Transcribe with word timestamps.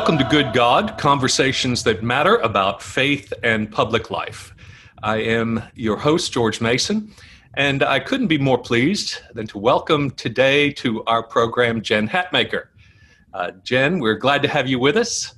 Welcome 0.00 0.16
to 0.16 0.24
Good 0.24 0.54
God, 0.54 0.96
conversations 0.96 1.84
that 1.84 2.02
matter 2.02 2.36
about 2.36 2.82
faith 2.82 3.34
and 3.42 3.70
public 3.70 4.10
life. 4.10 4.54
I 5.02 5.18
am 5.18 5.62
your 5.74 5.98
host, 5.98 6.32
George 6.32 6.62
Mason, 6.62 7.12
and 7.52 7.82
I 7.82 8.00
couldn't 8.00 8.28
be 8.28 8.38
more 8.38 8.56
pleased 8.56 9.18
than 9.34 9.46
to 9.48 9.58
welcome 9.58 10.10
today 10.12 10.72
to 10.72 11.04
our 11.04 11.22
program 11.22 11.82
Jen 11.82 12.08
Hatmaker. 12.08 12.68
Uh, 13.34 13.50
Jen, 13.62 13.98
we're 13.98 14.14
glad 14.14 14.40
to 14.40 14.48
have 14.48 14.66
you 14.66 14.78
with 14.78 14.96
us. 14.96 15.34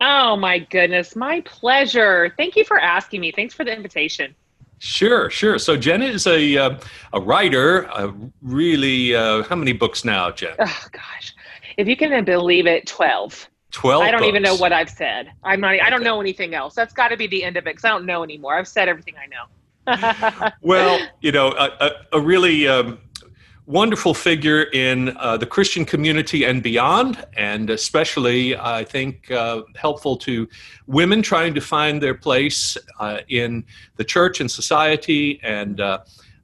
Oh, 0.00 0.36
my 0.36 0.60
goodness. 0.60 1.16
My 1.16 1.40
pleasure. 1.40 2.32
Thank 2.36 2.54
you 2.54 2.64
for 2.64 2.78
asking 2.78 3.20
me. 3.20 3.32
Thanks 3.32 3.54
for 3.54 3.64
the 3.64 3.74
invitation. 3.74 4.36
Sure, 4.78 5.30
sure. 5.30 5.58
So 5.58 5.76
Jen 5.76 6.02
is 6.02 6.28
a 6.28 6.56
uh, 6.56 6.78
a 7.12 7.20
writer. 7.20 7.82
A 7.86 8.14
really, 8.40 9.16
uh, 9.16 9.42
how 9.42 9.56
many 9.56 9.72
books 9.72 10.04
now, 10.04 10.30
Jen? 10.30 10.54
Oh 10.60 10.84
gosh, 10.92 11.34
if 11.76 11.88
you 11.88 11.96
can 11.96 12.24
believe 12.24 12.68
it, 12.68 12.86
twelve. 12.86 13.48
12 13.76 14.02
I 14.02 14.10
don't 14.10 14.20
books. 14.20 14.28
even 14.28 14.42
know 14.42 14.56
what 14.56 14.72
I've 14.72 14.88
said. 14.88 15.30
I'm 15.44 15.60
not. 15.60 15.78
I 15.82 15.90
don't 15.90 16.02
know 16.02 16.18
anything 16.18 16.54
else. 16.54 16.74
That's 16.74 16.94
got 16.94 17.08
to 17.08 17.16
be 17.18 17.26
the 17.26 17.44
end 17.44 17.58
of 17.58 17.64
it 17.66 17.74
because 17.74 17.84
I 17.84 17.90
don't 17.90 18.06
know 18.06 18.24
anymore. 18.24 18.56
I've 18.56 18.66
said 18.66 18.88
everything 18.88 19.16
I 19.22 19.26
know. 19.26 20.50
well, 20.62 20.98
you 21.20 21.30
know, 21.30 21.48
a, 21.52 21.70
a, 21.80 21.90
a 22.14 22.20
really 22.20 22.66
um, 22.66 22.98
wonderful 23.66 24.14
figure 24.14 24.62
in 24.72 25.14
uh, 25.18 25.36
the 25.36 25.44
Christian 25.44 25.84
community 25.84 26.44
and 26.44 26.62
beyond, 26.62 27.22
and 27.36 27.68
especially, 27.68 28.56
I 28.56 28.82
think, 28.82 29.30
uh, 29.30 29.60
helpful 29.74 30.16
to 30.18 30.48
women 30.86 31.20
trying 31.20 31.52
to 31.52 31.60
find 31.60 32.02
their 32.02 32.14
place 32.14 32.78
uh, 32.98 33.18
in 33.28 33.62
the 33.96 34.04
church 34.04 34.40
and 34.40 34.50
society. 34.50 35.38
And 35.42 35.82
uh, 35.82 35.98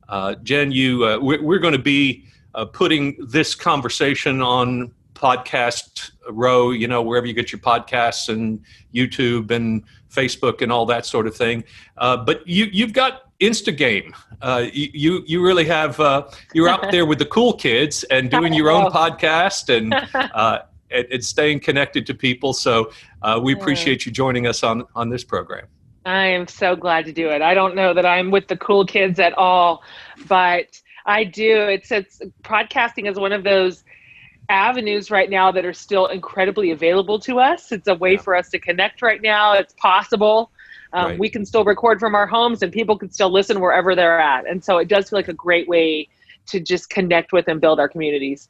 uh, 0.06 0.34
Jen, 0.42 0.70
you, 0.70 1.06
uh, 1.06 1.19
we're, 1.19 1.42
we're 1.42 1.60
going 1.60 1.72
to 1.72 1.78
be 1.78 2.27
putting 2.74 3.16
this 3.27 3.55
conversation 3.55 4.42
on 4.42 4.92
podcast 5.23 6.11
row, 6.28 6.70
you 6.70 6.89
know, 6.89 7.01
wherever 7.01 7.27
you 7.27 7.33
get 7.33 7.53
your 7.53 7.61
podcasts 7.61 8.28
and 8.28 8.61
YouTube 8.92 9.51
and 9.51 9.84
Facebook 10.11 10.61
and 10.61 10.73
all 10.73 10.84
that 10.87 11.06
sort 11.06 11.27
of 11.27 11.37
thing. 11.37 11.62
Uh, 11.97 12.17
but 12.17 12.47
you, 12.47 12.67
you've 12.73 12.92
got 12.92 13.33
Instagram. 13.41 14.12
Uh, 14.41 14.67
you, 14.73 15.23
you 15.27 15.45
really 15.45 15.65
have, 15.65 15.98
uh, 16.00 16.28
you're 16.55 16.69
out 16.69 16.91
there 16.91 17.06
with 17.06 17.19
the 17.19 17.27
cool 17.27 17.53
kids 17.53 18.03
and 18.05 18.31
doing 18.37 18.53
your 18.53 18.70
own 18.70 18.91
podcast 18.91 19.75
and, 19.75 19.95
uh, 20.15 20.61
and, 20.91 21.06
and, 21.11 21.25
staying 21.25 21.61
connected 21.61 22.05
to 22.06 22.15
people. 22.15 22.53
So 22.53 22.91
uh, 23.23 23.41
we 23.43 23.53
appreciate 23.53 24.05
you 24.05 24.12
joining 24.12 24.47
us 24.47 24.62
on, 24.65 24.84
on 24.95 25.09
this 25.09 25.23
program. 25.23 25.67
I 26.05 26.27
am 26.27 26.48
so 26.48 26.75
glad 26.75 27.05
to 27.05 27.12
do 27.12 27.31
it. 27.31 27.43
I 27.43 27.55
don't 27.55 27.77
know 27.77 27.95
that 27.95 28.05
I'm 28.05 28.33
with 28.33 28.48
the 28.48 28.56
cool 28.56 28.84
kids 28.84 29.20
at 29.20 29.33
all, 29.34 29.84
but 30.27 30.81
I 31.06 31.23
do. 31.23 31.61
It's, 31.69 31.93
it's 31.93 32.20
podcasting 32.43 33.09
is 33.09 33.19
one 33.19 33.33
of 33.33 33.45
those 33.45 33.84
avenues 34.48 35.10
right 35.10 35.30
now 35.30 35.50
that 35.52 35.64
are 35.64 35.72
still 35.72 36.06
incredibly 36.06 36.70
available 36.70 37.18
to 37.20 37.38
us. 37.38 37.72
It's 37.72 37.88
a 37.88 37.94
way 37.94 38.14
yeah. 38.14 38.20
for 38.20 38.34
us 38.36 38.50
to 38.50 38.58
connect 38.58 39.02
right 39.02 39.22
now. 39.22 39.52
It's 39.54 39.74
possible. 39.74 40.50
Um, 40.92 41.12
right. 41.12 41.18
We 41.18 41.30
can 41.30 41.46
still 41.46 41.64
record 41.64 42.00
from 42.00 42.14
our 42.14 42.26
homes 42.26 42.62
and 42.62 42.70
people 42.72 42.98
can 42.98 43.10
still 43.10 43.32
listen 43.32 43.60
wherever 43.60 43.94
they're 43.94 44.20
at. 44.20 44.46
And 44.46 44.62
so 44.62 44.78
it 44.78 44.88
does 44.88 45.08
feel 45.08 45.18
like 45.18 45.28
a 45.28 45.34
great 45.34 45.68
way 45.68 46.08
to 46.46 46.60
just 46.60 46.90
connect 46.90 47.32
with 47.32 47.48
and 47.48 47.60
build 47.60 47.80
our 47.80 47.88
communities. 47.88 48.48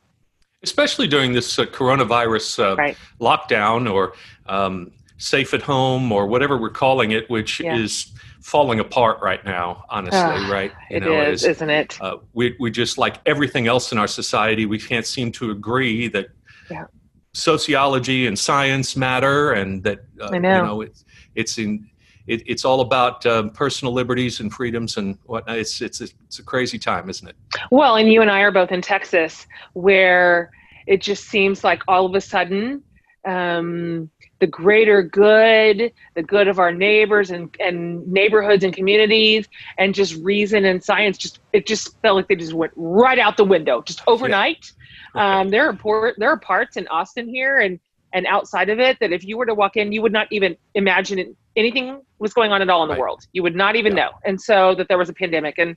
Especially 0.63 1.07
during 1.07 1.33
this 1.33 1.59
uh, 1.59 1.67
coronavirus 1.67 2.73
uh, 2.73 2.77
right. 2.77 2.97
lockdown 3.21 3.93
or 3.93 4.15
um, 4.47 4.93
safe 5.19 5.55
at 5.55 5.63
home 5.63 6.11
or 6.11 6.27
whatever 6.27 6.57
we're 6.57 6.71
calling 6.71 7.13
it, 7.13 7.29
which 7.31 7.61
yeah. 7.61 7.77
is 7.77 8.13
falling 8.43 8.81
apart 8.81 9.21
right 9.23 9.45
now, 9.45 9.85
honestly, 9.89 10.19
uh, 10.19 10.51
right? 10.51 10.73
You 10.91 10.97
it 10.97 11.01
know, 11.05 11.23
is, 11.23 11.45
is, 11.45 11.61
not 11.61 11.71
it? 11.71 11.99
Uh, 12.01 12.17
we, 12.33 12.57
we 12.59 12.71
just, 12.71 12.99
like 12.99 13.17
everything 13.27 13.67
else 13.67 13.93
in 13.93 13.99
our 13.99 14.07
society, 14.07 14.67
we 14.67 14.79
can't 14.79 15.07
seem 15.07 15.33
to 15.33 15.51
agree 15.51 16.09
that 16.09 16.27
yeah. 16.71 16.87
sociology 17.33 18.27
and 18.27 18.39
science 18.39 18.97
matter 18.97 19.53
and 19.53 19.83
that, 19.85 20.01
uh, 20.21 20.31
know. 20.31 20.37
you 20.37 20.63
know, 20.63 20.81
it's, 20.83 21.05
it's 21.35 21.59
in, 21.59 21.89
it, 22.27 22.43
it's 22.47 22.65
all 22.65 22.81
about 22.81 23.25
uh, 23.27 23.49
personal 23.51 23.93
liberties 23.93 24.41
and 24.41 24.53
freedoms 24.53 24.97
and 24.97 25.19
whatnot. 25.25 25.59
It's, 25.59 25.81
it's, 25.81 26.01
it's 26.01 26.39
a 26.39 26.43
crazy 26.43 26.79
time, 26.79 27.09
isn't 27.09 27.29
it? 27.29 27.37
Well, 27.71 27.97
and 27.97 28.13
you 28.13 28.23
and 28.23 28.31
I 28.31 28.41
are 28.41 28.53
both 28.53 28.73
in 28.73 28.83
Texas 28.83 29.47
where 29.73 30.51
it 30.87 31.01
just 31.01 31.25
seems 31.25 31.65
like 31.65 31.83
all 31.89 32.07
of 32.07 32.15
a 32.15 32.21
sudden, 32.21 32.83
um, 33.25 34.11
the 34.43 34.47
greater 34.49 35.05
good, 35.05 35.93
the 36.17 36.23
good 36.25 36.49
of 36.49 36.59
our 36.59 36.73
neighbors 36.73 37.31
and, 37.31 37.55
and 37.61 38.05
neighborhoods 38.09 38.65
and 38.65 38.75
communities, 38.75 39.47
and 39.79 39.95
just 39.95 40.17
reason 40.17 40.65
and 40.65 40.83
science. 40.83 41.17
Just 41.17 41.39
it 41.53 41.65
just 41.65 41.97
felt 42.03 42.17
like 42.17 42.27
they 42.27 42.35
just 42.35 42.53
went 42.53 42.73
right 42.75 43.21
out 43.21 43.37
the 43.37 43.45
window, 43.45 43.83
just 43.83 44.03
overnight. 44.09 44.73
Yeah. 45.15 45.39
Um, 45.39 45.51
there 45.51 45.69
are 45.69 45.73
port, 45.75 46.17
there 46.19 46.29
are 46.29 46.41
parts 46.41 46.77
in 46.77 46.89
Austin 46.89 47.29
here 47.29 47.61
and 47.61 47.79
and 48.13 48.27
outside 48.27 48.69
of 48.69 48.81
it 48.81 48.99
that 48.99 49.13
if 49.13 49.25
you 49.25 49.39
were 49.39 49.47
to 49.47 49.55
walk 49.55 49.77
in, 49.77 49.93
you 49.93 50.03
would 50.03 50.13
not 50.13 50.27
even 50.33 50.57
imagine 50.75 51.21
it, 51.21 51.37
anything 51.55 52.03
was 52.19 52.35
going 52.35 52.51
on 52.51 52.61
at 52.61 52.69
all 52.69 52.83
in 52.83 52.89
the 52.89 52.95
right. 52.95 53.01
world. 53.01 53.23
You 53.33 53.45
would 53.45 53.55
not 53.55 53.77
even 53.77 53.97
yeah. 53.97 54.07
know. 54.07 54.11
And 54.25 54.41
so 54.41 54.75
that 54.75 54.89
there 54.89 54.99
was 54.99 55.09
a 55.09 55.15
pandemic, 55.15 55.57
and 55.59 55.77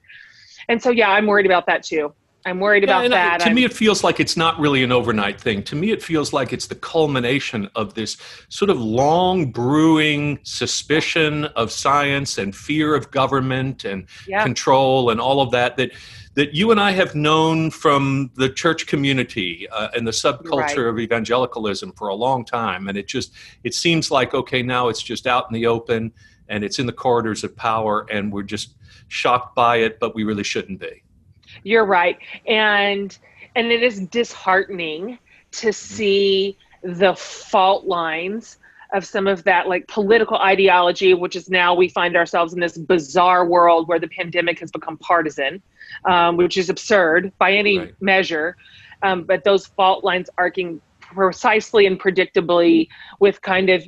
and 0.70 0.82
so 0.82 0.90
yeah, 0.90 1.12
I'm 1.12 1.28
worried 1.28 1.46
about 1.46 1.68
that 1.68 1.84
too. 1.84 2.16
I'm 2.46 2.60
worried 2.60 2.84
yeah, 2.84 3.00
about 3.00 3.10
that. 3.10 3.34
I, 3.34 3.38
to 3.46 3.50
I'm, 3.50 3.56
me, 3.56 3.64
it 3.64 3.74
feels 3.74 4.04
like 4.04 4.20
it's 4.20 4.38
not 4.38 4.60
really 4.60 4.84
an 4.84 4.92
overnight 4.92 5.42
thing. 5.42 5.64
To 5.64 5.76
me, 5.76 5.92
it 5.92 6.04
feels 6.04 6.32
like 6.32 6.54
it's 6.54 6.68
the 6.68 6.76
culmination 6.76 7.70
of 7.76 7.96
this 7.96 8.18
sort 8.50 8.70
of 8.70 8.80
long 8.80 9.52
brewing 9.52 10.40
suspicion 10.44 11.46
of 11.46 11.72
science 11.72 12.38
and 12.38 12.56
fear 12.56 12.94
of 12.94 13.10
government 13.10 13.84
and 13.84 14.06
yeah. 14.28 14.44
control 14.44 15.10
and 15.10 15.20
all 15.20 15.42
of 15.42 15.52
that 15.52 15.76
that 15.78 15.92
that 16.36 16.54
you 16.54 16.70
and 16.70 16.80
I 16.80 16.92
have 16.92 17.16
known 17.16 17.72
from 17.72 18.30
the 18.36 18.50
church 18.50 18.88
community 18.88 19.68
uh, 19.70 19.88
and 19.96 20.06
the 20.06 20.12
subculture 20.12 20.60
right. 20.60 20.78
of 20.78 21.00
evangelicalism 21.00 21.94
for 21.94 22.10
a 22.10 22.16
long 22.16 22.46
time. 22.46 22.88
And 22.88 22.98
it 22.98 23.08
just 23.08 23.34
it 23.64 23.74
seems 23.74 24.12
like 24.12 24.36
okay, 24.36 24.62
now 24.62 24.90
it's 24.90 25.02
just 25.02 25.26
out 25.26 25.48
in 25.50 25.54
the 25.56 25.66
open 25.66 26.12
and 26.48 26.64
it's 26.64 26.78
in 26.78 26.86
the 26.86 26.94
corridors 26.94 27.44
of 27.44 27.56
power, 27.56 28.06
and 28.12 28.32
we're 28.32 28.44
just 28.44 28.76
shocked 29.08 29.56
by 29.56 29.78
it, 29.78 30.00
but 30.00 30.14
we 30.14 30.24
really 30.24 30.44
shouldn't 30.44 30.80
be. 30.80 31.02
You're 31.66 31.86
right. 31.86 32.20
And 32.48 33.18
and 33.56 33.72
it 33.72 33.82
is 33.82 34.00
disheartening 34.08 35.18
to 35.54 35.74
see 35.74 36.58
the 36.84 37.16
fault 37.16 37.86
lines 37.86 38.60
of 38.94 39.04
some 39.04 39.26
of 39.26 39.44
that 39.46 39.68
like 39.68 39.88
political 39.88 40.38
ideology, 40.38 41.16
which 41.16 41.36
is 41.36 41.50
now 41.50 41.74
we 41.74 41.90
find 41.90 42.16
ourselves 42.16 42.54
in 42.54 42.60
this 42.60 42.78
bizarre 42.78 43.46
world 43.46 43.88
where 43.88 44.00
the 44.00 44.08
pandemic 44.08 44.60
has 44.60 44.72
become 44.72 44.96
partisan, 45.00 45.62
um, 46.06 46.38
which 46.38 46.56
is 46.56 46.70
absurd 46.70 47.34
by 47.40 47.52
any 47.52 47.80
right. 47.80 47.96
measure. 48.00 48.56
Um, 49.02 49.24
but 49.24 49.44
those 49.44 49.66
fault 49.66 50.04
lines 50.04 50.30
arcing 50.38 50.80
precisely 51.00 51.88
and 51.88 52.00
predictably 52.00 52.90
with 53.20 53.42
kind 53.42 53.72
of 53.72 53.84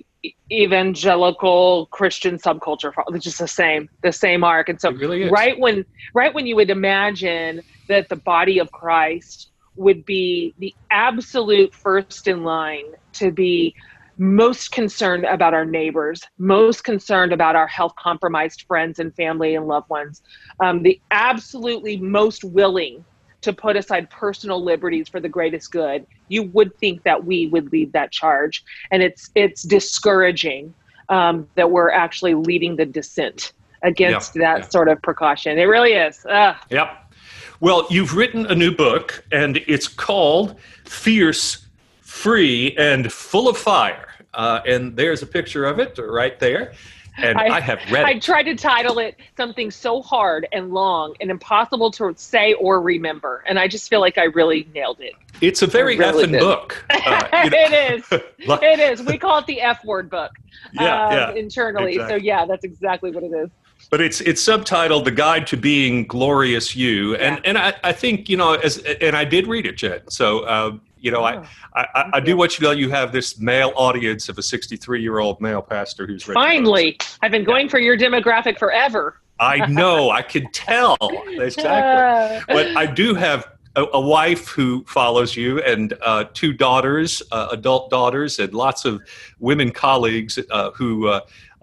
evangelical 0.51 1.87
Christian 1.87 2.37
subculture. 2.37 2.93
It's 3.09 3.23
just 3.23 3.39
the 3.39 3.47
same, 3.47 3.89
the 4.03 4.11
same 4.11 4.43
arc. 4.43 4.69
And 4.69 4.79
so, 4.79 4.91
really 4.91 5.29
right 5.29 5.57
when, 5.59 5.85
right 6.13 6.33
when 6.33 6.47
you 6.47 6.55
would 6.55 6.69
imagine 6.69 7.61
that 7.87 8.09
the 8.09 8.15
body 8.15 8.59
of 8.59 8.71
Christ 8.71 9.51
would 9.75 10.05
be 10.05 10.53
the 10.57 10.73
absolute 10.91 11.73
first 11.73 12.27
in 12.27 12.43
line 12.43 12.85
to 13.13 13.31
be 13.31 13.75
most 14.17 14.71
concerned 14.71 15.25
about 15.25 15.53
our 15.53 15.65
neighbors, 15.65 16.21
most 16.37 16.83
concerned 16.83 17.31
about 17.31 17.55
our 17.55 17.67
health 17.67 17.93
compromised 17.97 18.63
friends 18.67 18.99
and 18.99 19.15
family 19.15 19.55
and 19.55 19.67
loved 19.67 19.89
ones, 19.89 20.21
um, 20.59 20.81
the 20.81 20.99
absolutely 21.11 21.97
most 21.97 22.43
willing 22.43 23.05
to 23.41 23.53
put 23.53 23.75
aside 23.75 24.09
personal 24.09 24.63
liberties 24.63 25.07
for 25.07 25.19
the 25.19 25.29
greatest 25.29 25.71
good 25.71 26.05
you 26.27 26.43
would 26.43 26.77
think 26.77 27.03
that 27.03 27.25
we 27.25 27.47
would 27.47 27.71
lead 27.71 27.93
that 27.93 28.11
charge. 28.11 28.63
And 28.91 29.01
it's 29.01 29.31
it's 29.35 29.63
discouraging 29.63 30.73
um, 31.09 31.47
that 31.55 31.71
we're 31.71 31.91
actually 31.91 32.33
leading 32.33 32.75
the 32.75 32.85
dissent 32.85 33.53
against 33.83 34.33
that 34.33 34.71
sort 34.71 34.89
of 34.89 35.01
precaution. 35.01 35.57
It 35.57 35.63
really 35.63 35.93
is. 35.93 36.25
Ugh. 36.29 36.55
yep. 36.69 37.13
Well 37.59 37.87
you've 37.89 38.15
written 38.15 38.45
a 38.47 38.55
new 38.55 38.71
book 38.71 39.23
and 39.31 39.57
it's 39.67 39.87
called 39.87 40.59
fierce 40.85 41.65
free 42.01 42.75
and 42.77 43.11
full 43.11 43.47
of 43.47 43.57
fire. 43.57 44.03
Uh, 44.33 44.61
and 44.67 44.95
there's 44.95 45.23
a 45.23 45.25
picture 45.25 45.65
of 45.65 45.79
it 45.79 45.97
right 45.97 46.39
there 46.39 46.73
and 47.17 47.37
I, 47.37 47.57
I, 47.57 47.59
have 47.59 47.79
read 47.91 48.05
I 48.05 48.19
tried 48.19 48.43
to 48.43 48.55
title 48.55 48.99
it 48.99 49.15
something 49.35 49.71
so 49.71 50.01
hard 50.01 50.47
and 50.51 50.71
long 50.71 51.15
and 51.19 51.31
impossible 51.31 51.91
to 51.91 52.13
say 52.15 52.53
or 52.53 52.81
remember, 52.81 53.43
and 53.47 53.59
I 53.59 53.67
just 53.67 53.89
feel 53.89 53.99
like 53.99 54.17
I 54.17 54.25
really 54.25 54.67
nailed 54.73 54.99
it. 54.99 55.13
It's 55.41 55.61
a 55.61 55.67
very 55.67 55.97
really 55.97 56.25
effing 56.25 56.31
did. 56.31 56.39
book. 56.39 56.85
Uh, 56.89 57.27
you 57.43 57.49
know. 57.49 57.57
it 57.57 57.93
is. 57.93 58.05
it 58.37 58.79
is. 58.79 59.05
We 59.05 59.17
call 59.17 59.39
it 59.39 59.45
the 59.45 59.61
F 59.61 59.83
word 59.83 60.09
book. 60.09 60.31
Yeah, 60.73 61.05
um, 61.05 61.13
yeah 61.13 61.31
internally. 61.33 61.93
Exactly. 61.93 62.19
So 62.19 62.23
yeah, 62.23 62.45
that's 62.45 62.63
exactly 62.63 63.11
what 63.11 63.23
it 63.23 63.31
is. 63.31 63.49
But 63.89 64.01
it's 64.01 64.21
it's 64.21 64.43
subtitled 64.43 65.05
"The 65.05 65.11
Guide 65.11 65.47
to 65.47 65.57
Being 65.57 66.05
Glorious 66.07 66.75
You," 66.75 67.15
and 67.15 67.37
yeah. 67.37 67.41
and 67.45 67.57
I, 67.57 67.73
I 67.83 67.93
think 67.93 68.27
you 68.27 68.37
know 68.37 68.53
as 68.53 68.79
and 68.79 69.15
I 69.15 69.23
did 69.23 69.47
read 69.47 69.65
it, 69.65 69.77
Jen. 69.77 70.01
So 70.09 70.47
um, 70.47 70.81
you 70.99 71.11
know, 71.11 71.21
oh, 71.21 71.43
I, 71.75 71.87
I, 71.95 72.09
I, 72.13 72.19
do 72.19 72.35
want 72.37 72.57
you 72.57 72.65
to 72.65 72.71
know 72.71 72.71
you 72.71 72.89
have 72.89 73.11
this 73.11 73.39
male 73.39 73.71
audience 73.75 74.29
of 74.29 74.37
a 74.37 74.43
63 74.43 75.01
year 75.01 75.19
old 75.19 75.39
male 75.41 75.61
pastor 75.61 76.07
who's 76.07 76.23
finally. 76.23 76.97
I've 77.21 77.31
been 77.31 77.43
going 77.43 77.65
yeah. 77.65 77.71
for 77.71 77.79
your 77.79 77.97
demographic 77.97 78.57
forever. 78.57 79.19
I 79.39 79.65
know. 79.67 80.09
I 80.09 80.21
could 80.21 80.51
tell 80.53 80.97
exactly. 81.27 82.53
but 82.53 82.75
I 82.75 82.85
do 82.85 83.13
have 83.13 83.47
a, 83.75 83.85
a, 83.93 84.01
wife 84.01 84.47
who 84.47 84.83
follows 84.85 85.35
you 85.35 85.61
and 85.61 85.93
uh, 86.01 86.25
two 86.33 86.51
daughters, 86.51 87.21
uh, 87.31 87.49
adult 87.51 87.91
daughters, 87.91 88.39
and 88.39 88.53
lots 88.53 88.85
of 88.85 89.01
women 89.39 89.71
colleagues 89.71 90.39
uh, 90.49 90.71
who 90.71 91.07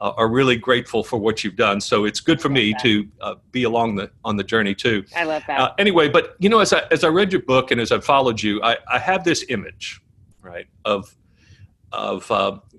uh, 0.00 0.12
are 0.16 0.28
really 0.28 0.56
grateful 0.56 1.04
for 1.04 1.18
what 1.18 1.44
you've 1.44 1.56
done. 1.56 1.80
So 1.80 2.04
it's 2.04 2.20
good 2.20 2.40
for 2.40 2.48
me 2.48 2.72
that. 2.72 2.82
to 2.82 3.08
uh, 3.20 3.34
be 3.52 3.64
along 3.64 3.96
the 3.96 4.10
on 4.24 4.36
the 4.36 4.44
journey 4.44 4.74
too. 4.74 5.04
I 5.14 5.24
love 5.24 5.42
that. 5.46 5.60
Uh, 5.60 5.72
anyway, 5.78 6.08
but 6.08 6.36
you 6.38 6.48
know, 6.48 6.60
as 6.60 6.72
I 6.72 6.82
as 6.90 7.04
I 7.04 7.08
read 7.08 7.32
your 7.32 7.42
book 7.42 7.70
and 7.70 7.80
as 7.80 7.92
I've 7.92 8.04
followed 8.04 8.42
you, 8.42 8.62
I, 8.62 8.76
I 8.90 8.98
have 8.98 9.24
this 9.24 9.44
image, 9.48 10.00
right, 10.42 10.66
of 10.84 11.14
of 11.92 12.30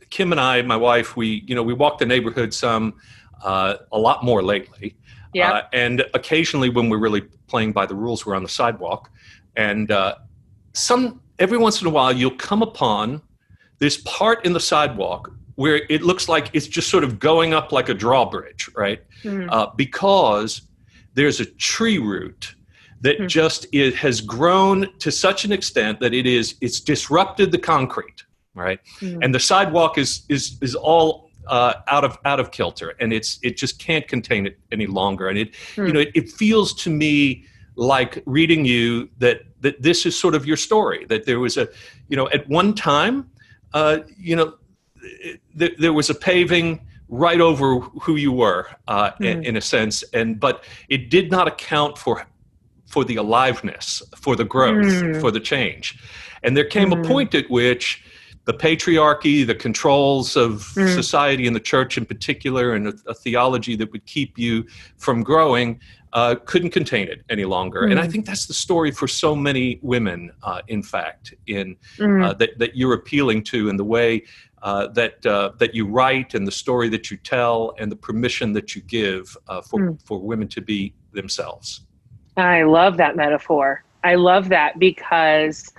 Kim 0.10 0.32
and 0.32 0.42
I, 0.42 0.62
my 0.62 0.78
wife. 0.78 1.16
We 1.16 1.44
you 1.48 1.56
know 1.56 1.64
we 1.64 1.74
walk 1.74 2.00
the 2.00 2.06
neighborhood 2.06 2.54
some, 2.54 2.96
a 3.44 3.78
lot 3.94 4.24
more 4.24 4.44
lately. 4.44 4.96
Yeah. 5.34 5.64
and 5.74 6.06
occasionally, 6.14 6.70
when 6.70 6.90
we're 6.90 6.98
really 6.98 7.22
playing 7.48 7.74
by 7.74 7.86
the 7.86 7.96
rules, 7.96 8.26
we're 8.26 8.36
on 8.36 8.44
the 8.44 8.50
sidewalk, 8.50 9.10
and 9.58 9.92
uh, 9.92 10.16
some 10.74 11.22
every 11.40 11.58
once 11.58 11.82
in 11.82 11.88
a 11.88 11.90
while 11.90 12.14
you'll 12.14 12.32
come 12.32 12.62
upon 12.62 13.22
this 13.80 13.98
part 14.06 14.46
in 14.46 14.54
the 14.54 14.60
sidewalk 14.60 15.32
where 15.56 15.82
it 15.90 16.04
looks 16.04 16.28
like 16.28 16.50
it's 16.54 16.68
just 16.68 16.90
sort 16.90 17.04
of 17.04 17.20
going 17.20 17.54
up 17.54 17.72
like 17.72 17.90
a 17.90 17.94
drawbridge, 17.94 18.70
right? 18.76 19.02
Mm-hmm. 19.24 19.50
Uh, 19.50 19.68
because 19.76 20.62
there's 21.14 21.40
a 21.40 21.46
tree 21.46 21.98
root 21.98 22.56
that 23.02 23.18
mm-hmm. 23.18 23.28
just 23.28 23.68
it 23.72 23.96
has 23.96 24.22
grown 24.22 24.88
to 25.00 25.12
such 25.12 25.46
an 25.46 25.52
extent 25.52 26.00
that 26.00 26.14
it 26.14 26.26
is 26.26 26.56
it's 26.62 26.80
disrupted 26.80 27.52
the 27.52 27.58
concrete, 27.58 28.24
right? 28.54 28.80
Mm-hmm. 29.00 29.22
And 29.24 29.34
the 29.34 29.40
sidewalk 29.40 29.98
is 29.98 30.24
is 30.30 30.58
is 30.62 30.76
all 30.76 31.26
uh, 31.48 31.74
out 31.88 32.04
of 32.04 32.18
out 32.26 32.40
of 32.40 32.52
kilter, 32.52 32.96
and 33.00 33.14
it's 33.14 33.40
it 33.44 33.58
just 33.58 33.80
can't 33.80 34.08
contain 34.08 34.46
it 34.46 34.58
any 34.72 34.88
longer. 34.88 35.30
And 35.30 35.38
it 35.38 35.56
you 35.78 35.86
hmm. 35.86 35.92
know 35.92 36.00
it, 36.00 36.12
it 36.16 36.30
feels 36.30 36.74
to 36.84 36.90
me 36.90 37.46
like 37.76 38.24
reading 38.26 38.66
you 38.66 39.10
that 39.20 39.42
that 39.62 39.82
this 39.82 40.06
is 40.06 40.18
sort 40.18 40.36
of 40.36 40.46
your 40.46 40.58
story 40.58 41.06
that 41.10 41.26
there 41.26 41.40
was 41.40 41.58
a 41.58 41.68
you 42.08 42.16
know 42.16 42.30
at 42.30 42.48
one 42.48 42.74
time 42.74 43.30
uh, 43.74 44.00
you 44.18 44.36
know 44.36 44.56
th- 45.58 45.78
there 45.78 45.94
was 45.94 46.10
a 46.10 46.16
paving 46.16 46.86
right 47.08 47.42
over 47.42 47.80
who 47.80 48.16
you 48.16 48.32
were 48.32 48.68
uh, 48.88 49.12
mm. 49.12 49.26
in, 49.26 49.46
in, 49.46 49.58
a 49.58 49.62
sense 49.62 50.04
and 50.14 50.40
but 50.40 50.64
it 50.90 51.10
did 51.10 51.30
not 51.30 51.48
account 51.48 51.98
for 51.98 52.26
for 52.88 53.06
the 53.06 53.16
aliveness 53.16 54.02
for 54.16 54.36
the 54.36 54.46
growth 54.46 54.86
mm. 54.86 55.22
for 55.22 55.30
the 55.30 55.40
change 55.40 56.00
and 56.44 56.58
there 56.58 56.66
came 56.66 56.90
mm. 56.90 56.94
a 56.94 56.96
hmm. 56.98 57.08
point 57.08 57.36
at 57.36 57.50
which 57.50 58.04
the 58.46 58.54
patriarchy, 58.54 59.46
the 59.46 59.56
controls 59.56 60.36
of 60.36 60.72
mm. 60.76 60.94
society 60.94 61.48
and 61.48 61.56
the 61.56 61.60
church 61.60 61.98
in 61.98 62.06
particular, 62.06 62.74
and 62.74 62.88
a, 62.88 62.94
a, 63.08 63.14
theology 63.14 63.76
that 63.76 63.92
would 63.92 64.06
keep 64.06 64.38
you 64.38 64.64
from 64.98 65.24
growing, 65.24 65.80
uh, 66.14 66.36
couldn't 66.46 66.70
contain 66.70 67.08
it 67.08 67.24
any 67.30 67.44
longer. 67.44 67.82
Mm. 67.82 67.92
And 67.92 68.00
I 68.00 68.08
think 68.08 68.26
that's 68.26 68.46
the 68.46 68.54
story 68.54 68.92
for 68.92 69.08
so 69.08 69.36
many 69.36 69.80
women, 69.82 70.32
uh, 70.44 70.62
in 70.68 70.84
fact, 70.84 71.34
in 71.48 71.76
mm. 71.98 72.24
uh, 72.24 72.34
that, 72.34 72.60
that 72.60 72.78
you're 72.78 72.94
appealing 72.94 73.44
to 73.46 73.68
in 73.68 73.78
the 73.78 73.84
way 73.84 74.24
uh, 74.66 74.88
that 74.88 75.24
uh, 75.26 75.52
that 75.60 75.76
you 75.76 75.86
write 75.86 76.34
and 76.34 76.46
the 76.46 76.52
story 76.52 76.90
that 76.90 77.12
you 77.12 77.18
tell 77.18 77.76
and 77.78 77.92
the 77.92 77.96
permission 77.96 78.52
that 78.52 78.76
you 78.76 78.82
give 78.82 79.38
uh, 79.48 79.62
for 79.62 79.80
mm. 79.80 80.02
for 80.06 80.20
women 80.20 80.48
to 80.48 80.60
be 80.60 80.94
themselves. 81.14 81.82
I 82.36 82.64
love 82.64 82.98
that 82.98 83.16
metaphor. 83.16 83.84
I 84.04 84.16
love 84.16 84.50
that 84.50 84.78
because 84.80 85.72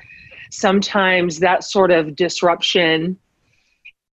sometimes 0.51 1.41
that 1.41 1.65
sort 1.65 1.91
of 1.91 2.15
disruption 2.17 3.19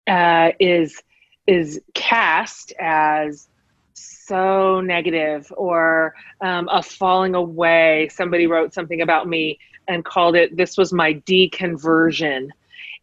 is 0.07 1.01
is 1.45 1.79
cast 1.93 2.73
as 2.79 3.47
so 3.93 4.81
negative 4.81 5.53
or 5.55 6.15
um, 6.41 6.67
a 6.71 6.81
falling 6.81 7.35
away. 7.35 8.09
Somebody 8.11 8.47
wrote 8.47 8.73
something 8.73 9.01
about 9.01 9.27
me 9.27 9.59
and 9.87 10.03
called 10.03 10.35
it, 10.35 10.57
This 10.57 10.77
was 10.77 10.93
my 10.93 11.13
deconversion. 11.13 12.49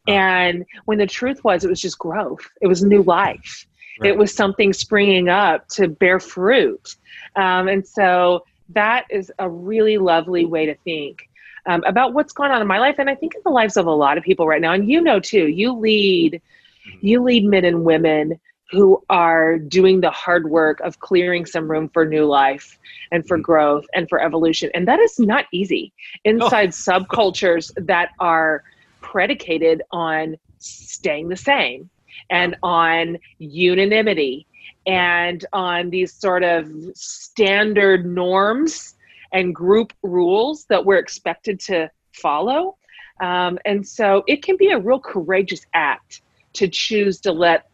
And 0.08 0.64
when 0.87 0.99
the 0.99 1.06
truth 1.06 1.44
was, 1.44 1.64
it 1.64 1.70
was 1.70 1.81
just 1.81 1.99
growth, 1.99 2.49
it 2.61 2.67
was 2.67 2.82
new 2.82 3.02
life. 3.02 3.67
Right. 4.00 4.11
It 4.11 4.17
was 4.17 4.35
something 4.35 4.73
springing 4.73 5.29
up 5.29 5.69
to 5.70 5.88
bear 5.88 6.20
fruit. 6.20 6.97
Um, 7.37 7.69
and 7.69 7.87
so 7.87 8.44
that 8.70 9.05
is 9.11 9.31
a 9.38 9.49
really 9.49 9.99
lovely 9.99 10.44
way 10.44 10.67
to 10.67 10.75
think. 10.85 11.29
Um, 11.67 11.85
about 11.87 12.14
what's 12.14 12.32
going 12.32 12.50
on 12.50 12.62
in 12.62 12.67
my 12.67 12.79
life 12.79 12.94
and 12.99 13.11
i 13.11 13.14
think 13.14 13.35
in 13.35 13.43
the 13.44 13.50
lives 13.50 13.76
of 13.76 13.85
a 13.85 13.91
lot 13.91 14.17
of 14.17 14.25
people 14.25 14.47
right 14.47 14.62
now 14.62 14.73
and 14.73 14.88
you 14.88 14.99
know 14.99 15.20
too 15.20 15.47
you 15.47 15.79
lead 15.79 16.41
mm-hmm. 16.41 17.06
you 17.06 17.23
lead 17.23 17.44
men 17.44 17.67
and 17.67 17.85
women 17.85 18.41
who 18.70 19.03
are 19.11 19.58
doing 19.58 20.00
the 20.00 20.11
hard 20.11 20.49
work 20.49 20.81
of 20.81 21.00
clearing 21.00 21.44
some 21.44 21.70
room 21.70 21.88
for 21.88 22.06
new 22.06 22.25
life 22.25 22.79
and 23.11 23.26
for 23.26 23.37
mm-hmm. 23.37 23.43
growth 23.43 23.85
and 23.94 24.08
for 24.08 24.20
evolution. 24.20 24.70
And 24.75 24.87
that 24.87 25.00
is 25.00 25.19
not 25.19 25.46
easy 25.53 25.93
inside 26.25 26.69
oh. 26.69 26.73
subcultures 26.73 27.73
that 27.87 28.11
are 28.20 28.62
predicated 29.00 29.82
on 29.91 30.37
staying 30.58 31.29
the 31.29 31.37
same 31.37 31.88
and 32.31 32.56
on 32.62 33.19
unanimity 33.38 34.47
and 34.87 35.44
on 35.52 35.91
these 35.91 36.12
sort 36.12 36.43
of 36.43 36.70
standard 36.94 38.06
norms 38.06 38.97
and 39.32 39.55
group 39.55 39.93
rules 40.02 40.64
that 40.67 40.85
we're 40.85 40.99
expected 40.99 41.61
to 41.61 41.91
follow. 42.12 42.76
Um, 43.20 43.58
and 43.64 43.87
so 43.87 44.25
it 44.26 44.43
can 44.43 44.56
be 44.56 44.70
a 44.70 44.79
real 44.79 44.99
courageous 44.99 45.67
act 45.75 46.23
to 46.55 46.69
choose 46.69 47.20
to 47.20 47.32
let 47.32 47.69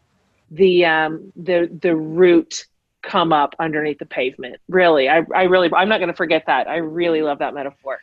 the 0.51 0.85
um, 0.85 1.31
the 1.35 1.69
the 1.81 1.95
root 1.95 2.65
come 3.01 3.31
up 3.31 3.55
underneath 3.59 3.99
the 3.99 4.05
pavement. 4.05 4.57
Really, 4.67 5.09
I, 5.09 5.25
I 5.33 5.43
really, 5.43 5.69
I'm 5.73 5.89
not 5.89 5.99
going 5.99 6.09
to 6.09 6.15
forget 6.15 6.43
that. 6.47 6.67
I 6.67 6.77
really 6.77 7.21
love 7.21 7.39
that 7.39 7.53
metaphor. 7.53 7.99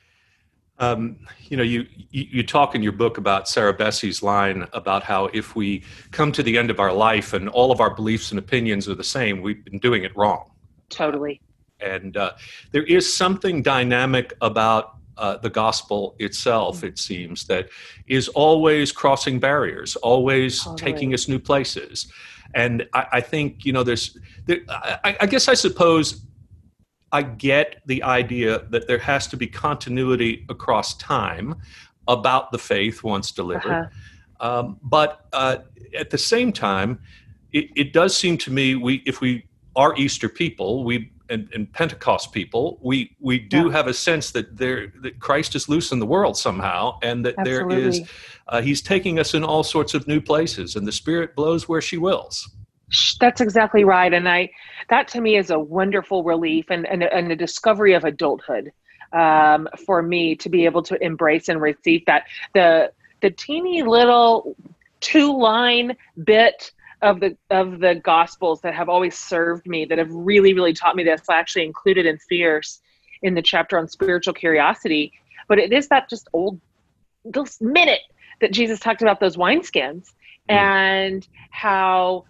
Um, 0.79 1.19
you 1.49 1.57
know, 1.57 1.63
you, 1.63 1.87
you, 2.11 2.43
talk 2.43 2.75
in 2.75 2.83
your 2.83 2.93
book 2.93 3.17
about 3.17 3.49
Sarah 3.49 3.73
Bessey's 3.73 4.25
line 4.25 4.67
about 4.73 5.05
how 5.05 5.27
if 5.27 5.55
we 5.55 5.85
come 6.11 6.33
to 6.33 6.43
the 6.43 6.59
end 6.59 6.69
of 6.69 6.81
our 6.81 6.93
life 6.93 7.33
and 7.33 7.49
all 7.49 7.71
of 7.71 7.81
our 7.81 7.95
beliefs 7.95 8.33
and 8.33 8.41
opinions 8.41 8.89
are 8.89 8.97
the 8.97 9.05
same, 9.05 9.41
we've 9.41 9.65
been 9.65 9.79
doing 9.79 10.03
it 10.03 10.17
wrong. 10.17 10.51
Totally. 10.89 11.41
And 11.79 12.17
uh, 12.17 12.33
there 12.73 12.83
is 12.83 13.13
something 13.13 13.63
dynamic 13.63 14.33
about 14.41 14.97
uh, 15.17 15.37
the 15.37 15.51
gospel 15.51 16.17
itself, 16.19 16.83
it 16.83 16.99
seems, 16.99 17.47
that 17.47 17.69
is 18.09 18.29
always 18.29 18.91
crossing 18.91 19.39
barriers, 19.39 19.95
always 19.97 20.65
totally. 20.65 20.93
taking 20.93 21.15
us 21.15 21.29
new 21.29 21.39
places. 21.39 22.13
And 22.55 22.87
I, 22.95 23.07
I 23.13 23.21
think, 23.21 23.65
you 23.65 23.73
know, 23.73 23.83
there's, 23.83 24.17
there, 24.47 24.61
I, 24.69 25.17
I 25.21 25.27
guess 25.27 25.49
I 25.49 25.55
suppose 25.55 26.23
I 27.15 27.23
get 27.23 27.81
the 27.87 28.03
idea 28.03 28.65
that 28.71 28.89
there 28.89 28.99
has 28.99 29.29
to 29.29 29.37
be 29.37 29.47
continuity 29.47 30.45
across 30.49 30.97
time 30.97 31.55
about 32.09 32.51
the 32.51 32.59
faith 32.59 33.05
once 33.05 33.31
delivered. 33.31 33.71
Uh-huh. 33.71 34.59
Um, 34.59 34.81
but 34.83 35.29
uh, 35.33 35.59
at 35.97 36.11
the 36.11 36.19
same 36.19 36.53
time, 36.53 36.99
it, 37.53 37.67
it, 37.77 37.93
does 37.93 38.17
seem 38.17 38.37
to 38.39 38.51
me 38.51 38.75
we 38.75 39.01
if 39.07 39.21
we 39.21 39.47
are 39.77 39.95
Easter 39.97 40.29
people, 40.29 40.83
we 40.83 41.13
and, 41.29 41.49
and 41.55 41.73
Pentecost 41.73 42.33
people, 42.33 42.81
we 42.83 43.15
we 43.21 43.39
do 43.39 43.67
yeah. 43.67 43.73
have 43.77 43.87
a 43.87 43.95
sense 43.95 44.33
that 44.33 44.57
there 44.57 44.93
that 45.03 45.21
Christ 45.21 45.55
is 45.55 45.69
loose 45.69 45.93
in 45.93 46.01
the 46.01 46.07
world 46.07 46.37
somehow, 46.37 46.99
and 47.01 47.25
that 47.25 47.37
Absolutely. 47.39 47.77
there 47.77 47.89
is 47.89 48.11
uh, 48.49 48.61
He's 48.61 48.83
taking 48.83 49.21
us 49.21 49.35
in 49.35 49.45
all 49.45 49.63
sorts 49.63 49.95
of 49.95 50.09
new 50.09 50.21
places, 50.21 50.75
and 50.75 50.85
the 50.85 50.93
Spirit 50.93 51.37
blows 51.37 51.69
where 51.69 51.81
she 51.81 51.97
wills. 51.97 52.51
That's 53.21 53.41
exactly 53.41 53.85
right, 53.85 54.13
and 54.13 54.29
I 54.29 54.51
that 54.89 55.09
to 55.09 55.21
me 55.21 55.37
is 55.37 55.51
a 55.51 55.59
wonderful 55.59 56.23
relief 56.23 56.67
and 56.71 56.87
and, 56.87 57.03
and 57.03 57.33
a 57.33 57.37
discovery 57.37 57.95
of 57.95 58.05
adulthood 58.05 58.73
um, 59.13 59.69
for 59.87 60.03
me 60.03 60.35
to 60.37 60.49
be 60.49 60.65
able 60.65 60.83
to 60.83 61.03
embrace 61.03 61.49
and 61.49 61.61
receive 61.61 62.05
that 62.07 62.25
the 62.53 62.93
the 63.21 63.31
teeny 63.31 63.83
little 63.83 64.57
two 65.01 65.39
line 65.39 65.97
bit 66.25 66.73
of 67.03 67.21
the 67.21 67.37
of 67.51 67.81
the 67.81 67.95
gospels 67.97 68.61
that 68.63 68.75
have 68.75 68.89
always 68.89 69.17
served 69.17 69.67
me 69.67 69.85
that 69.85 69.99
have 69.99 70.11
really 70.11 70.55
really 70.55 70.73
taught 70.73 70.97
me 70.97 71.05
this 71.05 71.23
I 71.29 71.39
actually 71.39 71.65
included 71.65 72.07
in 72.07 72.19
fierce 72.19 72.81
in 73.23 73.35
the 73.35 73.43
chapter 73.43 73.79
on 73.79 73.89
spiritual 73.89 74.35
curiosity 74.35 75.13
but 75.49 75.59
it 75.59 75.73
is 75.73 75.89
that 75.89 76.09
just 76.09 76.29
old 76.33 76.61
this 77.25 77.61
minute 77.61 78.01
that 78.41 78.53
jesus 78.53 78.81
talked 78.81 79.03
about 79.03 79.21
those 79.21 79.37
wineskins 79.37 80.13
mm. 80.49 80.55
and 80.55 81.27
how 81.51 82.25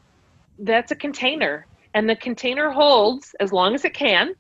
that's 0.58 0.92
a 0.92 0.96
container 0.96 1.66
and 1.94 2.08
the 2.08 2.16
container 2.16 2.70
holds 2.70 3.34
as 3.40 3.52
long 3.52 3.74
as 3.74 3.84
it 3.84 3.94
can. 3.94 4.34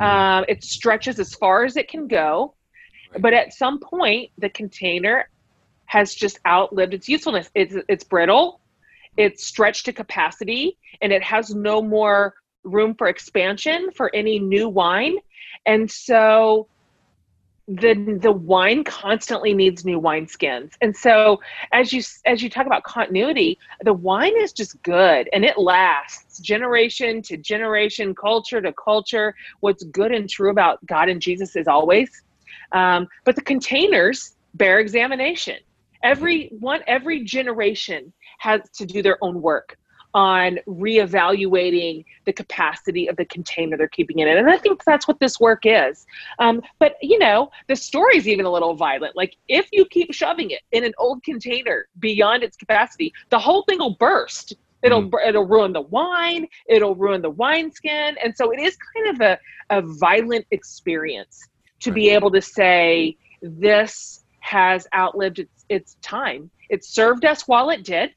Mm. 0.00 0.42
uh, 0.42 0.44
it 0.46 0.62
stretches 0.62 1.18
as 1.18 1.34
far 1.34 1.64
as 1.64 1.76
it 1.76 1.88
can 1.88 2.06
go 2.06 2.54
but 3.18 3.34
at 3.34 3.52
some 3.52 3.80
point 3.80 4.30
the 4.38 4.48
container 4.48 5.28
has 5.86 6.14
just 6.14 6.38
outlived 6.46 6.92
its 6.94 7.08
usefulness. 7.08 7.50
It's 7.54 7.74
it's 7.88 8.04
brittle 8.04 8.60
it's 9.18 9.44
stretched 9.44 9.84
to 9.86 9.92
capacity 9.92 10.78
and 11.02 11.12
it 11.12 11.22
has 11.22 11.54
no 11.54 11.82
more 11.82 12.34
room 12.62 12.94
for 12.94 13.08
expansion 13.08 13.90
for 13.94 14.14
any 14.14 14.38
new 14.38 14.68
wine. 14.68 15.16
And 15.66 15.90
so 15.90 16.68
the 17.68 18.18
the 18.22 18.32
wine 18.32 18.82
constantly 18.82 19.52
needs 19.52 19.84
new 19.84 19.98
wine 19.98 20.26
skins. 20.26 20.72
And 20.80 20.96
so 20.96 21.38
as 21.72 21.92
you 21.92 22.02
as 22.24 22.42
you 22.42 22.48
talk 22.48 22.66
about 22.66 22.82
continuity 22.82 23.58
the 23.82 23.92
wine 23.92 24.36
is 24.38 24.52
just 24.52 24.82
good 24.82 25.28
and 25.34 25.44
it 25.44 25.58
lasts 25.58 26.38
generation 26.38 27.20
to 27.22 27.36
generation 27.36 28.14
culture 28.14 28.62
to 28.62 28.72
culture 28.72 29.34
what's 29.60 29.84
good 29.84 30.12
and 30.12 30.28
true 30.28 30.50
about 30.50 30.84
god 30.86 31.10
and 31.10 31.20
jesus 31.20 31.56
is 31.56 31.68
always. 31.68 32.10
Um, 32.72 33.06
but 33.24 33.36
the 33.36 33.42
containers 33.42 34.36
bear 34.54 34.80
examination. 34.80 35.56
Every 36.02 36.48
one, 36.60 36.80
every 36.86 37.24
generation 37.24 38.12
has 38.38 38.62
to 38.76 38.86
do 38.86 39.02
their 39.02 39.18
own 39.22 39.42
work 39.42 39.76
on 40.18 40.58
reevaluating 40.66 42.04
the 42.24 42.32
capacity 42.32 43.06
of 43.06 43.14
the 43.14 43.24
container 43.26 43.76
they're 43.76 43.86
keeping 43.86 44.18
in 44.18 44.26
it 44.26 44.32
in. 44.32 44.38
And 44.38 44.50
I 44.50 44.58
think 44.58 44.82
that's 44.82 45.06
what 45.06 45.20
this 45.20 45.38
work 45.38 45.60
is. 45.62 46.06
Um, 46.40 46.60
but, 46.80 46.96
you 47.00 47.20
know, 47.20 47.52
the 47.68 47.76
story's 47.76 48.26
even 48.26 48.44
a 48.44 48.50
little 48.50 48.74
violent. 48.74 49.14
Like, 49.14 49.36
if 49.46 49.68
you 49.70 49.84
keep 49.84 50.12
shoving 50.12 50.50
it 50.50 50.62
in 50.72 50.82
an 50.82 50.92
old 50.98 51.22
container 51.22 51.86
beyond 52.00 52.42
its 52.42 52.56
capacity, 52.56 53.12
the 53.30 53.38
whole 53.38 53.62
thing 53.68 53.78
will 53.78 53.94
burst. 53.94 54.54
It'll 54.82 55.08
mm. 55.08 55.28
it'll 55.28 55.46
ruin 55.46 55.72
the 55.72 55.82
wine. 55.82 56.48
It'll 56.68 56.96
ruin 56.96 57.22
the 57.22 57.30
wineskin, 57.30 58.16
and 58.22 58.36
so 58.36 58.50
it 58.50 58.60
is 58.60 58.76
kind 58.94 59.08
of 59.14 59.20
a, 59.20 59.38
a 59.70 59.82
violent 59.82 60.46
experience 60.50 61.48
to 61.80 61.90
right. 61.90 61.96
be 61.96 62.10
able 62.10 62.32
to 62.32 62.42
say 62.42 63.16
this 63.42 64.24
has 64.40 64.88
outlived 64.94 65.38
its 65.38 65.64
its 65.68 65.96
time. 66.02 66.50
It 66.70 66.84
served 66.84 67.24
us 67.24 67.48
while 67.48 67.70
it 67.70 67.84
did 67.84 68.10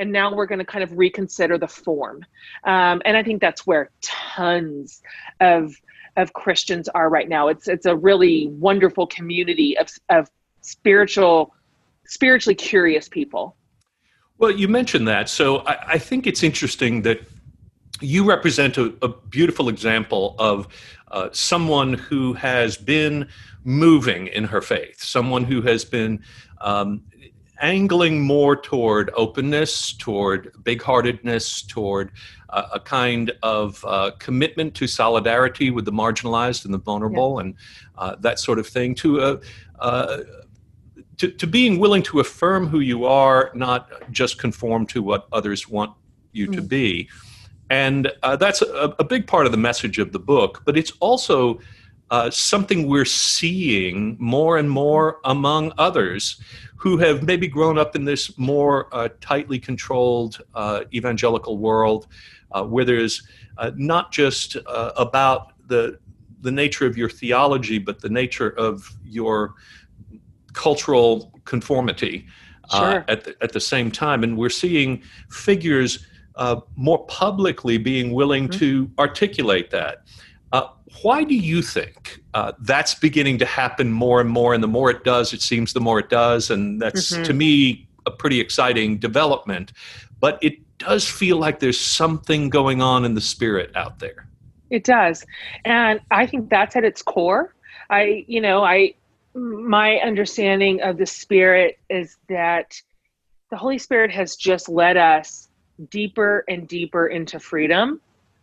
and 0.00 0.10
now 0.10 0.34
we're 0.34 0.46
going 0.46 0.58
to 0.58 0.64
kind 0.64 0.82
of 0.82 0.96
reconsider 0.96 1.58
the 1.58 1.68
form. 1.68 2.24
Um, 2.64 3.00
and 3.04 3.16
i 3.16 3.22
think 3.22 3.40
that's 3.40 3.66
where 3.66 3.90
tons 4.00 5.02
of 5.40 5.74
of 6.16 6.32
christians 6.32 6.88
are 6.88 7.08
right 7.08 7.28
now. 7.28 7.48
It's 7.48 7.68
it's 7.68 7.86
a 7.86 7.94
really 7.94 8.48
wonderful 8.48 9.06
community 9.06 9.78
of 9.78 9.88
of 10.08 10.28
spiritual 10.62 11.54
spiritually 12.06 12.56
curious 12.56 13.08
people. 13.08 13.56
Well 14.38 14.50
you 14.50 14.68
mentioned 14.68 15.06
that 15.06 15.28
so 15.28 15.58
i, 15.66 15.76
I 15.94 15.98
think 15.98 16.26
it's 16.26 16.42
interesting 16.42 17.02
that 17.02 17.20
you 18.00 18.24
represent 18.24 18.78
a, 18.78 18.94
a 19.02 19.08
beautiful 19.08 19.68
example 19.68 20.34
of 20.38 20.66
uh, 21.10 21.28
someone 21.32 21.92
who 21.92 22.32
has 22.32 22.76
been 22.76 23.28
moving 23.64 24.26
in 24.28 24.44
her 24.44 24.62
faith, 24.62 25.02
someone 25.02 25.44
who 25.44 25.60
has 25.62 25.84
been 25.84 26.22
um, 26.62 27.02
angling 27.60 28.20
more 28.20 28.56
toward 28.56 29.10
openness, 29.16 29.92
toward 29.92 30.52
big 30.64 30.82
heartedness, 30.82 31.62
toward 31.62 32.12
uh, 32.50 32.68
a 32.74 32.80
kind 32.80 33.32
of 33.42 33.84
uh, 33.86 34.10
commitment 34.18 34.74
to 34.74 34.86
solidarity 34.86 35.70
with 35.70 35.84
the 35.84 35.92
marginalized 35.92 36.64
and 36.64 36.74
the 36.74 36.78
vulnerable 36.78 37.34
yeah. 37.34 37.40
and 37.40 37.54
uh, 37.98 38.16
that 38.20 38.38
sort 38.38 38.58
of 38.58 38.66
thing, 38.66 38.94
to, 38.94 39.20
uh, 39.20 39.40
uh, 39.78 40.18
to, 41.16 41.30
to 41.30 41.46
being 41.46 41.78
willing 41.78 42.02
to 42.02 42.20
affirm 42.20 42.66
who 42.66 42.80
you 42.80 43.04
are, 43.04 43.50
not 43.54 43.90
just 44.10 44.38
conform 44.38 44.86
to 44.86 45.02
what 45.02 45.28
others 45.32 45.68
want 45.68 45.92
you 46.32 46.48
mm. 46.48 46.54
to 46.54 46.62
be. 46.62 47.08
And 47.68 48.10
uh, 48.22 48.36
that's 48.36 48.62
a, 48.62 48.94
a, 48.98 49.04
big 49.04 49.28
part 49.28 49.46
of 49.46 49.52
the 49.52 49.58
message 49.58 49.98
of 49.98 50.10
the 50.10 50.18
book, 50.18 50.62
but 50.64 50.76
it's 50.76 50.92
also 50.98 51.60
something 52.30 52.88
we're 52.88 53.04
seeing 53.04 54.16
more 54.18 54.58
and 54.58 54.70
more 54.70 55.20
among 55.24 55.72
others 55.78 56.40
who 56.80 56.96
have 56.96 57.22
maybe 57.22 57.46
grown 57.46 57.76
up 57.76 57.94
in 57.94 58.06
this 58.06 58.38
more 58.38 58.88
uh, 58.92 59.06
tightly 59.20 59.58
controlled 59.58 60.40
uh, 60.54 60.82
evangelical 60.94 61.58
world 61.58 62.06
uh, 62.52 62.64
where 62.64 62.86
there's 62.86 63.22
uh, 63.58 63.70
not 63.76 64.10
just 64.10 64.56
uh, 64.66 64.90
about 64.96 65.52
the, 65.68 65.98
the 66.40 66.50
nature 66.50 66.86
of 66.86 66.96
your 66.96 67.10
theology, 67.10 67.78
but 67.78 68.00
the 68.00 68.08
nature 68.08 68.48
of 68.48 68.90
your 69.04 69.54
cultural 70.54 71.38
conformity 71.44 72.26
uh, 72.70 72.92
sure. 72.92 73.04
at, 73.08 73.24
the, 73.24 73.36
at 73.42 73.52
the 73.52 73.60
same 73.60 73.90
time. 73.90 74.24
And 74.24 74.38
we're 74.38 74.48
seeing 74.48 75.02
figures 75.28 76.06
more 76.76 77.04
publicly 77.04 77.76
being 77.76 78.14
willing 78.14 78.48
mm-hmm. 78.48 78.58
to 78.58 78.90
articulate 78.98 79.68
that. 79.68 80.04
Why 81.02 81.24
do 81.24 81.34
you 81.34 81.62
think 81.62 82.20
uh, 82.34 82.52
that's 82.60 82.94
beginning 82.94 83.38
to 83.38 83.46
happen 83.46 83.90
more 83.90 84.20
and 84.20 84.28
more? 84.28 84.54
And 84.54 84.62
the 84.62 84.68
more 84.68 84.90
it 84.90 85.04
does, 85.04 85.32
it 85.32 85.40
seems 85.40 85.72
the 85.72 85.80
more 85.80 85.98
it 85.98 86.10
does. 86.10 86.50
And 86.50 86.80
that's, 86.80 87.12
mm-hmm. 87.12 87.22
to 87.22 87.32
me, 87.32 87.88
a 88.06 88.10
pretty 88.10 88.40
exciting 88.40 88.98
development. 88.98 89.72
But 90.20 90.38
it 90.42 90.58
does 90.78 91.08
feel 91.08 91.38
like 91.38 91.60
there's 91.60 91.80
something 91.80 92.50
going 92.50 92.82
on 92.82 93.04
in 93.04 93.14
the 93.14 93.20
spirit 93.20 93.70
out 93.74 93.98
there. 93.98 94.26
It 94.70 94.84
does. 94.84 95.24
And 95.64 96.00
I 96.10 96.26
think 96.26 96.50
that's 96.50 96.76
at 96.76 96.84
its 96.84 97.02
core. 97.02 97.54
I, 97.88 98.24
you 98.28 98.40
know, 98.40 98.62
I, 98.62 98.94
my 99.34 99.96
understanding 99.96 100.80
of 100.82 100.98
the 100.98 101.06
spirit 101.06 101.78
is 101.88 102.16
that 102.28 102.80
the 103.50 103.56
Holy 103.56 103.78
Spirit 103.78 104.10
has 104.12 104.36
just 104.36 104.68
led 104.68 104.96
us 104.96 105.48
deeper 105.90 106.44
and 106.48 106.68
deeper 106.68 107.06
into 107.06 107.40
freedom 107.40 108.00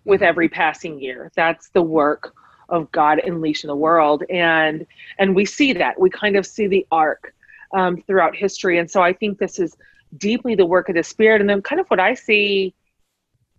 with 0.07 0.21
every 0.23 0.49
passing 0.49 0.99
year. 0.99 1.31
That's 1.35 1.69
the 1.69 1.83
work 1.83 2.33
of 2.69 2.91
God 2.91 3.19
unleashing 3.19 3.67
the 3.67 3.75
world, 3.75 4.23
and 4.29 4.85
and 5.19 5.35
we 5.35 5.45
see 5.45 5.73
that 5.73 5.99
we 5.99 6.09
kind 6.09 6.35
of 6.35 6.45
see 6.45 6.67
the 6.67 6.87
arc 6.91 7.33
um, 7.73 8.01
throughout 8.01 8.35
history, 8.35 8.79
and 8.79 8.89
so 8.89 9.01
I 9.01 9.13
think 9.13 9.37
this 9.37 9.59
is 9.59 9.75
deeply 10.17 10.55
the 10.55 10.65
work 10.65 10.89
of 10.89 10.95
the 10.95 11.03
Spirit, 11.03 11.41
and 11.41 11.49
then 11.49 11.61
kind 11.61 11.79
of 11.79 11.87
what 11.87 11.99
I 11.99 12.13
see 12.13 12.73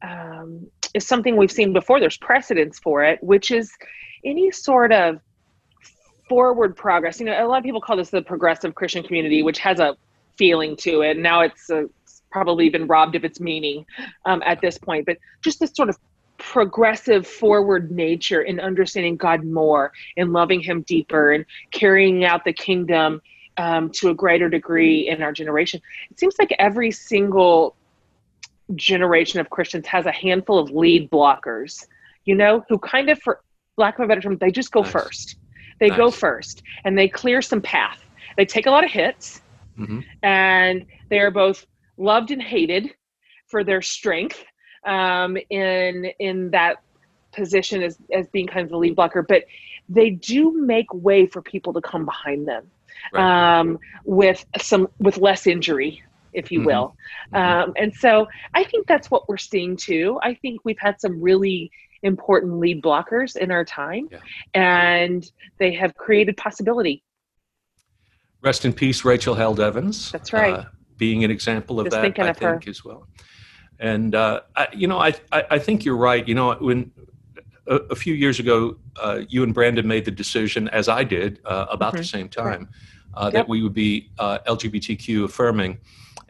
um, 0.02 0.66
is 0.94 1.06
something 1.06 1.36
we've 1.36 1.52
seen 1.52 1.72
before. 1.72 2.00
There's 2.00 2.18
precedence 2.18 2.78
for 2.78 3.04
it, 3.04 3.22
which 3.22 3.50
is 3.50 3.70
any 4.24 4.50
sort 4.50 4.92
of 4.92 5.20
forward 6.28 6.76
progress. 6.76 7.20
You 7.20 7.26
know, 7.26 7.44
a 7.44 7.46
lot 7.46 7.58
of 7.58 7.64
people 7.64 7.80
call 7.80 7.96
this 7.96 8.10
the 8.10 8.22
progressive 8.22 8.74
Christian 8.74 9.02
community, 9.02 9.42
which 9.42 9.58
has 9.58 9.80
a 9.80 9.96
feeling 10.36 10.76
to 10.76 11.02
it. 11.02 11.18
Now 11.18 11.40
it's 11.40 11.70
uh, 11.70 11.84
probably 12.30 12.68
been 12.68 12.86
robbed 12.86 13.16
of 13.16 13.24
its 13.24 13.40
meaning 13.40 13.84
um, 14.24 14.42
at 14.44 14.60
this 14.60 14.78
point, 14.78 15.06
but 15.06 15.18
just 15.42 15.60
this 15.60 15.72
sort 15.74 15.88
of 15.88 15.98
progressive 16.38 17.26
forward 17.26 17.90
nature 17.90 18.42
in 18.42 18.60
understanding 18.60 19.16
God 19.16 19.44
more 19.44 19.92
and 20.16 20.32
loving 20.32 20.60
Him 20.60 20.82
deeper 20.82 21.32
and 21.32 21.44
carrying 21.70 22.24
out 22.24 22.44
the 22.44 22.52
kingdom 22.52 23.20
um, 23.56 23.90
to 23.90 24.08
a 24.08 24.14
greater 24.14 24.48
degree 24.48 25.08
in 25.08 25.22
our 25.22 25.32
generation. 25.32 25.80
It 26.10 26.18
seems 26.18 26.36
like 26.38 26.54
every 26.58 26.90
single 26.90 27.74
generation 28.74 29.40
of 29.40 29.50
Christians 29.50 29.86
has 29.88 30.06
a 30.06 30.12
handful 30.12 30.58
of 30.58 30.70
lead 30.70 31.10
blockers, 31.10 31.86
you 32.24 32.34
know, 32.34 32.64
who 32.68 32.78
kind 32.78 33.10
of, 33.10 33.20
for 33.20 33.40
lack 33.76 33.98
of 33.98 34.04
a 34.04 34.08
better 34.08 34.20
term, 34.20 34.36
they 34.38 34.50
just 34.50 34.70
go 34.70 34.82
nice. 34.82 34.92
first. 34.92 35.36
They 35.80 35.88
nice. 35.88 35.98
go 35.98 36.10
first 36.10 36.62
and 36.84 36.96
they 36.96 37.08
clear 37.08 37.42
some 37.42 37.60
path. 37.60 38.00
They 38.36 38.44
take 38.44 38.66
a 38.66 38.70
lot 38.70 38.84
of 38.84 38.90
hits 38.90 39.42
mm-hmm. 39.78 40.00
and 40.22 40.86
they 41.08 41.18
are 41.18 41.30
both 41.30 41.66
loved 41.96 42.30
and 42.30 42.42
hated 42.42 42.94
for 43.46 43.64
their 43.64 43.82
strength 43.82 44.44
um, 44.84 45.36
in 45.50 46.06
in 46.18 46.50
that 46.50 46.76
position 47.32 47.82
as 47.82 47.98
as 48.12 48.26
being 48.28 48.46
kind 48.46 48.64
of 48.64 48.70
the 48.70 48.76
lead 48.76 48.96
blocker, 48.96 49.22
but 49.22 49.44
they 49.88 50.10
do 50.10 50.52
make 50.52 50.92
way 50.92 51.26
for 51.26 51.40
people 51.40 51.72
to 51.72 51.80
come 51.80 52.04
behind 52.04 52.46
them 52.46 52.70
right. 53.12 53.58
um, 53.58 53.78
with 54.04 54.44
some 54.60 54.88
with 54.98 55.18
less 55.18 55.46
injury 55.46 56.02
if 56.32 56.52
you 56.52 56.60
mm-hmm. 56.60 56.66
will. 56.66 56.96
Mm-hmm. 57.32 57.70
Um, 57.70 57.72
and 57.76 57.94
so 57.94 58.28
I 58.54 58.64
think 58.64 58.86
that's 58.86 59.10
what 59.10 59.28
we're 59.28 59.38
seeing 59.38 59.76
too. 59.76 60.18
I 60.22 60.34
think 60.34 60.60
we've 60.64 60.78
had 60.78 61.00
some 61.00 61.20
really 61.20 61.70
important 62.02 62.58
lead 62.58 62.82
blockers 62.82 63.36
in 63.36 63.50
our 63.50 63.64
time, 63.64 64.08
yeah. 64.10 64.18
and 64.54 65.30
they 65.58 65.72
have 65.74 65.94
created 65.96 66.36
possibility. 66.36 67.02
Rest 68.40 68.64
in 68.64 68.72
peace, 68.72 69.04
Rachel 69.04 69.34
Held 69.34 69.58
Evans. 69.58 70.12
That's 70.12 70.32
right. 70.32 70.54
Uh, 70.54 70.64
being 70.96 71.24
an 71.24 71.30
example 71.30 71.80
of 71.80 71.86
Just 71.86 71.96
that, 71.96 72.04
I 72.20 72.32
think, 72.32 72.64
her. 72.64 72.70
as 72.70 72.84
well. 72.84 73.08
And 73.80 74.14
uh, 74.14 74.40
I, 74.56 74.68
you 74.72 74.86
know, 74.86 74.98
I, 74.98 75.14
I, 75.32 75.44
I 75.52 75.58
think 75.58 75.84
you're 75.84 75.96
right. 75.96 76.26
You 76.26 76.34
know, 76.34 76.54
when 76.54 76.90
a, 77.66 77.76
a 77.76 77.94
few 77.94 78.14
years 78.14 78.40
ago, 78.40 78.76
uh, 79.00 79.20
you 79.28 79.42
and 79.42 79.54
Brandon 79.54 79.86
made 79.86 80.04
the 80.04 80.10
decision, 80.10 80.68
as 80.68 80.88
I 80.88 81.04
did, 81.04 81.40
uh, 81.44 81.66
about 81.70 81.92
mm-hmm. 81.92 81.98
the 81.98 82.04
same 82.04 82.28
time. 82.28 82.68
Uh, 83.14 83.24
yep. 83.24 83.32
that 83.32 83.48
we 83.48 83.62
would 83.62 83.74
be 83.74 84.10
uh, 84.18 84.38
LGBTQ 84.46 85.24
affirming 85.24 85.78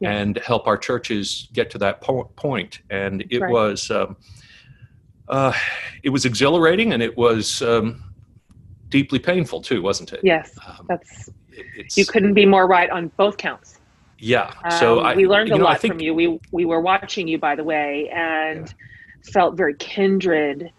yeah. 0.00 0.12
and 0.12 0.38
help 0.38 0.66
our 0.66 0.78
churches 0.78 1.48
get 1.52 1.70
to 1.70 1.78
that 1.78 2.00
po- 2.00 2.30
point. 2.36 2.80
And 2.88 3.24
it 3.30 3.40
right. 3.40 3.52
was 3.52 3.90
um, 3.90 4.16
uh, 5.28 5.52
it 6.02 6.10
was 6.10 6.24
exhilarating 6.24 6.92
and 6.92 7.02
it 7.02 7.16
was 7.16 7.62
um, 7.62 8.02
deeply 8.88 9.18
painful 9.18 9.60
too, 9.60 9.82
wasn't 9.82 10.12
it? 10.12 10.20
Yes, 10.22 10.56
um, 10.66 10.86
that's. 10.88 11.30
You 11.96 12.06
couldn't 12.06 12.34
be 12.34 12.46
more 12.46 12.68
right 12.68 12.88
on 12.88 13.08
both 13.16 13.36
counts. 13.36 13.77
Yeah. 14.18 14.52
So 14.78 15.00
um, 15.00 15.06
I, 15.06 15.14
we 15.14 15.26
learned 15.26 15.50
a 15.52 15.58
know, 15.58 15.64
lot 15.64 15.80
think, 15.80 15.94
from 15.94 16.00
you. 16.00 16.14
We 16.14 16.38
we 16.50 16.64
were 16.64 16.80
watching 16.80 17.28
you, 17.28 17.38
by 17.38 17.54
the 17.54 17.64
way, 17.64 18.10
and 18.12 18.66
yeah. 18.66 19.30
felt 19.32 19.56
very 19.56 19.74
kindred 19.74 20.70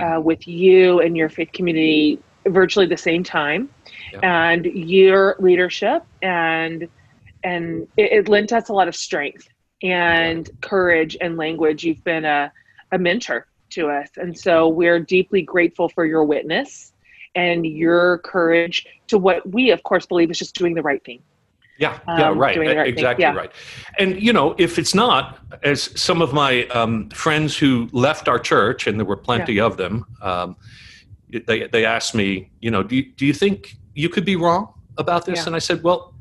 uh, 0.00 0.04
mm-hmm. 0.04 0.22
with 0.22 0.48
you 0.48 1.00
and 1.00 1.16
your 1.16 1.28
faith 1.28 1.52
community 1.52 2.18
virtually 2.46 2.86
the 2.86 2.96
same 2.96 3.22
time, 3.22 3.68
yeah. 4.12 4.20
and 4.22 4.64
your 4.66 5.36
leadership 5.38 6.02
and 6.22 6.88
and 7.44 7.86
it, 7.96 8.12
it, 8.12 8.28
lent 8.28 8.52
us 8.52 8.68
a 8.68 8.72
lot 8.72 8.88
of 8.88 8.96
strength 8.96 9.48
and 9.82 10.48
yeah. 10.48 10.54
courage 10.60 11.16
and 11.20 11.36
language. 11.36 11.84
You've 11.84 12.02
been 12.04 12.24
a 12.24 12.50
a 12.92 12.98
mentor 12.98 13.46
to 13.70 13.88
us, 13.88 14.08
and 14.16 14.38
so 14.38 14.66
we're 14.66 15.00
deeply 15.00 15.42
grateful 15.42 15.90
for 15.90 16.06
your 16.06 16.24
witness 16.24 16.92
and 17.34 17.66
your 17.66 18.18
courage 18.18 18.86
to 19.08 19.18
what 19.18 19.46
we, 19.52 19.70
of 19.70 19.82
course, 19.82 20.06
believe 20.06 20.30
is 20.30 20.38
just 20.38 20.54
doing 20.54 20.74
the 20.74 20.82
right 20.82 21.04
thing. 21.04 21.22
Yeah, 21.78 21.98
yeah, 22.08 22.30
um, 22.30 22.38
right. 22.38 22.58
right 22.58 22.88
exactly 22.88 23.22
yeah. 23.22 23.34
right. 23.34 23.52
And, 23.98 24.20
you 24.20 24.32
know, 24.32 24.54
if 24.58 24.78
it's 24.78 24.94
not, 24.94 25.38
as 25.62 25.98
some 26.00 26.20
of 26.20 26.32
my 26.32 26.66
um, 26.68 27.08
friends 27.10 27.56
who 27.56 27.88
left 27.92 28.28
our 28.28 28.38
church, 28.38 28.86
and 28.86 28.98
there 28.98 29.06
were 29.06 29.16
plenty 29.16 29.54
yeah. 29.54 29.64
of 29.64 29.76
them, 29.76 30.04
um, 30.20 30.56
they, 31.30 31.68
they 31.68 31.84
asked 31.84 32.14
me, 32.14 32.50
you 32.60 32.70
know, 32.70 32.82
do 32.82 32.96
you, 32.96 33.12
do 33.12 33.24
you 33.24 33.32
think 33.32 33.76
you 33.98 34.08
could 34.08 34.24
be 34.24 34.36
wrong 34.36 34.72
about 34.96 35.26
this. 35.26 35.38
Yeah. 35.38 35.46
And 35.46 35.56
I 35.56 35.58
said, 35.58 35.82
well, 35.82 36.14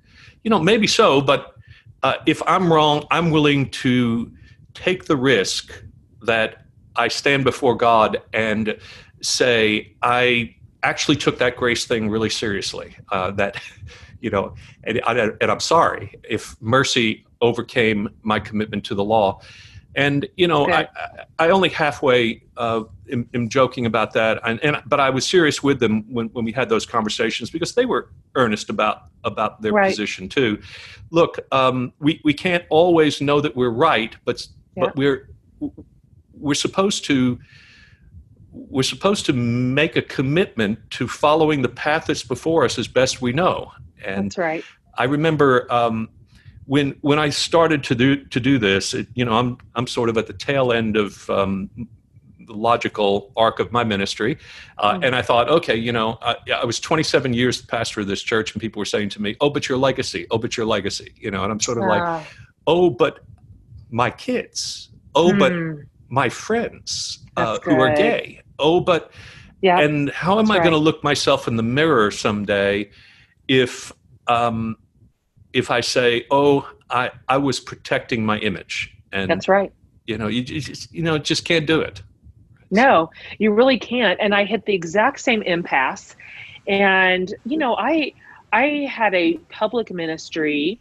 you 0.43 0.49
know, 0.49 0.59
maybe 0.59 0.87
so, 0.87 1.21
but 1.21 1.55
uh, 2.03 2.15
if 2.25 2.41
I'm 2.47 2.71
wrong, 2.71 3.05
I'm 3.11 3.31
willing 3.31 3.69
to 3.71 4.31
take 4.73 5.05
the 5.05 5.15
risk 5.15 5.83
that 6.23 6.65
I 6.95 7.07
stand 7.07 7.43
before 7.43 7.75
God 7.75 8.21
and 8.33 8.77
say, 9.21 9.95
I 10.01 10.55
actually 10.83 11.17
took 11.17 11.37
that 11.39 11.55
grace 11.55 11.85
thing 11.85 12.09
really 12.09 12.29
seriously. 12.29 12.95
Uh, 13.11 13.31
that, 13.31 13.61
you 14.21 14.29
know, 14.29 14.55
and, 14.83 15.01
and 15.41 15.51
I'm 15.51 15.59
sorry 15.59 16.15
if 16.27 16.55
mercy 16.61 17.25
overcame 17.41 18.09
my 18.23 18.39
commitment 18.39 18.83
to 18.85 18.95
the 18.95 19.03
law. 19.03 19.39
And 19.95 20.27
you 20.37 20.47
know, 20.47 20.63
Okay. 20.63 20.87
I, 21.39 21.45
I 21.45 21.49
only 21.49 21.69
halfway 21.69 22.43
uh, 22.55 22.83
am, 23.11 23.27
am 23.33 23.49
joking 23.49 23.87
about 23.87 24.13
that, 24.13 24.39
and, 24.45 24.63
and 24.63 24.77
but 24.85 24.99
I 24.99 25.09
was 25.09 25.25
serious 25.25 25.63
with 25.63 25.79
them 25.79 26.03
when, 26.13 26.27
when 26.27 26.45
we 26.45 26.51
had 26.51 26.69
those 26.69 26.85
conversations 26.85 27.49
because 27.49 27.73
they 27.73 27.85
were 27.85 28.11
earnest 28.35 28.69
about 28.69 29.03
about 29.23 29.61
their 29.61 29.73
Right. 29.73 29.89
position 29.89 30.29
too. 30.29 30.61
Look, 31.09 31.39
um, 31.51 31.93
we 31.99 32.21
we 32.23 32.33
can't 32.33 32.63
always 32.69 33.21
know 33.21 33.41
that 33.41 33.55
we're 33.55 33.71
right, 33.71 34.15
but 34.23 34.45
Yeah. 34.75 34.83
but 34.85 34.95
we're 34.95 35.29
we're 36.33 36.53
supposed 36.53 37.05
to 37.05 37.39
we're 38.51 38.83
supposed 38.83 39.25
to 39.25 39.33
make 39.33 39.95
a 39.95 40.01
commitment 40.01 40.77
to 40.91 41.07
following 41.07 41.61
the 41.63 41.69
path 41.69 42.05
that's 42.07 42.23
before 42.23 42.65
us 42.65 42.77
as 42.77 42.87
best 42.87 43.21
we 43.21 43.31
know. 43.31 43.71
And 44.03 44.25
That's 44.25 44.37
right. 44.37 44.63
I 44.97 45.05
remember 45.05 45.71
um, 45.71 46.09
when 46.67 46.95
when 47.01 47.17
I 47.17 47.29
started 47.29 47.83
to 47.85 47.95
do 47.95 48.23
to 48.25 48.39
do 48.39 48.59
this. 48.59 48.93
It, 48.93 49.07
you 49.15 49.25
know, 49.25 49.33
I'm 49.33 49.57
I'm 49.75 49.87
sort 49.87 50.09
of 50.09 50.17
at 50.17 50.27
the 50.27 50.33
tail 50.33 50.71
end 50.71 50.97
of 50.97 51.29
um, 51.29 51.69
the 52.45 52.53
logical 52.53 53.31
arc 53.35 53.59
of 53.59 53.71
my 53.71 53.83
ministry, 53.83 54.37
uh, 54.77 54.93
Mhm. 54.93 55.05
and 55.05 55.15
I 55.15 55.21
thought, 55.21 55.49
okay, 55.49 55.75
you 55.75 55.91
know, 55.91 56.17
I, 56.21 56.35
I 56.61 56.65
was 56.65 56.79
27 56.79 57.33
years 57.33 57.59
the 57.61 57.67
pastor 57.67 58.01
of 58.01 58.07
this 58.07 58.21
church, 58.21 58.53
and 58.53 58.61
people 58.61 58.79
were 58.79 58.85
saying 58.85 59.09
to 59.09 59.21
me, 59.21 59.35
"Oh, 59.41 59.49
but 59.49 59.67
your 59.67 59.77
legacy, 59.77 60.27
oh, 60.31 60.37
but 60.37 60.55
your 60.55 60.65
legacy," 60.65 61.13
you 61.15 61.31
know, 61.31 61.43
and 61.43 61.51
I'm 61.51 61.59
sort 61.59 61.77
of 61.77 61.85
like, 61.85 62.27
"Oh, 62.67 62.89
but 62.89 63.19
my 63.89 64.09
kids, 64.09 64.89
oh, 65.15 65.37
but 65.37 65.51
mm, 65.51 65.85
my 66.09 66.29
friends 66.29 67.19
uh, 67.37 67.59
who 67.63 67.79
are 67.79 67.95
gay, 67.95 68.41
oh, 68.59 68.79
but." 68.81 69.11
yeah. 69.61 69.79
and 69.79 70.11
how 70.11 70.37
am 70.37 70.45
that's 70.45 70.59
I 70.59 70.63
going 70.63 70.73
to 70.73 70.77
look 70.77 71.03
myself 71.03 71.47
in 71.47 71.55
the 71.55 71.63
mirror 71.63 72.11
someday 72.11 72.91
if 73.47 73.91
um, 74.27 74.77
if 75.53 75.71
I 75.71 75.81
say, 75.81 76.25
"Oh, 76.31 76.69
I 76.89 77.11
I 77.27 77.37
was 77.37 77.59
protecting 77.59 78.25
my 78.25 78.37
image," 78.39 78.95
and 79.11 79.29
That's 79.29 79.47
right. 79.47 79.71
you 80.05 80.17
know, 80.17 80.27
you, 80.27 80.41
you 80.41 80.61
just 80.61 80.91
you 80.93 81.01
know 81.03 81.17
just 81.17 81.45
can't 81.45 81.65
do 81.65 81.81
it. 81.81 82.01
No, 82.69 83.09
you 83.39 83.51
really 83.53 83.79
can't. 83.79 84.19
And 84.21 84.35
I 84.35 84.43
hit 84.43 84.65
the 84.65 84.73
exact 84.73 85.21
same 85.21 85.41
impasse. 85.43 86.15
And 86.67 87.33
you 87.45 87.57
know, 87.57 87.75
I 87.75 88.13
I 88.51 88.87
had 88.89 89.13
a 89.15 89.37
public 89.49 89.91
ministry 89.91 90.79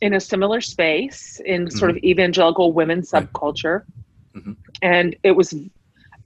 in 0.00 0.14
a 0.14 0.20
similar 0.20 0.60
space 0.60 1.40
in 1.44 1.70
sort 1.70 1.90
of 1.90 1.96
evangelical 1.98 2.72
women's 2.72 3.10
Mm-hmm. 3.10 3.24
Right. 3.24 3.32
subculture. 3.32 3.82
Mhm. 4.34 4.56
And 4.82 5.16
it 5.22 5.32
was 5.32 5.54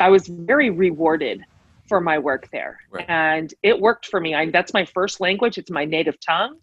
I 0.00 0.08
was 0.08 0.26
very 0.28 0.70
rewarded 0.70 1.44
for 1.88 2.00
my 2.00 2.18
work 2.18 2.48
there. 2.52 2.78
Right. 2.90 3.06
And 3.08 3.52
it 3.62 3.78
worked 3.80 4.06
for 4.06 4.20
me. 4.20 4.34
I, 4.34 4.50
that's 4.50 4.72
my 4.72 4.84
first 4.84 5.20
language. 5.20 5.58
It's 5.58 5.70
my 5.70 5.84
native 5.84 6.18
tongue. 6.20 6.58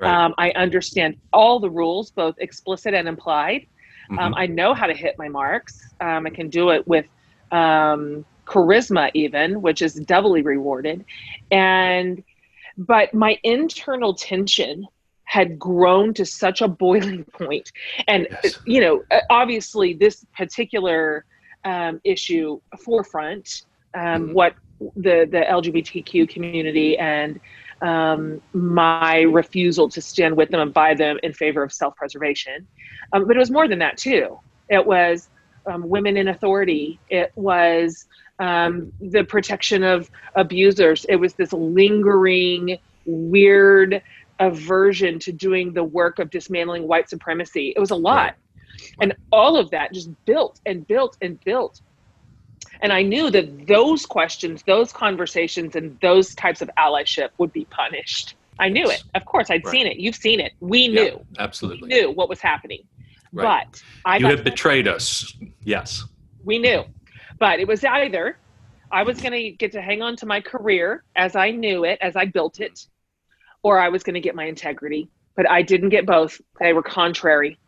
Right. 0.00 0.10
Um, 0.10 0.34
I 0.38 0.50
understand 0.52 1.16
all 1.32 1.58
the 1.58 1.70
rules, 1.70 2.10
both 2.10 2.36
explicit 2.38 2.94
and 2.94 3.08
implied. 3.08 3.66
Um, 4.10 4.32
Mhm. 4.32 4.34
I 4.36 4.46
know 4.46 4.72
how 4.74 4.86
to 4.86 4.94
hit 4.94 5.16
my 5.18 5.28
marks. 5.28 5.92
Um, 6.00 6.26
I 6.26 6.30
can 6.30 6.48
do 6.48 6.70
it 6.70 6.86
with 6.86 7.06
um, 7.50 8.24
charisma, 8.46 9.10
even, 9.14 9.60
which 9.60 9.82
is 9.82 9.94
doubly 9.94 10.42
rewarded. 10.42 11.04
And, 11.50 12.22
but 12.78 13.12
my 13.12 13.38
internal 13.42 14.14
tension 14.14 14.86
had 15.24 15.58
grown 15.58 16.14
to 16.14 16.24
such 16.24 16.62
a 16.62 16.68
boiling 16.68 17.24
point. 17.32 17.70
And, 18.06 18.28
Yes. 18.44 18.58
you 18.64 18.80
know, 18.80 19.02
obviously, 19.28 19.92
this 19.94 20.24
particular 20.34 21.24
um, 21.64 22.00
issue 22.04 22.60
forefront, 22.82 23.64
um, 23.98 24.28
Mhm. 24.28 24.32
what 24.32 24.54
the, 24.96 25.26
the 25.30 25.44
LGBTQ 25.48 26.28
community 26.28 26.96
and 26.98 27.40
um, 27.82 28.40
my 28.52 29.20
refusal 29.22 29.88
to 29.88 30.00
stand 30.00 30.36
with 30.36 30.50
them 30.50 30.60
and 30.60 30.72
by 30.74 30.94
them 30.94 31.18
in 31.22 31.32
favor 31.32 31.62
of 31.62 31.72
self 31.72 31.94
preservation. 31.96 32.66
Um, 33.12 33.26
but 33.26 33.36
it 33.36 33.38
was 33.38 33.50
more 33.50 33.68
than 33.68 33.78
that, 33.80 33.96
too. 33.96 34.38
It 34.68 34.84
was 34.84 35.28
um, 35.66 35.88
women 35.88 36.16
in 36.16 36.28
authority, 36.28 36.98
it 37.08 37.32
was 37.36 38.06
um, 38.38 38.92
the 39.00 39.24
protection 39.24 39.82
of 39.82 40.10
abusers, 40.34 41.04
it 41.08 41.16
was 41.16 41.34
this 41.34 41.52
lingering, 41.52 42.78
weird 43.06 44.02
aversion 44.40 45.18
to 45.18 45.32
doing 45.32 45.72
the 45.72 45.82
work 45.82 46.18
of 46.18 46.30
dismantling 46.30 46.86
white 46.86 47.08
supremacy. 47.10 47.72
It 47.74 47.80
was 47.80 47.90
a 47.90 47.96
lot. 47.96 48.34
Right. 48.34 48.34
And 49.00 49.16
all 49.32 49.56
of 49.56 49.70
that 49.70 49.92
just 49.92 50.10
built 50.24 50.60
and 50.66 50.86
built 50.86 51.16
and 51.20 51.42
built. 51.44 51.80
And 52.80 52.92
I 52.92 53.02
knew 53.02 53.30
that 53.30 53.66
those 53.66 54.06
questions, 54.06 54.62
those 54.66 54.92
conversations, 54.92 55.74
and 55.76 55.98
those 56.00 56.34
types 56.34 56.62
of 56.62 56.70
allyship 56.78 57.30
would 57.38 57.52
be 57.52 57.64
punished. 57.66 58.36
I 58.60 58.68
knew 58.68 58.88
it. 58.90 59.02
Of 59.14 59.24
course, 59.24 59.50
I'd 59.50 59.64
Right. 59.64 59.70
seen 59.72 59.86
it. 59.86 59.98
You've 59.98 60.16
seen 60.16 60.40
it. 60.40 60.52
We 60.60 60.80
Yeah, 60.88 61.02
knew. 61.02 61.26
absolutely. 61.38 61.88
We 61.88 61.94
knew 62.00 62.10
what 62.10 62.28
was 62.28 62.40
happening. 62.40 62.82
Right. 63.32 63.64
But 63.70 63.82
I 64.04 64.16
you 64.18 64.26
have 64.26 64.44
betrayed 64.44 64.88
us. 64.88 65.32
Yes. 65.62 66.04
we 66.44 66.58
knew. 66.58 66.84
But 67.38 67.60
it 67.60 67.68
was 67.68 67.84
either 67.84 68.38
I 68.90 69.02
was 69.02 69.20
going 69.20 69.32
to 69.32 69.50
get 69.50 69.72
to 69.72 69.82
hang 69.82 70.00
on 70.02 70.16
to 70.16 70.26
my 70.26 70.40
career 70.40 71.04
as 71.14 71.36
I 71.36 71.50
knew 71.50 71.84
it, 71.84 71.98
as 72.00 72.16
I 72.16 72.24
built 72.24 72.58
it, 72.60 72.86
or 73.62 73.78
I 73.78 73.90
was 73.90 74.02
going 74.02 74.14
to 74.14 74.20
get 74.20 74.34
my 74.34 74.44
integrity. 74.46 75.10
But 75.36 75.50
I 75.50 75.62
didn't 75.62 75.90
get 75.90 76.06
both. 76.06 76.40
They 76.58 76.72
were 76.72 76.82
contrary. 76.82 77.58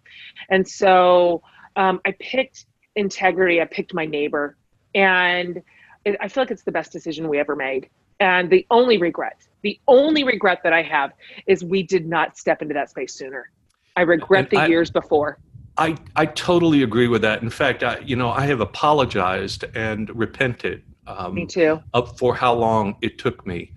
And 0.49 0.66
so 0.66 1.42
um, 1.77 2.01
I 2.07 2.14
picked 2.18 2.64
integrity. 2.96 3.61
I 3.61 3.66
picked 3.66 3.92
my 3.92 4.07
neighbor. 4.07 4.57
And 4.94 5.62
it, 6.05 6.16
I 6.20 6.29
feel 6.29 6.42
like 6.42 6.50
it's 6.50 6.62
the 6.64 6.72
best 6.72 6.92
decision 6.92 7.29
we 7.29 7.38
ever 7.38 7.57
made. 7.57 7.88
And 8.20 8.50
the 8.50 8.66
only 8.70 8.98
regret, 8.98 9.37
the 9.62 9.81
only 9.88 10.24
regret 10.24 10.61
that 10.64 10.72
I 10.72 10.83
have 10.83 11.12
is 11.46 11.64
we 11.64 11.83
did 11.83 12.07
not 12.07 12.37
step 12.37 12.61
into 12.62 12.74
that 12.74 12.90
space 12.90 13.14
sooner. 13.14 13.50
I 13.96 14.03
regret 14.03 14.44
And 14.44 14.50
the 14.50 14.57
I- 14.59 14.66
years 14.66 14.90
before. 14.90 15.38
I, 15.79 15.96
I 16.14 16.26
totally 16.26 16.83
agree 16.83 17.09
with 17.09 17.22
that. 17.22 17.42
In 17.42 17.48
fact, 17.48 17.83
I, 17.83 18.00
you 18.00 18.14
know, 18.14 18.29
I 18.29 18.44
have 18.46 18.61
apologized 18.61 19.64
and 19.74 20.11
repented 20.14 20.83
um, 21.07 21.35
Me 21.35 21.46
too. 21.46 21.81
up 21.94 22.18
for 22.18 22.35
how 22.35 22.53
long 22.53 22.96
it 23.00 23.18
took 23.18 23.46
me, 23.46 23.72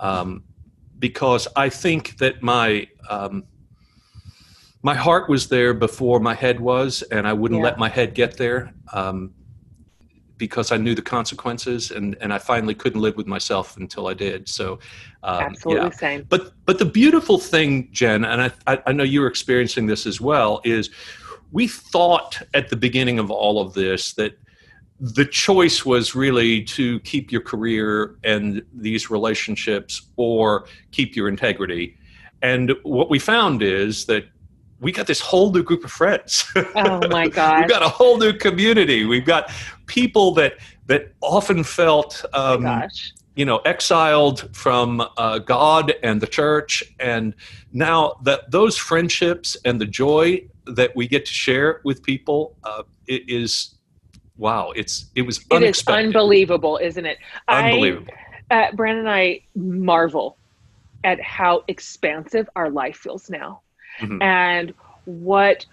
um, 0.00 0.42
because 0.98 1.48
I 1.56 1.70
think 1.70 2.18
that 2.18 2.42
my 2.42 2.88
um, 3.08 3.44
my 4.82 4.94
heart 4.94 5.30
was 5.30 5.48
there 5.48 5.72
before 5.72 6.20
my 6.20 6.34
head 6.34 6.60
was, 6.60 7.02
and 7.10 7.26
I 7.26 7.32
wouldn't 7.32 7.60
Yeah. 7.60 7.64
let 7.64 7.78
my 7.78 7.88
head 7.88 8.12
get 8.14 8.36
there 8.36 8.74
um, 8.92 9.32
because 10.38 10.72
I 10.72 10.76
knew 10.76 10.94
the 10.94 11.02
consequences, 11.02 11.90
and 11.90 12.16
and 12.20 12.32
I 12.32 12.38
finally 12.38 12.74
couldn't 12.74 13.00
live 13.00 13.16
with 13.16 13.26
myself 13.26 13.76
until 13.76 14.06
I 14.08 14.14
did. 14.14 14.48
So, 14.48 14.78
um, 15.22 15.42
Absolutely 15.42 15.84
yeah. 15.84 15.90
same. 15.90 16.26
But 16.28 16.52
but 16.64 16.78
the 16.78 16.84
beautiful 16.84 17.38
thing, 17.38 17.88
Jen, 17.92 18.24
and 18.24 18.42
I, 18.42 18.50
I 18.66 18.82
I 18.86 18.92
know 18.92 19.04
you're 19.04 19.28
experiencing 19.28 19.86
this 19.86 20.06
as 20.06 20.20
well, 20.20 20.60
is 20.64 20.90
we 21.52 21.68
thought 21.68 22.42
at 22.54 22.68
the 22.68 22.76
beginning 22.76 23.18
of 23.18 23.30
all 23.30 23.60
of 23.60 23.74
this 23.74 24.14
that 24.14 24.38
the 25.00 25.24
choice 25.24 25.84
was 25.84 26.14
really 26.14 26.62
to 26.62 27.00
keep 27.00 27.30
your 27.30 27.42
career 27.42 28.16
and 28.24 28.62
these 28.72 29.10
relationships 29.10 30.08
or 30.16 30.66
keep 30.90 31.14
your 31.14 31.28
integrity. 31.28 31.96
And 32.42 32.72
what 32.82 33.10
we 33.10 33.18
found 33.18 33.62
is 33.62 34.06
that 34.06 34.24
we 34.80 34.92
got 34.92 35.06
this 35.06 35.20
whole 35.20 35.52
new 35.52 35.62
group 35.62 35.84
of 35.84 35.92
friends. 35.92 36.44
Oh 36.74 37.00
my 37.08 37.28
god! 37.28 37.60
We've 37.60 37.68
got 37.70 37.82
a 37.82 37.88
whole 37.88 38.18
new 38.18 38.32
community. 38.32 39.04
We've 39.04 39.24
got 39.24 39.50
people 39.86 40.32
that 40.34 40.54
that 40.86 41.12
often 41.20 41.64
felt 41.64 42.24
Oh 42.32 42.54
um, 42.54 42.62
gosh. 42.62 43.12
you 43.34 43.44
know 43.44 43.58
exiled 43.58 44.48
from 44.54 45.00
uh, 45.16 45.38
god 45.40 45.94
and 46.02 46.20
the 46.20 46.26
church 46.26 46.82
and 47.00 47.34
now 47.72 48.14
that 48.24 48.50
those 48.50 48.76
friendships 48.76 49.56
and 49.64 49.80
the 49.80 49.86
joy 49.86 50.40
that 50.66 50.94
we 50.96 51.06
get 51.08 51.26
to 51.26 51.32
share 51.32 51.80
with 51.84 52.02
people 52.02 52.56
uh, 52.64 52.82
it 53.06 53.28
is 53.28 53.74
wow 54.36 54.70
it's 54.76 55.06
it 55.14 55.22
was 55.22 55.44
It 55.50 55.62
is 55.62 55.82
unbelievable, 55.86 56.78
isn't 56.82 57.04
it? 57.06 57.18
unbelievable 57.48 58.12
I, 58.50 58.54
uh, 58.66 58.72
Brandon 58.72 59.06
and 59.06 59.10
I 59.14 59.40
marvel 59.56 60.38
at 61.04 61.20
how 61.20 61.62
expansive 61.68 62.48
our 62.56 62.70
life 62.70 62.96
feels 62.96 63.28
now. 63.30 63.60
Mhm. 64.00 64.22
And 64.22 64.74
what, 65.04 65.64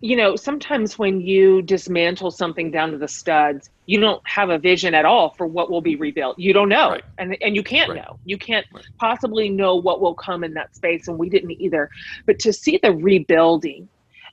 you 0.00 0.16
know, 0.16 0.36
sometimes 0.36 0.98
when 0.98 1.20
you 1.20 1.62
dismantle 1.62 2.30
something 2.30 2.70
down 2.70 2.90
to 2.92 2.98
the 2.98 3.08
studs, 3.08 3.68
you 3.86 4.00
don't 4.00 4.22
have 4.26 4.50
a 4.50 4.58
vision 4.58 4.94
at 4.94 5.04
all 5.04 5.34
for 5.36 5.46
what 5.46 5.70
will 5.70 5.80
be 5.80 5.96
rebuilt. 5.96 6.38
You 6.38 6.52
don't 6.52 6.68
know. 6.68 6.90
Right. 6.90 7.04
And, 7.18 7.36
and 7.40 7.54
you 7.54 7.62
can't 7.62 7.90
Right. 7.90 7.96
know. 7.98 8.18
You 8.24 8.38
can't 8.38 8.66
Right. 8.72 8.84
possibly 9.00 9.48
know 9.48 9.76
what 9.76 10.00
will 10.00 10.14
come 10.14 10.44
in 10.44 10.54
that 10.54 10.74
space. 10.74 11.08
And 11.08 11.18
we 11.18 11.28
didn't 11.28 11.52
either. 11.52 11.88
But 12.26 12.38
to 12.40 12.52
see 12.52 12.78
the 12.82 12.92
rebuilding 12.92 13.88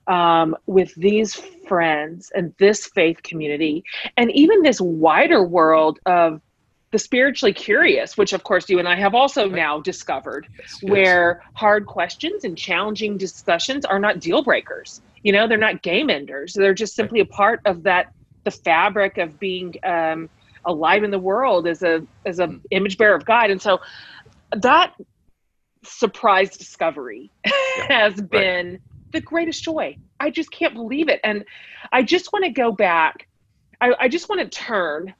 um, 0.08 0.56
with 0.66 0.94
these 0.96 1.36
friends 1.68 2.32
and 2.34 2.54
this 2.58 2.88
faith 2.88 3.22
community, 3.22 3.84
and 4.18 4.32
even 4.32 4.64
this 4.64 4.82
wider 4.82 5.44
world 5.44 6.00
of 6.06 6.42
the 6.92 7.00
spiritually 7.00 7.54
curious, 7.54 8.18
which 8.18 8.34
of 8.34 8.44
course 8.44 8.70
you 8.70 8.80
and 8.80 8.88
I 8.88 8.96
have 8.96 9.14
also 9.14 9.48
now 9.48 9.80
discovered, 9.80 10.48
yes, 10.58 10.80
yes. 10.82 10.92
where 10.92 11.44
hard 11.54 11.86
questions 11.86 12.44
and 12.44 12.58
challenging 12.58 13.18
discussions 13.18 13.86
are 13.86 14.00
not 14.00 14.20
deal 14.20 14.44
breakers. 14.44 15.02
You 15.24 15.34
know, 15.34 15.48
they're 15.48 15.58
not 15.58 15.82
game 15.82 16.10
enders. 16.10 16.54
They're 16.54 16.74
just 16.74 16.96
simply 16.96 17.20
a 17.20 17.26
part 17.26 17.62
of 17.66 17.84
that 17.84 18.14
the 18.44 18.52
fabric 18.52 19.18
of 19.18 19.40
being 19.40 19.76
um, 19.84 20.30
alive 20.66 21.04
in 21.04 21.12
the 21.12 21.20
world 21.20 21.68
as 21.68 21.84
a 21.84 22.06
as 22.26 22.40
a 22.40 22.48
mm. 22.48 22.62
image 22.72 22.98
bearer 22.98 23.16
of 23.16 23.26
God. 23.26 23.52
And 23.52 23.62
so 23.62 23.80
that 24.52 24.94
surprise 25.84 26.58
discovery 26.58 27.32
yeah, 27.46 27.52
has 27.88 28.20
been 28.22 28.72
right. 28.72 28.82
the 29.12 29.22
greatest 29.22 29.64
joy. 29.64 29.98
I 30.20 30.30
just 30.30 30.52
can't 30.52 30.74
believe 30.74 31.10
it. 31.10 31.20
And 31.24 31.46
I 31.92 32.04
just 32.04 32.34
want 32.34 32.46
to 32.46 32.52
go 32.52 32.72
back. 32.72 33.28
I, 33.82 33.94
I 34.00 34.08
just 34.10 34.30
want 34.30 34.42
to 34.42 34.48
turn 34.50 35.14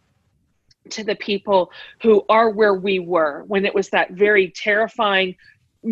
to 0.92 1.04
the 1.04 1.16
people 1.16 1.72
who 2.02 2.24
are 2.30 2.50
where 2.50 2.74
we 2.74 3.00
were 3.00 3.44
when 3.48 3.66
it 3.66 3.74
was 3.74 3.90
that 3.90 4.12
very 4.12 4.50
terrifying, 4.52 5.36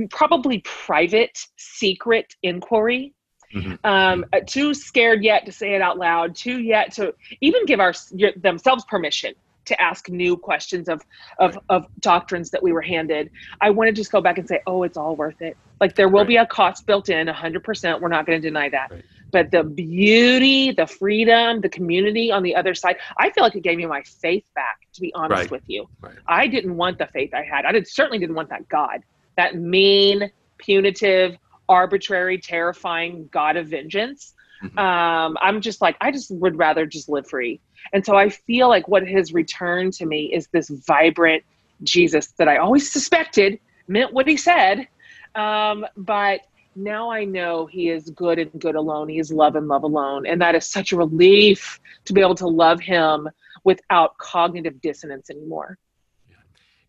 probably 0.10 0.60
private, 0.60 1.38
secret 1.57 2.36
inquiry. 2.43 3.13
Mm-hmm. 3.55 3.75
Um, 3.86 4.25
uh, 4.33 4.41
too 4.45 4.73
scared 4.73 5.23
yet 5.23 5.45
to 5.45 5.53
say 5.53 5.73
it 5.73 5.81
out 5.81 5.97
loud, 5.97 6.36
too 6.36 6.60
yet 6.60 6.91
to 6.95 7.13
even 7.39 7.65
give 7.65 7.79
our 7.79 7.93
themselves 8.36 8.83
permission 8.86 9.33
to 9.67 9.81
ask 9.81 10.10
new 10.10 10.36
questions 10.36 10.89
of 10.89 11.01
of 11.39 11.57
of 11.69 11.86
doctrines 11.99 12.49
that 12.51 12.63
we 12.63 12.73
were 12.73 12.81
handed. 12.81 13.29
I 13.62 13.69
want 13.69 13.88
to 13.88 13.93
just 13.93 14.12
go 14.12 14.19
back 14.19 14.38
and 14.38 14.47
say, 14.47 14.62
oh, 14.67 14.83
it's 14.83 14.97
all 14.97 15.15
worth 15.15 15.41
it. 15.41 15.55
Like 15.79 15.95
there 15.95 16.10
will 16.10 16.21
right. 16.21 16.27
be 16.27 16.38
a 16.38 16.45
cost 16.45 16.86
built 16.86 17.10
in, 17.10 17.27
hundred 17.27 17.63
percent. 17.63 18.01
We're 18.01 18.10
not 18.10 18.25
going 18.25 18.41
to 18.41 18.47
deny 18.47 18.69
that. 18.69 18.91
Right. 18.91 19.03
But 19.31 19.51
the 19.51 19.63
beauty, 19.63 20.71
the 20.71 20.87
freedom, 20.87 21.61
the 21.61 21.69
community 21.69 22.31
on 22.31 22.43
the 22.43 22.55
other 22.55 22.73
side, 22.73 22.97
I 23.17 23.29
feel 23.31 23.43
like 23.43 23.55
it 23.55 23.63
gave 23.63 23.77
me 23.77 23.85
my 23.85 24.03
faith 24.03 24.45
back. 24.55 24.79
To 24.93 25.01
be 25.01 25.13
honest 25.13 25.41
right. 25.41 25.51
with 25.51 25.63
you, 25.67 25.87
I 26.27 26.47
didn't 26.47 26.75
want 26.75 26.97
the 26.97 27.07
faith 27.07 27.33
I 27.33 27.43
had. 27.43 27.65
I 27.65 27.71
did, 27.71 27.87
certainly 27.87 28.17
didn't 28.17 28.35
want 28.35 28.49
that 28.49 28.67
God, 28.67 29.01
that 29.35 29.55
mean, 29.55 30.31
punitive, 30.57 31.37
arbitrary, 31.69 32.39
terrifying 32.39 33.29
God 33.31 33.57
of 33.57 33.67
vengeance. 33.67 34.33
Mm-hmm. 34.63 34.79
Um, 34.79 35.37
I'm 35.41 35.61
just 35.61 35.81
like, 35.81 35.97
I 36.01 36.11
just 36.11 36.31
would 36.31 36.57
rather 36.57 36.85
just 36.85 37.09
live 37.09 37.27
free. 37.27 37.59
And 37.93 38.05
so 38.05 38.15
I 38.15 38.29
feel 38.29 38.69
like 38.69 38.87
what 38.87 39.07
has 39.07 39.33
returned 39.33 39.93
to 39.93 40.05
me 40.05 40.33
is 40.33 40.47
this 40.47 40.69
vibrant 40.69 41.43
Jesus 41.83 42.27
that 42.37 42.47
I 42.47 42.57
always 42.57 42.91
suspected 42.91 43.59
meant 43.87 44.13
what 44.13 44.27
he 44.27 44.37
said. 44.37 44.87
Um, 45.35 45.85
but 45.95 46.41
now 46.77 47.09
I 47.09 47.25
know 47.25 47.65
he 47.65 47.89
is 47.89 48.09
good 48.11 48.37
and 48.39 48.51
good 48.61 48.75
alone. 48.75 49.09
He 49.09 49.19
is 49.19 49.31
love 49.31 49.55
and 49.55 49.67
love 49.67 49.83
alone. 49.83 50.25
And 50.25 50.39
that 50.41 50.55
is 50.55 50.65
such 50.65 50.91
a 50.91 50.95
relief 50.95 51.79
to 52.05 52.13
be 52.13 52.21
able 52.21 52.35
to 52.35 52.47
love 52.47 52.79
him 52.79 53.27
without 53.63 54.17
cognitive 54.19 54.79
dissonance 54.81 55.29
anymore. 55.29 55.77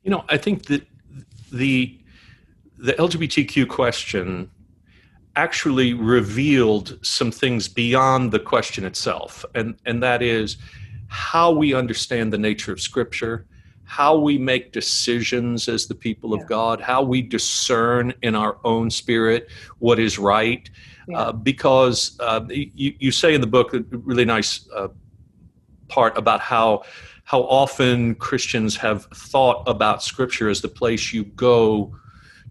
You 0.03 0.11
know, 0.11 0.24
I 0.29 0.37
think 0.37 0.66
that 0.66 0.87
the 1.51 1.98
the 2.77 2.92
LGBTQ 2.92 3.68
question 3.68 4.51
actually 5.35 5.94
revealed 5.94 6.98
some 7.03 7.33
things 7.33 7.66
beyond 7.66 8.31
the 8.31 8.38
question 8.38 8.85
itself. 8.85 9.44
And 9.55 9.77
and 9.87 10.03
that 10.03 10.22
is 10.22 10.59
how 11.09 11.51
we 11.51 11.74
understand 11.74 12.33
the 12.33 12.38
nature 12.38 12.72
of 12.72 12.81
Scripture, 12.81 13.46
how 13.88 14.14
we 14.18 14.37
make 14.37 14.70
decisions 14.70 15.66
as 15.66 15.87
the 15.87 15.94
people 15.94 16.37
yeah. 16.37 16.42
of 16.42 16.48
God, 16.48 16.79
how 16.79 17.03
we 17.03 17.22
discern 17.22 18.12
in 18.20 18.35
our 18.35 18.59
own 18.62 18.90
spirit 18.90 19.48
what 19.79 19.98
is 19.98 20.18
right. 20.18 20.68
Yeah. 21.09 21.18
Uh, 21.18 21.33
because 21.33 22.14
uh, 22.20 22.44
you, 22.51 22.94
you 22.98 23.11
say 23.11 23.33
in 23.33 23.40
the 23.40 23.46
book 23.46 23.72
a 23.72 23.81
really 23.90 24.27
nice 24.27 24.68
uh, 24.77 24.88
part 25.88 26.18
about 26.18 26.40
how 26.40 26.83
how 27.24 27.40
often 27.44 28.14
Christians 28.16 28.77
have 28.77 29.07
thought 29.07 29.66
about 29.66 30.03
Scripture 30.03 30.51
as 30.51 30.61
the 30.61 30.68
place 30.68 31.14
you 31.14 31.24
go 31.24 31.96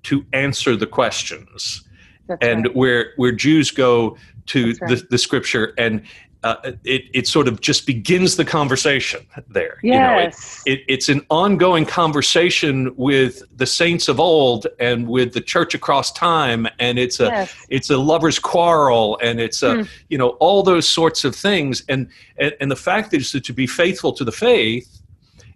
to 0.04 0.26
answer 0.34 0.76
the 0.76 0.88
questions. 0.88 1.88
That's 2.28 2.44
and 2.44 2.66
right. 2.66 2.76
where 2.76 3.14
where 3.18 3.32
Jews 3.32 3.70
go 3.70 4.18
to 4.48 4.70
right. 4.70 4.90
the, 4.90 5.08
the 5.12 5.18
Scripture 5.20 5.76
and 5.78 6.02
uh, 6.44 6.72
it, 6.84 7.04
it 7.14 7.28
sort 7.28 7.48
of 7.48 7.62
just 7.62 7.86
begins 7.86 8.36
the 8.36 8.46
conversation 8.46 9.26
there. 9.48 9.80
Yes. 9.82 10.64
You 10.66 10.72
know, 10.74 10.78
it, 10.78 10.80
it, 10.80 10.86
it's 10.88 11.10
an 11.10 11.26
ongoing 11.30 11.86
conversation 11.86 12.96
with 12.96 13.44
the 13.58 13.66
saints 13.66 14.08
of 14.08 14.20
old 14.20 14.68
and 14.80 15.08
with 15.08 15.34
the 15.34 15.42
church 15.42 15.74
across 15.74 16.12
time, 16.12 16.68
and 16.80 17.00
it's 17.00 17.20
a 17.20 17.26
yes. 17.26 17.66
it's 17.70 17.90
a 17.90 17.98
lover's 17.98 18.40
quarrel, 18.40 19.20
and 19.22 19.40
it's 19.40 19.64
a 19.64 19.78
mm. 19.78 19.90
you 20.10 20.18
know 20.18 20.30
all 20.40 20.64
those 20.64 20.88
sorts 20.88 21.24
of 21.24 21.36
things, 21.36 21.84
and, 21.90 22.08
and 22.38 22.54
and 22.60 22.70
the 22.70 22.76
fact 22.76 23.14
is 23.14 23.32
that 23.32 23.44
to 23.46 23.54
be 23.54 23.68
faithful 23.68 24.14
to 24.14 24.24
the 24.24 24.32
faith 24.32 25.02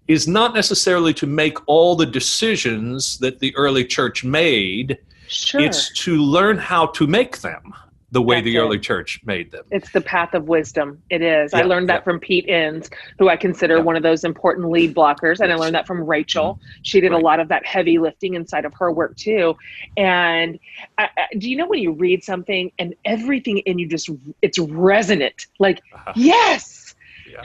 is 0.08 0.28
not 0.28 0.54
necessarily 0.54 1.14
to 1.14 1.28
make 1.28 1.58
all 1.68 1.96
the 1.96 2.06
decisions 2.06 3.20
that 3.20 3.40
the 3.40 3.56
early 3.56 3.86
church 3.86 4.24
made. 4.24 4.98
Sure. 5.28 5.62
It's 5.62 5.94
to 6.04 6.18
learn 6.18 6.58
how 6.58 6.88
to 6.88 7.08
make 7.08 7.40
them 7.40 7.74
the 8.12 8.22
way 8.22 8.36
That's 8.36 8.46
the 8.46 8.58
early 8.58 8.78
church 8.78 9.22
made 9.24 9.52
them. 9.52 9.64
It's 9.72 9.92
the 9.92 10.02
path 10.02 10.34
of 10.34 10.50
wisdom. 10.50 11.02
It 11.10 11.22
is. 11.22 11.54
Yeah, 11.54 11.60
I 11.60 11.62
learned 11.64 11.88
that 11.90 12.02
yeah. 12.02 12.04
from 12.04 12.20
Pete 12.20 12.48
Enns, 12.50 12.90
who 13.18 13.30
I 13.30 13.38
consider 13.38 13.78
yeah. 13.78 13.84
one 13.84 13.96
of 13.96 14.04
those 14.04 14.26
important 14.26 14.70
lead 14.70 14.94
blockers. 14.94 15.40
And 15.40 15.52
I 15.52 15.56
learned 15.56 15.76
that 15.76 15.88
from 15.88 16.04
Rachel. 16.04 16.56
Mm-hmm. 16.56 16.82
She 16.84 17.00
did 17.00 17.12
right. 17.12 17.22
a 17.22 17.24
lot 17.24 17.40
of 17.40 17.48
that 17.48 17.66
heavy 17.66 17.98
lifting 18.00 18.34
inside 18.34 18.66
of 18.66 18.74
her 18.74 18.92
work 18.92 19.16
too. 19.16 19.56
And 19.96 20.60
I, 20.98 21.10
I, 21.18 21.28
do 21.38 21.50
you 21.50 21.56
know 21.56 21.68
when 21.68 21.80
you 21.80 21.94
read 21.94 22.24
something 22.24 22.72
and 22.80 22.94
everything 23.06 23.60
in 23.60 23.80
you 23.80 23.88
just, 23.88 24.10
it's 24.42 24.60
resonant? 24.60 25.48
Like, 25.60 25.82
uh-huh. 25.94 26.14
yes, 26.16 26.96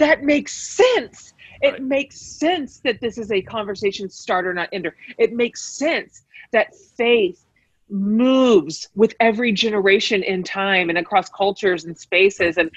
that 0.00 0.24
makes 0.24 0.52
sense. 0.52 1.32
It 1.62 1.72
right. 1.72 1.82
makes 1.82 2.20
sense 2.20 2.80
that 2.80 3.00
this 3.00 3.18
is 3.18 3.30
a 3.30 3.40
conversation 3.40 4.10
starter, 4.10 4.52
not 4.52 4.68
ender. 4.72 4.96
It 5.16 5.32
makes 5.32 5.62
sense 5.62 6.24
that 6.50 6.74
faith 6.74 7.45
moves 7.88 8.88
with 8.94 9.14
every 9.20 9.52
generation 9.52 10.22
in 10.22 10.42
time 10.42 10.88
and 10.88 10.98
across 10.98 11.28
cultures 11.28 11.84
and 11.84 11.96
spaces. 11.98 12.56
And 12.56 12.70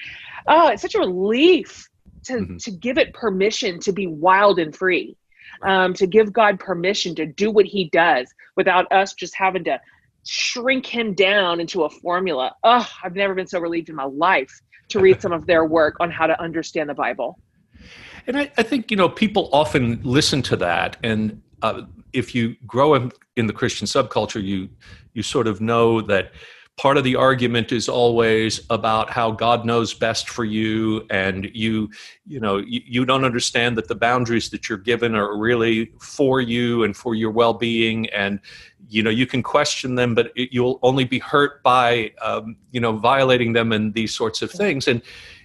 oh 0.48 0.68
it's 0.68 0.82
such 0.82 0.96
a 0.96 1.00
relief 1.00 1.90
to 2.26 2.34
mm-hmm. 2.34 2.58
to 2.58 2.72
give 2.72 2.98
it 2.98 3.14
permission 3.14 3.80
to 3.82 3.92
be 3.92 4.08
wild 4.08 4.60
and 4.60 4.76
free 4.76 5.16
um, 5.64 5.94
to 5.96 6.08
give 6.08 6.32
god 6.32 6.60
permission 6.60 7.16
to 7.16 7.26
do 7.26 7.50
what 7.52 7.66
he 7.66 7.90
does 7.90 8.32
without 8.56 8.92
us 8.92 9.14
just 9.14 9.36
having 9.36 9.64
to 9.64 9.80
shrink 10.26 10.86
him 10.86 11.14
down 11.14 11.60
into 11.60 11.84
a 11.84 11.90
formula. 11.90 12.56
Oh 12.64 12.88
i've 13.04 13.16
never 13.16 13.34
been 13.34 13.48
so 13.48 13.60
relieved 13.60 13.90
in 13.90 13.96
my 13.96 14.06
life 14.06 14.62
to 14.90 15.00
read 15.00 15.22
some 15.22 15.32
of 15.32 15.46
their 15.46 15.66
work 15.66 15.96
on 16.00 16.12
how 16.12 16.28
to 16.28 16.40
understand 16.42 16.90
the 16.90 16.94
bible. 16.96 17.40
And 18.28 18.38
I, 18.38 18.52
I 18.58 18.64
think 18.64 18.92
you 18.92 18.98
know 18.98 19.10
people 19.10 19.50
often 19.52 20.02
listen 20.04 20.42
to 20.44 20.56
that. 20.58 20.98
And 21.04 21.42
uh, 21.62 21.84
if 22.14 22.34
you 22.36 22.56
grow 22.66 22.96
in, 22.96 23.12
in 23.36 23.48
the 23.48 23.54
Christian 23.54 23.88
subculture, 23.88 24.44
you 24.44 24.70
you 25.20 25.24
sort 25.24 25.48
of 25.48 25.60
know 25.60 26.00
that 26.00 26.32
part 26.78 26.96
of 26.96 27.04
the 27.04 27.18
argument 27.18 27.74
is 27.74 27.90
always 27.90 28.62
about 28.70 29.10
how 29.10 29.32
God 29.32 29.66
knows 29.66 29.94
best 29.94 30.30
for 30.30 30.46
you, 30.46 31.06
and 31.10 31.52
you 31.54 31.90
you 32.26 32.40
know 32.40 32.56
you, 32.58 32.82
you 32.86 33.06
don't 33.06 33.26
understand 33.26 33.78
that 33.78 33.90
the 33.90 33.96
boundaries 33.96 34.50
that 34.52 34.70
you're 34.70 34.78
given 34.92 35.14
are 35.14 35.38
really 35.38 35.92
for 36.00 36.40
you 36.40 36.86
and 36.86 36.96
for 36.96 37.16
your 37.16 37.32
well-being, 37.32 38.08
and 38.12 38.40
you 38.88 39.04
know 39.04 39.10
you 39.10 39.28
can 39.28 39.44
question 39.44 39.96
them, 39.96 40.16
but 40.16 40.32
it, 40.38 40.54
you'll 40.54 40.80
only 40.82 41.04
be 41.04 41.20
hurt 41.20 41.62
by 41.64 42.12
um, 42.22 42.56
you 42.72 42.80
know 42.80 42.94
violating 42.94 43.52
them 43.52 43.74
and 43.74 43.94
these 43.94 44.16
sorts 44.16 44.42
of 44.42 44.50
things, 44.50 44.88
and 44.88 45.02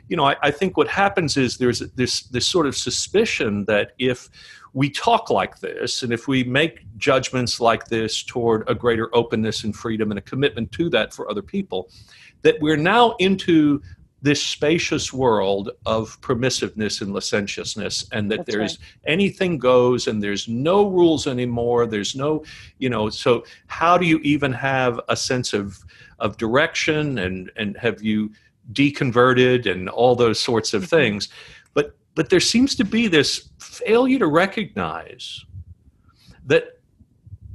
you 0.09 0.17
know 0.17 0.27
I, 0.27 0.37
I 0.41 0.51
think 0.53 0.77
what 0.77 0.87
happens 0.87 1.37
is 1.37 1.59
there's 1.59 1.81
this 1.81 2.23
this 2.29 2.47
sort 2.47 2.67
of 2.67 2.77
suspicion 2.77 3.65
that 3.65 3.91
if 3.99 4.29
we 4.75 4.91
talk 4.91 5.31
like 5.31 5.61
this, 5.61 6.03
and 6.03 6.13
if 6.13 6.29
we 6.29 6.45
make 6.45 6.85
judgments 6.99 7.61
like 7.61 7.87
this 7.87 8.23
toward 8.23 8.69
a 8.69 8.75
greater 8.75 9.09
openness 9.15 9.65
and 9.65 9.75
freedom 9.75 10.11
and 10.11 10.19
a 10.19 10.23
commitment 10.23 10.71
to 10.73 10.91
that 10.91 11.15
for 11.15 11.31
other 11.31 11.43
people, 11.43 11.89
that 12.43 12.61
we're 12.61 12.77
now 12.77 13.15
into 13.21 13.81
this 14.25 14.43
spacious 14.43 15.13
world 15.13 15.71
of 15.85 16.19
permissiveness 16.23 17.03
and 17.03 17.13
licentiousness 17.13 18.07
and 18.11 18.31
that 18.31 18.39
That's 18.39 18.51
there's 18.51 18.79
right. 18.79 19.13
anything 19.13 19.59
goes 19.59 20.07
and 20.07 20.23
there's 20.23 20.49
no 20.49 20.89
rules 20.89 21.27
anymore 21.27 21.85
there's 21.85 22.17
no 22.17 22.43
you 22.79 22.89
know 22.89 23.11
so 23.11 23.45
how 23.67 23.99
do 23.99 24.07
you 24.07 24.19
even 24.21 24.51
have 24.55 24.99
a 25.11 25.17
sense 25.17 25.53
of 25.53 25.79
of 26.21 26.39
direction 26.39 27.19
and 27.19 27.53
and 27.57 27.77
have 27.77 28.03
you 28.03 28.31
deconverted 28.73 29.71
and 29.71 29.91
all 29.91 30.17
those 30.17 30.41
sorts 30.41 30.73
of 30.73 30.85
mm-hmm. 30.85 30.97
things 30.97 31.29
but 31.75 31.95
there 32.31 32.40
seems 32.40 32.74
to 32.77 32.85
be 32.85 33.09
this 33.09 33.50
failure 33.59 34.18
to 34.18 34.27
recognize 34.27 35.44
that 36.46 36.81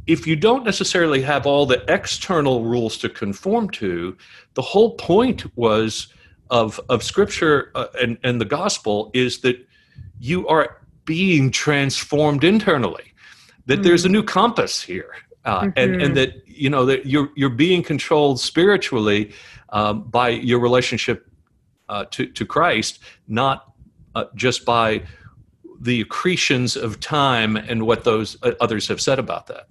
if 0.08 0.26
you 0.26 0.36
don't 0.36 0.66
necessarily 0.66 1.22
have 1.22 1.46
all 1.46 1.66
the 1.66 1.84
external 1.88 2.66
rules 2.66 2.98
to 2.98 3.10
conform 3.10 3.70
to, 3.70 4.18
the 4.56 4.62
whole 4.62 4.96
point 4.96 5.46
was 5.56 6.14
of 6.50 6.80
of 6.90 7.04
Scripture 7.04 7.72
uh, 7.76 7.88
and 8.02 8.18
and 8.24 8.42
the 8.42 8.46
gospel 8.46 9.12
is 9.14 9.42
that 9.42 9.66
you 10.20 10.48
are 10.48 10.82
being 11.06 11.52
transformed 11.52 12.44
internally. 12.44 13.14
That 13.66 13.76
mm-hmm. 13.76 13.84
there's 13.84 14.06
a 14.06 14.10
new 14.10 14.24
compass 14.24 14.82
here, 14.82 15.12
uh, 15.46 15.62
mm-hmm. 15.62 15.70
and 15.76 15.92
and 15.94 16.02
mm-hmm. 16.02 16.14
that 16.16 16.48
you 16.48 16.70
know 16.70 16.86
that 16.86 17.06
you're 17.06 17.30
you're 17.36 17.50
being 17.50 17.84
controlled 17.84 18.40
spiritually 18.40 19.32
um, 19.70 20.04
by 20.04 20.30
your 20.30 20.60
relationship 20.60 21.30
uh, 21.88 22.06
to 22.12 22.26
to 22.26 22.46
Christ, 22.46 23.00
not 23.28 23.69
uh, 24.16 24.26
just 24.36 24.66
by 24.66 25.04
the 25.82 26.02
accretions 26.02 26.76
of 26.76 27.00
time 27.00 27.56
and 27.56 27.86
what 27.86 28.04
those 28.04 28.38
uh, 28.44 28.52
others 28.60 28.88
have 28.88 29.00
said 29.00 29.20
about 29.20 29.48
that. 29.48 29.68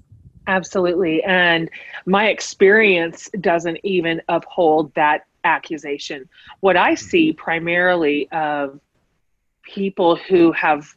Absolutely. 0.47 1.23
And 1.25 1.69
my 2.07 2.29
experience 2.29 3.29
doesn't 3.41 3.79
even 3.83 4.23
uphold 4.29 4.95
that 4.95 5.27
accusation. 5.45 6.29
What 6.61 6.77
I 6.77 6.95
see 6.95 7.35
primarily 7.35 8.31
of 8.33 8.81
people 9.63 10.17
who 10.17 10.53
have 10.53 10.95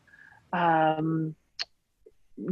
um, 0.54 1.36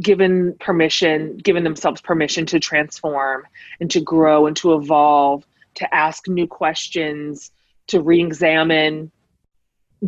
given 0.00 0.54
permission, 0.60 1.38
given 1.38 1.64
themselves 1.64 2.02
permission 2.02 2.44
to 2.46 2.60
transform 2.60 3.46
and 3.80 3.90
to 3.90 4.00
grow 4.00 4.46
and 4.46 4.56
to 4.58 4.74
evolve, 4.74 5.46
to 5.76 5.94
ask 5.94 6.28
new 6.28 6.46
questions, 6.46 7.50
to 7.86 8.00
re 8.00 8.20
examine 8.20 9.10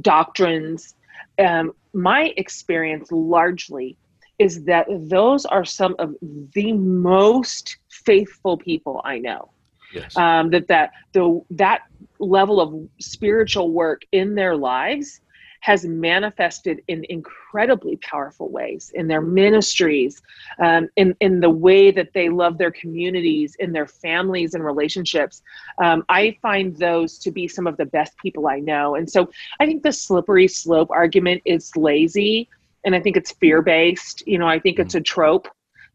doctrines. 0.00 0.94
Um, 1.38 1.72
my 1.92 2.32
experience 2.36 3.10
largely 3.10 3.96
is 4.38 4.64
that 4.64 4.86
those 4.88 5.44
are 5.46 5.64
some 5.64 5.94
of 5.98 6.14
the 6.54 6.72
most 6.72 7.76
faithful 7.90 8.56
people 8.56 9.00
I 9.04 9.18
know. 9.18 9.50
Yes. 9.94 10.16
Um, 10.16 10.50
that 10.50 10.68
that 10.68 10.92
the 11.12 11.42
that 11.50 11.82
level 12.18 12.60
of 12.60 12.88
spiritual 12.98 13.70
work 13.70 14.02
in 14.12 14.34
their 14.34 14.56
lives 14.56 15.20
has 15.62 15.84
manifested 15.84 16.82
in 16.88 17.06
incredibly 17.08 17.96
powerful 17.98 18.50
ways 18.50 18.90
in 18.94 19.06
their 19.06 19.20
ministries, 19.20 20.20
um, 20.58 20.88
in, 20.96 21.16
in 21.20 21.38
the 21.38 21.48
way 21.48 21.92
that 21.92 22.12
they 22.12 22.28
love 22.28 22.58
their 22.58 22.72
communities, 22.72 23.54
in 23.60 23.72
their 23.72 23.86
families 23.86 24.54
and 24.54 24.64
relationships. 24.64 25.40
Um, 25.80 26.04
I 26.08 26.36
find 26.42 26.76
those 26.76 27.16
to 27.20 27.30
be 27.30 27.46
some 27.46 27.68
of 27.68 27.76
the 27.76 27.86
best 27.86 28.16
people 28.18 28.48
I 28.48 28.58
know. 28.58 28.96
And 28.96 29.08
so 29.08 29.30
I 29.60 29.66
think 29.66 29.84
the 29.84 29.92
slippery 29.92 30.48
slope 30.48 30.90
argument 30.90 31.42
is 31.44 31.70
lazy 31.76 32.48
and 32.84 32.94
I 32.94 33.00
think 33.00 33.16
it's 33.16 33.30
fear 33.32 33.62
based. 33.62 34.26
You 34.26 34.38
know, 34.38 34.48
I 34.48 34.58
think 34.58 34.80
it's 34.80 34.96
a 34.96 35.00
trope 35.00 35.46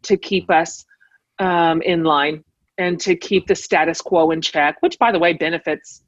to 0.04 0.16
keep 0.16 0.50
us 0.50 0.86
um, 1.40 1.82
in 1.82 2.06
line 2.06 2.44
and 2.78 3.00
to 3.02 3.18
keep 3.18 3.48
the 3.48 3.56
status 3.56 4.02
quo 4.02 4.32
in 4.32 4.42
check, 4.42 4.78
which, 4.82 4.98
by 4.98 5.12
the 5.12 5.20
way, 5.20 5.34
benefits 5.34 6.04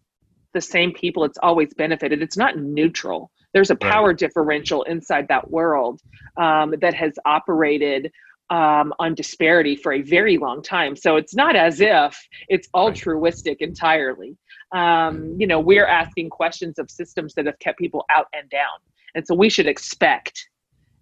the 0.54 0.62
same 0.62 0.94
people 0.94 1.26
it's 1.26 1.38
always 1.44 1.74
benefited. 1.74 2.22
It's 2.22 2.38
not 2.38 2.58
neutral. 2.58 3.32
There's 3.54 3.72
a 3.72 3.76
power 3.76 4.10
right. 4.10 4.18
differential 4.18 4.84
inside 4.84 5.28
that 5.30 5.50
world 5.50 6.02
um, 6.38 6.76
that 6.82 6.94
has 6.94 7.14
operated 7.26 8.12
um, 8.50 8.94
on 9.00 9.14
disparity 9.14 9.76
for 9.76 9.94
a 9.94 10.02
very 10.02 10.38
long 10.38 10.62
time. 10.62 10.96
So 10.96 11.16
it's 11.18 11.36
not 11.36 11.56
as 11.56 11.82
if 11.82 12.20
it's 12.48 12.68
altruistic 12.74 13.62
entirely. 13.62 14.36
Um, 14.72 15.36
you 15.38 15.48
know, 15.48 15.60
we're 15.60 15.86
asking 15.86 16.30
questions 16.30 16.80
of 16.80 16.90
systems 16.90 17.34
that 17.36 17.46
have 17.46 17.60
kept 17.60 17.80
people 17.80 18.06
out 18.10 18.28
and 18.34 18.50
down. 18.50 18.80
And 19.16 19.26
so 19.26 19.36
we 19.36 19.50
should 19.50 19.68
expect 19.68 20.50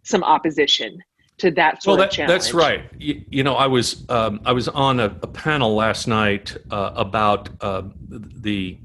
some 0.03 0.23
opposition 0.23 0.99
to 1.39 1.51
that 1.51 1.83
sort 1.83 1.99
well, 1.99 2.07
that, 2.07 2.19
of 2.19 2.27
That's 2.27 2.53
right. 2.53 2.89
You, 2.97 3.23
you, 3.29 3.43
know, 3.43 3.55
I 3.55 3.67
was 3.67 4.09
um, 4.09 4.41
I 4.45 4.53
was 4.53 4.67
on 4.69 4.99
a, 4.99 5.05
a 5.21 5.27
panel 5.27 5.75
last 5.75 6.07
night 6.07 6.55
uh, 6.71 6.93
about 6.95 7.49
uh, 7.61 7.83
the 8.09 8.79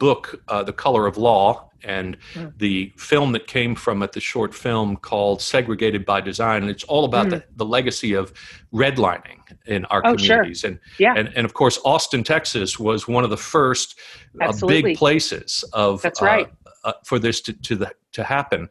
book, 0.00 0.42
uh, 0.48 0.64
The 0.64 0.72
Color 0.72 1.06
of 1.06 1.16
Law, 1.16 1.70
and 1.84 2.16
mm. 2.34 2.52
the 2.58 2.92
film 2.96 3.32
that 3.32 3.46
came 3.46 3.74
from 3.74 4.02
it, 4.02 4.12
the 4.12 4.20
short 4.20 4.52
film 4.52 4.96
called 4.96 5.40
Segregated 5.40 6.04
by 6.04 6.20
Design. 6.20 6.62
And 6.62 6.70
it's 6.70 6.84
all 6.84 7.04
about 7.04 7.26
mm. 7.26 7.30
the, 7.30 7.44
the 7.56 7.64
legacy 7.64 8.14
of 8.14 8.32
redlining 8.74 9.38
in 9.66 9.84
our 9.86 10.02
oh, 10.04 10.16
communities. 10.16 10.60
Sure. 10.60 10.70
And, 10.70 10.80
yeah. 10.98 11.14
and, 11.16 11.32
and 11.36 11.44
of 11.44 11.54
course, 11.54 11.78
Austin, 11.84 12.24
Texas 12.24 12.78
was 12.78 13.06
one 13.06 13.22
of 13.22 13.30
the 13.30 13.36
first 13.36 13.98
uh, 14.40 14.52
big 14.66 14.96
places 14.96 15.64
of 15.72 16.02
That's 16.02 16.20
right. 16.20 16.46
Uh, 16.66 16.70
uh, 16.82 16.92
for 17.04 17.18
this 17.18 17.42
to, 17.42 17.52
to, 17.52 17.76
the, 17.76 17.92
to 18.12 18.24
happen 18.24 18.68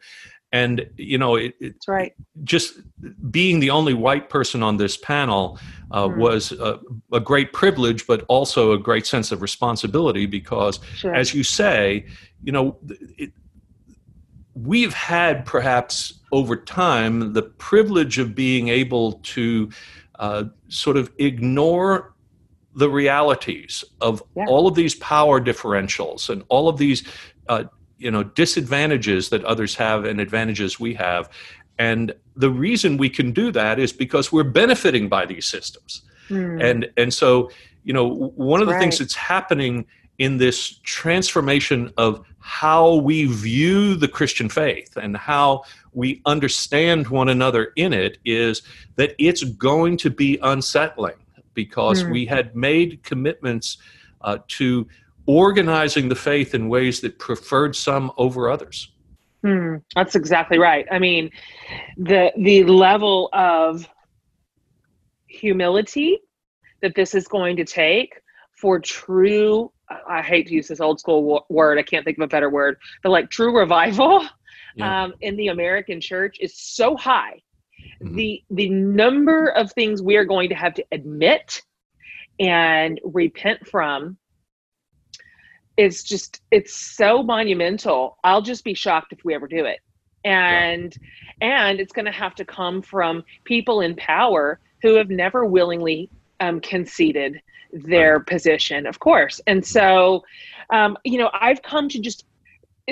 and 0.52 0.90
you 0.98 1.18
know 1.18 1.36
it, 1.36 1.54
it's 1.60 1.88
right 1.88 2.14
just 2.44 2.80
being 3.32 3.60
the 3.60 3.70
only 3.70 3.94
white 3.94 4.30
person 4.30 4.64
on 4.64 4.78
this 4.78 4.98
panel 4.98 5.60
uh, 5.92 6.08
mm. 6.08 6.18
was 6.18 6.52
a, 6.54 6.80
a, 7.14 7.20
great 7.20 7.54
privilege 7.54 8.08
but 8.08 8.26
also 8.28 8.72
a 8.72 8.78
great 8.78 9.06
sense 9.06 9.32
of 9.32 9.42
responsibility 9.42 10.26
because 10.26 10.80
sure. 10.96 11.14
as 11.14 11.34
you 11.34 11.44
say 11.44 12.06
you 12.44 12.52
know 12.52 12.78
it, 13.18 13.32
we've 14.56 14.94
had 14.94 15.46
perhaps 15.46 16.20
over 16.32 16.56
time 16.56 17.34
the 17.34 17.44
privilege 17.44 18.18
of 18.18 18.36
being 18.36 18.68
able 18.68 19.14
to 19.24 19.70
uh, 20.20 20.44
sort 20.68 20.98
of 20.98 21.12
ignore 21.18 22.14
the 22.76 22.90
realities 22.90 23.84
of 24.02 24.22
yeah. 24.36 24.46
all 24.48 24.68
of 24.68 24.76
these 24.76 24.96
power 24.96 25.40
differentials 25.42 26.30
and 26.30 26.44
all 26.50 26.70
of 26.70 26.78
these 26.78 27.08
uh, 27.48 27.64
you 28.00 28.10
know 28.10 28.24
disadvantages 28.24 29.30
that 29.30 29.44
others 29.46 29.76
have 29.76 30.06
and 30.06 30.20
advantages 30.20 30.80
we 30.80 30.94
have 30.94 31.30
and 31.78 32.14
the 32.36 32.50
reason 32.50 32.98
we 32.98 33.10
can 33.10 33.32
do 33.32 33.52
that 33.52 33.80
is 33.80 33.94
because 33.94 34.32
we're 34.32 34.44
benefiting 34.44 35.08
by 35.08 35.26
these 35.26 35.46
systems 35.46 36.02
mm. 36.30 36.64
and 36.64 36.90
and 36.98 37.14
so 37.14 37.52
you 37.84 37.94
know 37.94 38.08
one 38.08 38.62
of 38.62 38.68
the 38.68 38.74
right. 38.74 38.80
things 38.80 39.00
that's 39.00 39.16
happening 39.16 39.86
in 40.18 40.38
this 40.38 40.80
transformation 40.84 41.92
of 41.98 42.26
how 42.40 42.96
we 42.96 43.26
view 43.26 43.96
the 43.96 44.08
Christian 44.08 44.50
faith 44.50 44.98
and 44.98 45.16
how 45.16 45.64
we 45.94 46.22
understand 46.26 47.08
one 47.08 47.30
another 47.30 47.72
in 47.76 47.94
it 47.94 48.18
is 48.26 48.62
that 48.96 49.16
it's 49.18 49.44
going 49.44 49.98
to 49.98 50.10
be 50.10 50.38
unsettling 50.42 51.16
because 51.54 52.04
mm. 52.04 52.12
we 52.12 52.26
had 52.26 52.56
made 52.56 53.02
commitments 53.04 53.78
uh, 54.22 54.38
to 54.48 54.88
organizing 55.30 56.10
the 56.10 56.15
faith 56.15 56.56
in 56.56 56.70
ways 56.70 57.02
that 57.02 57.20
preferred 57.20 57.76
some 57.76 58.12
over 58.18 58.50
others. 58.50 58.92
Hmm, 59.44 59.76
that's 59.96 60.15
exactly 60.15 60.58
right. 60.58 60.88
I 60.92 60.98
mean, 60.98 61.30
the 61.98 62.32
the 62.36 62.63
level 62.63 63.30
of 63.32 63.88
humility 65.28 66.20
that 66.82 66.96
this 66.96 67.13
is 67.13 67.28
going 67.28 67.58
to 67.58 67.63
take 67.63 68.20
for 68.60 68.80
true 68.80 69.72
I 70.08 70.22
hate 70.22 70.48
to 70.48 70.54
use 70.54 70.68
this 70.68 70.82
old 70.82 71.00
school 71.00 71.46
word, 71.50 71.78
I 71.78 71.84
can't 71.84 72.04
think 72.06 72.18
of 72.18 72.24
a 72.24 72.28
better 72.28 72.50
word, 72.50 72.78
but 73.04 73.10
like 73.10 73.30
true 73.30 73.56
revival 73.56 74.28
yeah. 74.76 75.04
um, 75.04 75.13
in 75.22 75.36
the 75.36 75.48
American 75.48 76.02
church 76.02 76.38
is 76.39 76.58
so 76.58 76.98
high. 76.98 77.39
Mm-hmm. 78.04 78.15
The 78.15 78.44
the 78.50 78.70
number 78.70 79.50
of 79.50 79.72
things 79.74 80.02
we 80.02 80.15
are 80.15 80.26
going 80.26 80.50
to 80.50 80.56
have 80.56 80.74
to 80.74 80.86
admit 80.92 81.62
and 82.39 83.00
repent 83.04 83.68
from 83.68 84.18
is 85.80 86.04
just 86.04 86.42
it's 86.52 86.74
so 86.74 87.24
monumental. 87.24 88.18
I'll 88.26 88.42
just 88.42 88.65
be 88.65 88.74
shocked 88.74 89.13
if 89.13 89.24
we 89.24 89.34
ever 89.34 89.48
do 89.48 89.63
it. 89.63 89.80
And 90.26 90.94
yeah. 91.42 91.68
and 91.70 91.80
it's 91.80 91.94
going 91.94 92.06
to 92.06 92.12
have 92.12 92.36
to 92.36 92.46
come 92.46 92.82
from 92.82 93.24
people 93.46 93.80
in 93.80 93.96
power 93.96 94.60
who 94.82 94.96
have 94.96 95.10
never 95.10 95.46
willingly 95.46 96.10
um, 96.42 96.60
conceded 96.60 97.42
their 97.72 98.18
right. 98.18 98.26
position 98.26 98.86
of 98.86 99.00
course. 99.00 99.39
And 99.48 99.65
so 99.65 100.26
um, 100.70 100.98
you 101.06 101.18
know 101.18 101.30
i've 101.34 101.62
come 101.62 101.88
to 101.89 102.00
just 102.00 102.26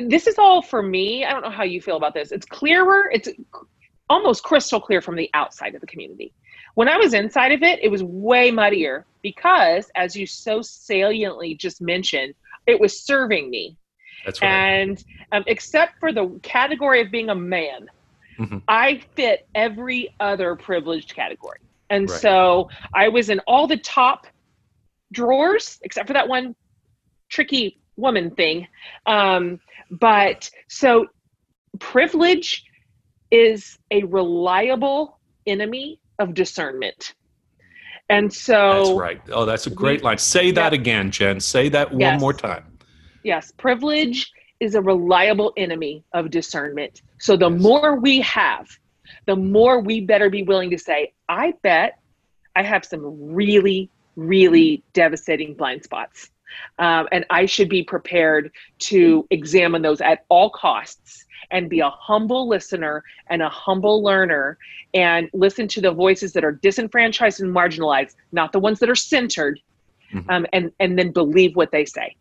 this 0.09 0.27
is 0.27 0.37
all 0.37 0.61
for 0.61 0.83
me. 0.83 1.25
I 1.25 1.31
don't 1.31 1.41
know 1.41 1.49
how 1.49 1.63
you 1.63 1.81
feel 1.81 1.97
about 1.97 2.13
this. 2.13 2.31
It's 2.31 2.45
clearer 2.45 3.09
it's 3.11 3.27
almost 4.09 4.43
crystal 4.43 4.79
clear 4.79 5.01
from 5.01 5.17
the 5.17 5.29
outside 5.33 5.75
of 5.75 5.81
the 5.81 5.87
community. 5.87 6.31
When 6.75 6.87
i 6.87 6.95
was 6.95 7.13
inside 7.13 7.51
of 7.51 7.63
it 7.63 7.83
it 7.83 7.89
was 7.89 8.01
way 8.01 8.49
muddier 8.49 9.05
because 9.23 9.91
as 9.95 10.15
you 10.15 10.25
so 10.25 10.61
saliently 10.61 11.53
just 11.55 11.81
mentioned 11.81 12.33
it 12.67 12.79
was 12.79 13.03
serving 13.03 13.49
me. 13.49 13.77
That's 14.25 14.41
right. 14.41 14.49
And 14.49 15.03
um, 15.31 15.43
except 15.47 15.99
for 15.99 16.11
the 16.11 16.39
category 16.43 17.01
of 17.01 17.09
being 17.09 17.29
a 17.29 17.35
man, 17.35 17.87
mm-hmm. 18.37 18.57
I 18.67 19.01
fit 19.15 19.47
every 19.55 20.13
other 20.19 20.55
privileged 20.55 21.15
category. 21.15 21.59
And 21.89 22.09
right. 22.09 22.19
so 22.19 22.69
I 22.93 23.07
was 23.07 23.29
in 23.29 23.39
all 23.47 23.67
the 23.67 23.77
top 23.77 24.27
drawers, 25.11 25.79
except 25.83 26.07
for 26.07 26.13
that 26.13 26.27
one 26.27 26.55
tricky 27.29 27.79
woman 27.95 28.31
thing. 28.31 28.67
Um, 29.05 29.59
but 29.89 30.49
so 30.67 31.07
privilege 31.79 32.65
is 33.31 33.77
a 33.91 34.03
reliable 34.03 35.19
enemy 35.45 35.99
of 36.19 36.33
discernment. 36.33 37.13
And 38.09 38.31
so 38.31 38.83
That's 38.85 38.99
right. 38.99 39.21
Oh, 39.31 39.45
that's 39.45 39.67
a 39.67 39.69
great 39.69 40.03
line. 40.03 40.17
Say 40.17 40.51
that 40.51 40.71
yeah. 40.71 40.79
again, 40.79 41.11
Jen. 41.11 41.39
Say 41.39 41.69
that 41.69 41.91
one 41.91 41.99
yes. 41.99 42.21
more 42.21 42.33
time. 42.33 42.63
Yes, 43.23 43.51
privilege 43.57 44.31
is 44.59 44.75
a 44.75 44.81
reliable 44.81 45.53
enemy 45.57 46.03
of 46.13 46.29
discernment. 46.29 47.01
So 47.19 47.35
the 47.35 47.49
yes. 47.49 47.61
more 47.61 47.95
we 47.97 48.21
have, 48.21 48.67
the 49.25 49.35
more 49.35 49.81
we 49.81 50.01
better 50.01 50.29
be 50.29 50.43
willing 50.43 50.69
to 50.69 50.77
say, 50.77 51.13
I 51.27 51.53
bet 51.61 51.99
I 52.55 52.63
have 52.63 52.85
some 52.85 53.01
really, 53.33 53.89
really 54.15 54.83
devastating 54.93 55.53
blind 55.53 55.83
spots. 55.83 56.31
Um, 56.79 57.07
and 57.11 57.25
I 57.29 57.45
should 57.45 57.69
be 57.69 57.83
prepared 57.83 58.51
to 58.79 59.27
examine 59.29 59.81
those 59.81 60.01
at 60.01 60.25
all 60.29 60.49
costs 60.49 61.25
and 61.51 61.69
be 61.69 61.79
a 61.79 61.89
humble 61.89 62.47
listener 62.47 63.03
and 63.29 63.41
a 63.41 63.49
humble 63.49 64.03
learner 64.03 64.57
and 64.93 65.29
listen 65.33 65.67
to 65.67 65.81
the 65.81 65.91
voices 65.91 66.33
that 66.33 66.43
are 66.43 66.51
disenfranchised 66.51 67.41
and 67.41 67.53
marginalized, 67.53 68.15
not 68.31 68.51
the 68.51 68.59
ones 68.59 68.79
that 68.79 68.89
are 68.89 68.95
centered, 68.95 69.59
mm-hmm. 70.13 70.29
um, 70.29 70.45
and, 70.53 70.71
and 70.79 70.97
then 70.97 71.11
believe 71.11 71.55
what 71.55 71.71
they 71.71 71.85
say. 71.85 72.15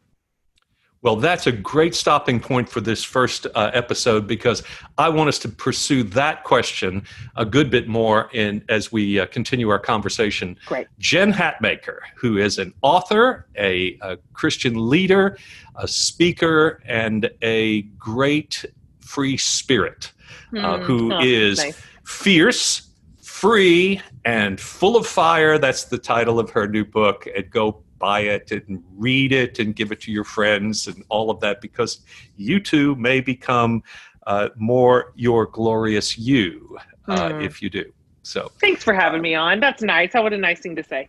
Well, 1.02 1.14
that's 1.14 1.46
a 1.46 1.52
great 1.52 1.94
stopping 1.94 2.40
point 2.40 2.68
for 2.68 2.80
this 2.80 3.04
first 3.04 3.46
uh, 3.54 3.70
episode 3.72 4.26
because 4.26 4.64
I 4.98 5.08
want 5.08 5.28
us 5.28 5.38
to 5.40 5.48
pursue 5.48 6.02
that 6.02 6.42
question 6.42 7.04
a 7.36 7.44
good 7.44 7.70
bit 7.70 7.86
more 7.86 8.28
in 8.32 8.64
as 8.68 8.90
we 8.90 9.20
uh, 9.20 9.26
continue 9.26 9.68
our 9.68 9.78
conversation. 9.78 10.58
Great. 10.66 10.88
Jen 10.98 11.32
Hatmaker, 11.32 11.98
who 12.16 12.38
is 12.38 12.58
an 12.58 12.74
author, 12.82 13.46
a, 13.56 13.96
a 14.00 14.16
Christian 14.32 14.88
leader, 14.90 15.38
a 15.76 15.86
speaker, 15.86 16.82
and 16.86 17.30
a 17.40 17.82
great 17.82 18.64
free 19.06 19.36
spirit, 19.36 20.12
uh, 20.56 20.78
Hmm. 20.78 20.82
who 20.84 21.12
Oh, 21.14 21.20
is 21.22 21.58
nice. 21.58 21.80
fierce, 22.04 22.90
free, 23.22 24.00
and 24.24 24.60
full 24.60 24.96
of 24.96 25.06
fire. 25.06 25.58
That's 25.58 25.84
the 25.84 25.98
title 25.98 26.38
of 26.38 26.50
her 26.50 26.66
new 26.68 26.84
book. 26.84 27.26
And 27.34 27.48
go 27.50 27.82
buy 27.98 28.20
it 28.20 28.50
and 28.52 28.82
read 28.96 29.32
it 29.32 29.58
and 29.58 29.74
give 29.74 29.90
it 29.92 30.00
to 30.02 30.12
your 30.12 30.24
friends 30.24 30.86
and 30.86 31.02
all 31.08 31.30
of 31.30 31.40
that 31.40 31.60
because 31.62 32.00
you 32.36 32.60
too 32.60 32.94
may 32.96 33.20
become 33.20 33.82
uh, 34.26 34.48
more 34.56 35.12
your 35.14 35.46
glorious 35.46 36.18
you 36.18 36.76
uh, 37.08 37.32
Hmm. 37.32 37.40
if 37.40 37.62
you 37.62 37.70
do. 37.70 37.84
So 38.22 38.50
Thanks 38.60 38.82
for 38.82 38.92
having 38.92 39.22
me 39.22 39.34
on. 39.36 39.60
That's 39.60 39.82
nice. 39.82 40.12
What 40.14 40.32
a 40.32 40.36
nice 40.38 40.60
thing 40.60 40.74
to 40.76 40.82
say. 40.82 41.08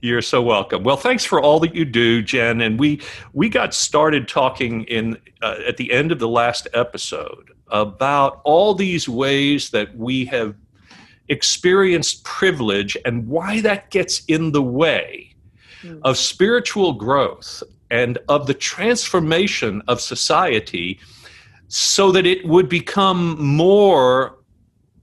You're 0.00 0.22
so 0.22 0.40
welcome. 0.42 0.84
Well, 0.84 0.96
thanks 0.96 1.24
for 1.24 1.40
all 1.40 1.58
that 1.60 1.74
you 1.74 1.84
do, 1.84 2.22
Jen. 2.22 2.60
And 2.60 2.78
we 2.78 3.00
we 3.32 3.48
got 3.48 3.74
started 3.74 4.28
talking 4.28 4.84
in 4.84 5.18
uh, 5.42 5.56
at 5.66 5.76
the 5.76 5.92
end 5.92 6.12
of 6.12 6.18
the 6.18 6.28
last 6.28 6.68
episode 6.74 7.50
about 7.68 8.40
all 8.44 8.74
these 8.74 9.08
ways 9.08 9.70
that 9.70 9.96
we 9.96 10.24
have 10.26 10.54
experienced 11.28 12.24
privilege 12.24 12.96
and 13.04 13.26
why 13.28 13.60
that 13.60 13.90
gets 13.90 14.24
in 14.26 14.52
the 14.52 14.62
way 14.62 15.24
Mm. 15.84 16.00
of 16.02 16.16
spiritual 16.18 16.92
growth 16.94 17.62
and 17.88 18.18
of 18.28 18.48
the 18.48 18.54
transformation 18.54 19.80
of 19.86 20.00
society 20.00 20.98
so 21.68 22.10
that 22.10 22.26
it 22.26 22.44
would 22.44 22.68
become 22.68 23.40
more 23.40 24.38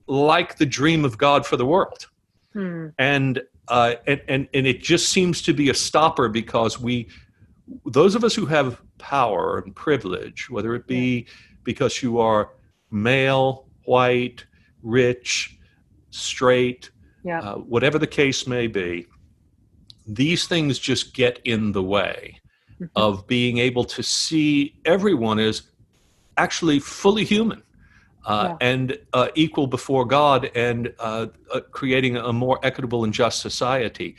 like 0.08 0.58
the 0.58 0.66
dream 0.66 1.06
of 1.06 1.18
God 1.18 1.46
for 1.46 1.56
the 1.56 1.66
world 1.66 2.08
Hmm. 2.52 2.88
and 3.00 3.42
uh, 3.68 3.96
and, 4.08 4.22
and 4.28 4.48
and 4.54 4.68
it 4.68 4.82
just 4.82 5.10
seems 5.10 5.42
to 5.42 5.54
be 5.54 5.70
a 5.70 5.74
stopper 5.74 6.30
because 6.30 6.80
we 6.80 7.08
those 7.86 8.16
of 8.16 8.24
us 8.24 8.36
who 8.36 8.46
have 8.46 8.82
power 8.98 9.60
and 9.60 9.76
privilege 9.76 10.50
whether 10.50 10.76
it 10.76 10.86
be 10.88 11.26
because 11.64 12.02
you 12.04 12.20
are 12.20 12.52
male 12.92 13.68
white 13.86 14.46
rich 14.84 15.58
straight 16.12 16.92
Yeah. 17.24 17.40
uh, 17.40 17.56
whatever 17.56 17.98
the 17.98 18.08
case 18.08 18.46
may 18.48 18.68
be 18.68 19.08
these 20.08 20.48
things 20.48 20.78
just 20.78 21.14
get 21.16 21.40
in 21.44 21.72
the 21.72 21.84
way 21.84 22.40
Mhm. 22.80 22.90
of 22.96 23.26
being 23.26 23.58
able 23.58 23.84
to 23.86 24.04
see 24.04 24.76
everyone 24.86 25.40
as 25.40 25.64
actually 26.38 26.80
fully 26.80 27.24
human 27.24 27.64
uh, 28.26 28.56
and 28.62 28.98
uh, 29.14 29.28
equal 29.36 29.68
before 29.68 30.06
God 30.06 30.50
and 30.56 30.94
uh, 31.00 31.28
uh, 31.54 31.60
creating 31.72 32.18
a 32.18 32.34
more 32.34 32.60
equitable 32.64 33.04
and 33.04 33.14
just 33.14 33.42
society. 33.42 34.16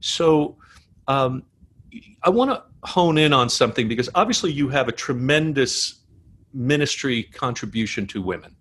So 0.00 0.56
um, 1.08 1.44
I 2.22 2.30
want 2.30 2.50
to 2.50 2.62
hone 2.84 3.18
in 3.18 3.32
on 3.32 3.48
something 3.48 3.88
because 3.88 4.08
obviously 4.14 4.52
you 4.52 4.68
have 4.68 4.88
a 4.88 4.92
tremendous 4.92 6.02
ministry 6.52 7.22
contribution 7.24 8.06
to 8.08 8.22
women. 8.22 8.56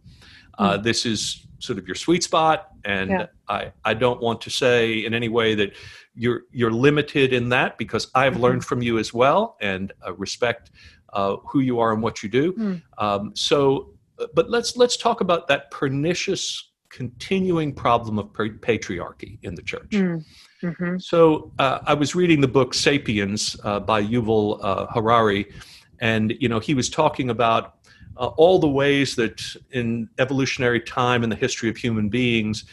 Uh, 0.57 0.77
this 0.77 1.05
is 1.05 1.45
sort 1.59 1.77
of 1.77 1.87
your 1.87 1.95
sweet 1.95 2.23
spot, 2.23 2.69
and 2.85 3.09
Yeah. 3.09 3.25
I, 3.47 3.71
I 3.83 3.93
don't 3.93 4.21
want 4.21 4.39
to 4.41 4.49
say 4.49 5.05
in 5.05 5.13
any 5.13 5.27
way 5.27 5.55
that 5.55 5.73
you're 6.15 6.43
you're 6.51 6.71
limited 6.71 7.33
in 7.33 7.49
that 7.49 7.77
because 7.77 8.07
I've 8.15 8.35
Mhm. 8.35 8.39
learned 8.41 8.65
from 8.65 8.81
you 8.81 8.97
as 8.99 9.13
well 9.13 9.57
and 9.59 9.91
uh, 10.05 10.13
respect 10.13 10.71
uh, 11.13 11.37
who 11.47 11.59
you 11.59 11.79
are 11.79 11.91
and 11.93 12.01
what 12.01 12.23
you 12.23 12.29
do. 12.29 12.53
Mm. 12.53 12.81
Um, 12.97 13.31
so, 13.35 13.89
but 14.33 14.49
let's 14.49 14.77
let's 14.77 14.97
talk 14.97 15.21
about 15.21 15.47
that 15.47 15.71
pernicious 15.71 16.71
continuing 16.89 17.73
problem 17.73 18.17
of 18.17 18.31
patriarchy 18.31 19.37
in 19.43 19.55
the 19.55 19.61
church. 19.61 19.91
Hmm. 19.91 20.17
Mhm. 20.63 21.01
So 21.01 21.51
uh, 21.59 21.79
I 21.85 21.93
was 21.93 22.15
reading 22.15 22.41
the 22.41 22.47
book 22.47 22.73
*Sapiens* 22.73 23.57
uh, 23.63 23.79
by 23.79 24.01
Yuval 24.03 24.59
uh, 24.63 24.87
Harari, 24.87 25.51
and 25.99 26.33
you 26.39 26.49
know 26.49 26.59
he 26.59 26.73
was 26.73 26.89
talking 26.89 27.29
about 27.29 27.75
uh, 28.17 28.27
all 28.37 28.59
the 28.59 28.69
ways 28.69 29.15
that 29.15 29.41
in 29.71 30.09
evolutionary 30.19 30.79
time 30.79 31.23
in 31.23 31.29
the 31.29 31.35
history 31.35 31.69
of 31.69 31.77
human 31.77 32.09
beings, 32.09 32.65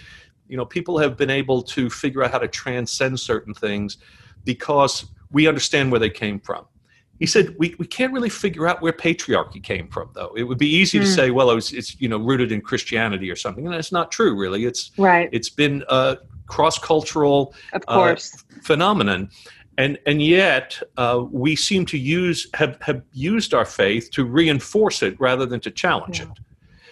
you 0.48 0.56
know, 0.56 0.64
people 0.64 0.98
have 0.98 1.16
been 1.16 1.30
able 1.30 1.62
to 1.62 1.90
figure 1.90 2.22
out 2.22 2.30
how 2.30 2.38
to 2.38 2.48
transcend 2.48 3.18
certain 3.18 3.54
things 3.54 3.98
because 4.44 5.06
we 5.30 5.48
understand 5.48 5.90
where 5.90 6.00
they 6.00 6.10
came 6.10 6.38
from. 6.38 6.66
He 7.18 7.26
said 7.26 7.54
we, 7.58 7.74
we 7.78 7.86
can't 7.86 8.12
really 8.12 8.28
figure 8.30 8.66
out 8.66 8.82
where 8.82 8.92
patriarchy 8.92 9.62
came 9.62 9.86
from, 9.88 10.10
though. 10.14 10.32
It 10.36 10.42
would 10.44 10.58
be 10.58 10.68
easy 10.68 10.98
to 10.98 11.04
Hmm. 11.04 11.10
say, 11.12 11.30
well, 11.30 11.50
it 11.50 11.54
was, 11.54 11.72
it's 11.72 12.00
you 12.00 12.08
know 12.08 12.18
rooted 12.18 12.50
in 12.52 12.60
Christianity 12.60 13.30
or 13.30 13.36
something, 13.36 13.64
and 13.66 13.74
that's 13.74 13.92
not 13.92 14.10
true, 14.10 14.34
really. 14.36 14.64
It's 14.64 14.90
Right. 14.98 15.28
it's 15.32 15.50
been 15.50 15.84
a 15.88 16.18
cross-cultural 16.46 17.54
Of 17.72 17.82
uh, 17.88 17.94
course. 17.94 18.44
phenomenon 18.62 19.30
and 19.78 19.98
and 20.06 20.20
yet 20.22 20.78
uh, 20.98 21.24
we 21.30 21.56
seem 21.56 21.86
to 21.86 21.96
use 21.96 22.46
have, 22.54 22.76
have 22.82 23.02
used 23.12 23.54
our 23.54 23.64
faith 23.64 24.10
to 24.10 24.24
reinforce 24.24 25.02
it 25.02 25.18
rather 25.18 25.46
than 25.46 25.60
to 25.60 25.70
challenge 25.70 26.18
Yeah. 26.20 26.26
it 26.26 26.38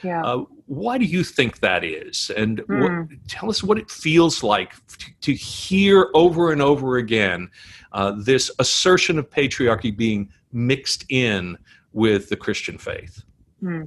yeah. 0.02 0.22
uh, 0.24 0.44
why 0.66 0.98
do 0.98 1.04
you 1.04 1.22
think 1.24 1.60
that 1.60 1.84
is 1.84 2.30
and 2.36 2.60
Hmm. 2.60 2.80
what, 2.80 2.92
tell 3.28 3.50
us 3.50 3.62
what 3.62 3.78
it 3.78 3.90
feels 3.90 4.42
like 4.42 4.72
to, 4.98 5.06
to 5.20 5.32
hear 5.34 6.10
over 6.14 6.52
and 6.52 6.62
over 6.62 6.96
again 6.98 7.50
uh, 7.92 8.12
this 8.18 8.50
assertion 8.58 9.18
of 9.18 9.28
patriarchy 9.30 9.96
being 9.96 10.28
mixed 10.52 11.04
in 11.08 11.56
with 11.92 12.28
the 12.28 12.36
christian 12.36 12.78
faith 12.78 13.22
Hmm. 13.60 13.84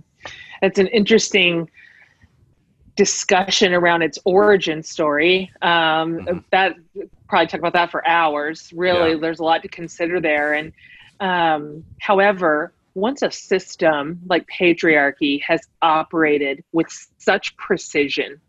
It's 0.62 0.78
an 0.80 0.88
interesting 0.88 1.69
discussion 2.95 3.73
around 3.73 4.04
its 4.04 4.19
origin 4.23 4.84
story. 4.84 5.52
Um, 5.62 6.19
Mhm. 6.19 6.43
That 6.52 6.76
probably 7.28 7.47
talk 7.47 7.60
about 7.60 7.73
that 7.73 7.89
for 7.89 8.08
hours. 8.08 8.71
Really, 8.76 9.12
Yeah. 9.12 9.17
there's 9.17 9.39
a 9.39 9.43
lot 9.43 9.63
to 9.63 9.67
consider 9.67 10.19
there. 10.21 10.54
And 10.54 10.71
um, 11.19 11.84
however, 11.99 12.73
once 12.95 13.21
a 13.21 13.32
system 13.32 14.19
like 14.29 14.45
patriarchy 14.47 15.41
has 15.41 15.62
operated 15.82 16.63
with 16.71 16.88
such 17.17 17.56
precision, 17.58 18.39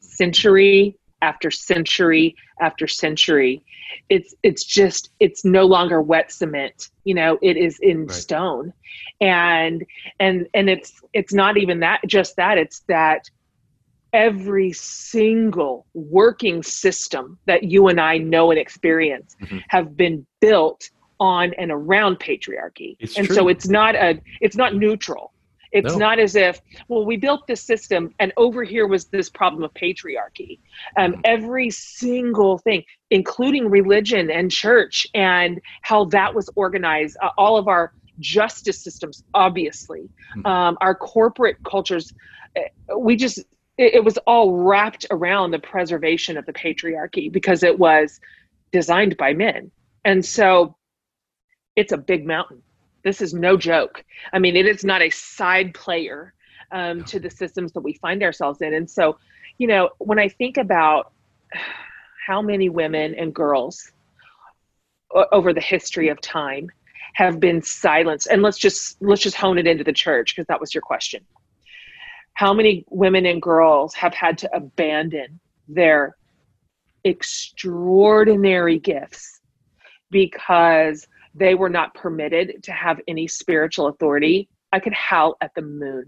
century 0.00 0.96
after 1.22 1.50
century 1.50 2.34
after 2.60 2.86
century, 2.86 3.64
it's 4.08 4.34
it's 4.42 4.64
just 4.64 5.10
it's 5.20 5.44
no 5.44 5.64
longer 5.64 6.02
wet 6.02 6.30
cement. 6.30 6.90
You 7.04 7.14
know, 7.14 7.38
it 7.42 7.56
is 7.56 7.78
in 7.80 8.06
Right. 8.06 8.12
stone, 8.12 8.72
and 9.20 9.84
and 10.20 10.46
and 10.54 10.68
it's 10.68 10.92
it's 11.12 11.32
not 11.32 11.56
even 11.56 11.80
that 11.80 12.00
just 12.06 12.36
that 12.36 12.58
it's 12.58 12.82
that 12.88 13.22
every 14.12 14.72
single 14.72 15.86
working 15.94 16.62
system 16.62 17.38
that 17.46 17.64
you 17.64 17.88
and 17.88 18.00
I 18.00 18.18
know 18.18 18.50
and 18.50 18.58
experience 18.58 19.36
Mhm. 19.42 19.62
have 19.68 19.96
been 19.96 20.26
built 20.40 20.88
on 21.20 21.52
and 21.54 21.70
around 21.70 22.18
patriarchy. 22.20 22.96
It's 23.00 23.16
and 23.18 23.26
true. 23.26 23.36
so 23.36 23.48
it's 23.48 23.68
not 23.68 23.94
a 23.94 24.20
it's 24.40 24.56
not 24.56 24.74
neutral. 24.74 25.32
It's 25.70 25.92
No. 25.92 25.98
not 25.98 26.18
as 26.18 26.34
if, 26.34 26.62
well, 26.88 27.04
we 27.04 27.18
built 27.18 27.46
this 27.46 27.62
system 27.62 28.14
and 28.20 28.32
over 28.38 28.64
here 28.64 28.86
was 28.86 29.04
this 29.08 29.28
problem 29.28 29.62
of 29.64 29.74
patriarchy. 29.74 30.60
Um, 30.96 31.12
Mhm. 31.12 31.20
Every 31.24 31.68
single 31.68 32.56
thing, 32.56 32.84
including 33.10 33.68
religion 33.68 34.30
and 34.30 34.50
church 34.50 35.06
and 35.14 35.60
how 35.82 36.06
that 36.06 36.34
was 36.34 36.48
organized, 36.56 37.18
uh, 37.20 37.28
all 37.36 37.58
of 37.58 37.68
our 37.68 37.92
justice 38.18 38.82
systems, 38.82 39.22
obviously, 39.34 40.08
Mhm. 40.36 40.46
um, 40.46 40.78
our 40.80 40.94
corporate 40.94 41.58
cultures, 41.64 42.14
uh, 42.56 42.98
we 42.98 43.14
just, 43.14 43.38
it, 43.76 43.96
it 43.96 44.04
was 44.04 44.16
all 44.26 44.56
wrapped 44.56 45.04
around 45.10 45.50
the 45.50 45.58
preservation 45.58 46.38
of 46.38 46.46
the 46.46 46.52
patriarchy 46.54 47.30
because 47.30 47.62
it 47.62 47.78
was 47.78 48.20
designed 48.72 49.18
by 49.18 49.34
men. 49.34 49.70
And 50.06 50.24
so 50.24 50.76
it's 51.78 51.92
a 51.92 51.96
big 51.96 52.26
mountain. 52.26 52.60
This 53.04 53.22
is 53.22 53.32
no 53.32 53.56
joke. 53.56 54.04
I 54.32 54.40
mean, 54.40 54.56
it 54.56 54.66
is 54.66 54.84
not 54.84 55.00
a 55.00 55.10
side 55.10 55.72
player 55.74 56.34
um, 56.72 57.04
to 57.04 57.20
the 57.20 57.30
systems 57.30 57.72
that 57.72 57.82
we 57.82 57.92
find 57.94 58.20
ourselves 58.24 58.60
in. 58.62 58.74
And 58.74 58.90
so, 58.90 59.16
you 59.58 59.68
know, 59.68 59.90
when 59.98 60.18
I 60.18 60.28
think 60.28 60.56
about 60.56 61.12
how 62.26 62.42
many 62.42 62.68
women 62.68 63.14
and 63.14 63.32
girls 63.32 63.92
over 65.32 65.52
the 65.52 65.60
history 65.60 66.08
of 66.08 66.20
time 66.20 66.68
have 67.14 67.38
been 67.38 67.62
silenced, 67.62 68.26
and 68.26 68.42
let's 68.42 68.58
just 68.58 69.00
let's 69.00 69.22
just 69.22 69.36
hone 69.36 69.56
it 69.56 69.66
into 69.66 69.84
the 69.84 69.92
church 69.92 70.34
because 70.34 70.46
that 70.48 70.60
was 70.60 70.74
your 70.74 70.82
question. 70.82 71.24
How 72.34 72.52
many 72.52 72.84
women 72.90 73.24
and 73.24 73.40
girls 73.40 73.94
have 73.94 74.14
had 74.14 74.36
to 74.38 74.54
abandon 74.54 75.38
their 75.68 76.16
extraordinary 77.04 78.80
gifts 78.80 79.40
because 80.10 81.06
they 81.38 81.54
were 81.54 81.68
not 81.68 81.94
permitted 81.94 82.62
to 82.64 82.72
have 82.72 83.00
any 83.08 83.26
spiritual 83.26 83.88
authority, 83.88 84.48
I 84.72 84.80
could 84.80 84.94
howl 84.94 85.36
at 85.40 85.54
the 85.54 85.62
moon. 85.62 86.06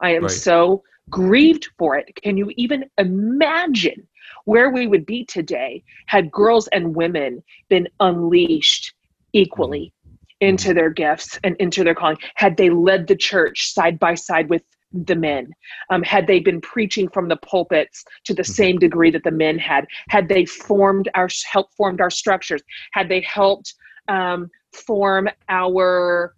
I 0.00 0.14
am 0.14 0.22
Right. 0.22 0.30
so 0.30 0.82
grieved 1.10 1.68
for 1.78 1.96
it. 1.96 2.14
Can 2.22 2.36
you 2.36 2.52
even 2.56 2.84
imagine 2.98 4.06
where 4.44 4.70
we 4.70 4.86
would 4.86 5.06
be 5.06 5.24
today 5.24 5.82
had 6.06 6.30
girls 6.30 6.68
and 6.68 6.94
women 6.94 7.42
been 7.68 7.88
unleashed 8.00 8.92
equally 9.32 9.92
into 10.40 10.74
their 10.74 10.90
gifts 10.90 11.38
and 11.44 11.56
into 11.58 11.82
their 11.82 11.94
calling 11.94 12.18
had 12.34 12.56
they 12.56 12.70
led 12.70 13.06
the 13.06 13.16
church 13.16 13.72
side 13.72 13.98
by 13.98 14.14
side 14.14 14.48
with 14.50 14.62
the 14.92 15.14
men 15.14 15.50
um, 15.90 16.02
had 16.02 16.26
they 16.26 16.38
been 16.38 16.60
preaching 16.60 17.08
from 17.08 17.28
the 17.28 17.36
pulpits 17.36 18.04
to 18.24 18.34
the 18.34 18.42
mm-hmm. 18.42 18.52
same 18.52 18.78
degree 18.78 19.10
that 19.10 19.24
the 19.24 19.30
men 19.30 19.58
had 19.58 19.86
had 20.08 20.28
they 20.28 20.44
formed 20.44 21.08
our 21.14 21.28
helped 21.50 21.74
formed 21.74 22.00
our 22.00 22.10
structures 22.10 22.62
had 22.92 23.08
they 23.08 23.20
helped 23.20 23.74
um, 24.08 24.48
form 24.76 25.28
our 25.48 26.34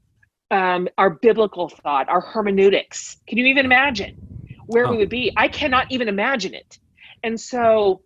um, 0.51 0.89
our 0.97 1.11
biblical 1.11 1.69
thought 1.69 2.09
our 2.09 2.21
hermeneutics. 2.21 3.19
Can 3.27 3.39
you 3.39 3.47
even 3.47 3.65
imagine 3.65 4.17
where 4.67 4.87
oh. 4.87 4.93
we 4.93 4.99
would 4.99 5.11
be? 5.11 5.33
I 5.37 5.49
cannot 5.49 5.91
even 5.91 6.09
imagine 6.09 6.55
it. 6.55 6.79
And 7.23 7.39
so 7.39 8.03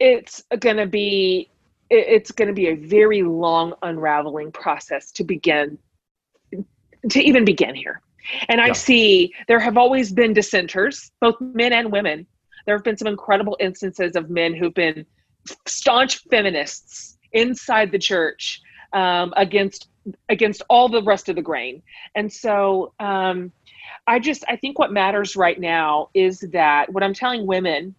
it's 0.00 0.42
going 0.58 0.76
to 0.76 0.86
be 0.86 1.50
it's 1.90 2.32
going 2.32 2.48
to 2.48 2.54
be 2.54 2.68
a 2.68 2.74
very 2.74 3.22
long 3.22 3.74
unraveling 3.82 4.50
process 4.50 5.12
to 5.12 5.24
begin 5.24 5.78
to 7.10 7.20
even 7.20 7.44
begin 7.44 7.74
here. 7.74 8.00
And 8.48 8.60
I 8.60 8.72
see 8.72 9.34
there 9.48 9.60
have 9.60 9.76
always 9.76 10.10
been 10.10 10.32
dissenters, 10.32 11.12
both 11.20 11.36
men 11.40 11.74
and 11.74 11.92
women. 11.92 12.26
There 12.64 12.74
have 12.74 12.82
been 12.82 12.96
some 12.96 13.08
incredible 13.08 13.56
instances 13.60 14.16
of 14.16 14.30
men 14.30 14.54
who've 14.54 14.72
been 14.72 15.04
staunch 15.66 16.22
feminists 16.30 17.18
inside 17.34 17.92
the 17.92 17.98
church 17.98 18.62
um, 18.92 19.34
against 19.36 19.88
against 20.28 20.62
all 20.68 20.88
the 20.88 21.02
rest 21.02 21.28
of 21.28 21.36
the 21.36 21.42
grain. 21.42 21.82
And 22.14 22.32
so 22.32 22.92
um, 23.00 23.52
I 24.06 24.18
just 24.18 24.44
I 24.48 24.56
think 24.56 24.78
what 24.78 24.92
matters 24.92 25.36
right 25.36 25.58
now 25.58 26.10
is 26.14 26.40
that 26.52 26.92
what 26.92 27.02
I'm 27.02 27.14
telling 27.14 27.46
women, 27.46 27.94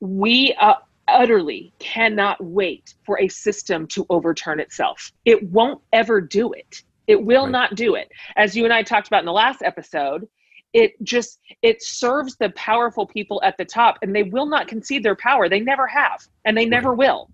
we 0.00 0.54
uh, 0.60 0.74
utterly 1.08 1.72
cannot 1.78 2.42
wait 2.42 2.94
for 3.04 3.20
a 3.20 3.28
system 3.28 3.86
to 3.88 4.06
overturn 4.08 4.60
itself. 4.60 5.12
It 5.24 5.42
won't 5.50 5.82
ever 5.92 6.20
do 6.20 6.52
it 6.52 6.82
it 7.10 7.20
will 7.20 7.42
right. 7.42 7.50
not 7.50 7.74
do 7.74 7.96
it. 7.96 8.08
As 8.36 8.56
you 8.56 8.64
and 8.64 8.72
I 8.72 8.84
talked 8.84 9.08
about 9.08 9.18
in 9.18 9.26
the 9.26 9.32
last 9.32 9.62
episode, 9.62 10.28
it 10.72 10.92
just 11.02 11.40
it 11.60 11.82
serves 11.82 12.36
the 12.36 12.50
powerful 12.50 13.04
people 13.04 13.40
at 13.42 13.56
the 13.58 13.64
top 13.64 13.98
and 14.00 14.14
they 14.14 14.22
will 14.22 14.46
not 14.46 14.68
concede 14.68 15.02
their 15.02 15.16
power. 15.16 15.48
They 15.48 15.58
never 15.58 15.88
have 15.88 16.24
and 16.44 16.56
they 16.56 16.66
never 16.66 16.94
will. 16.94 17.28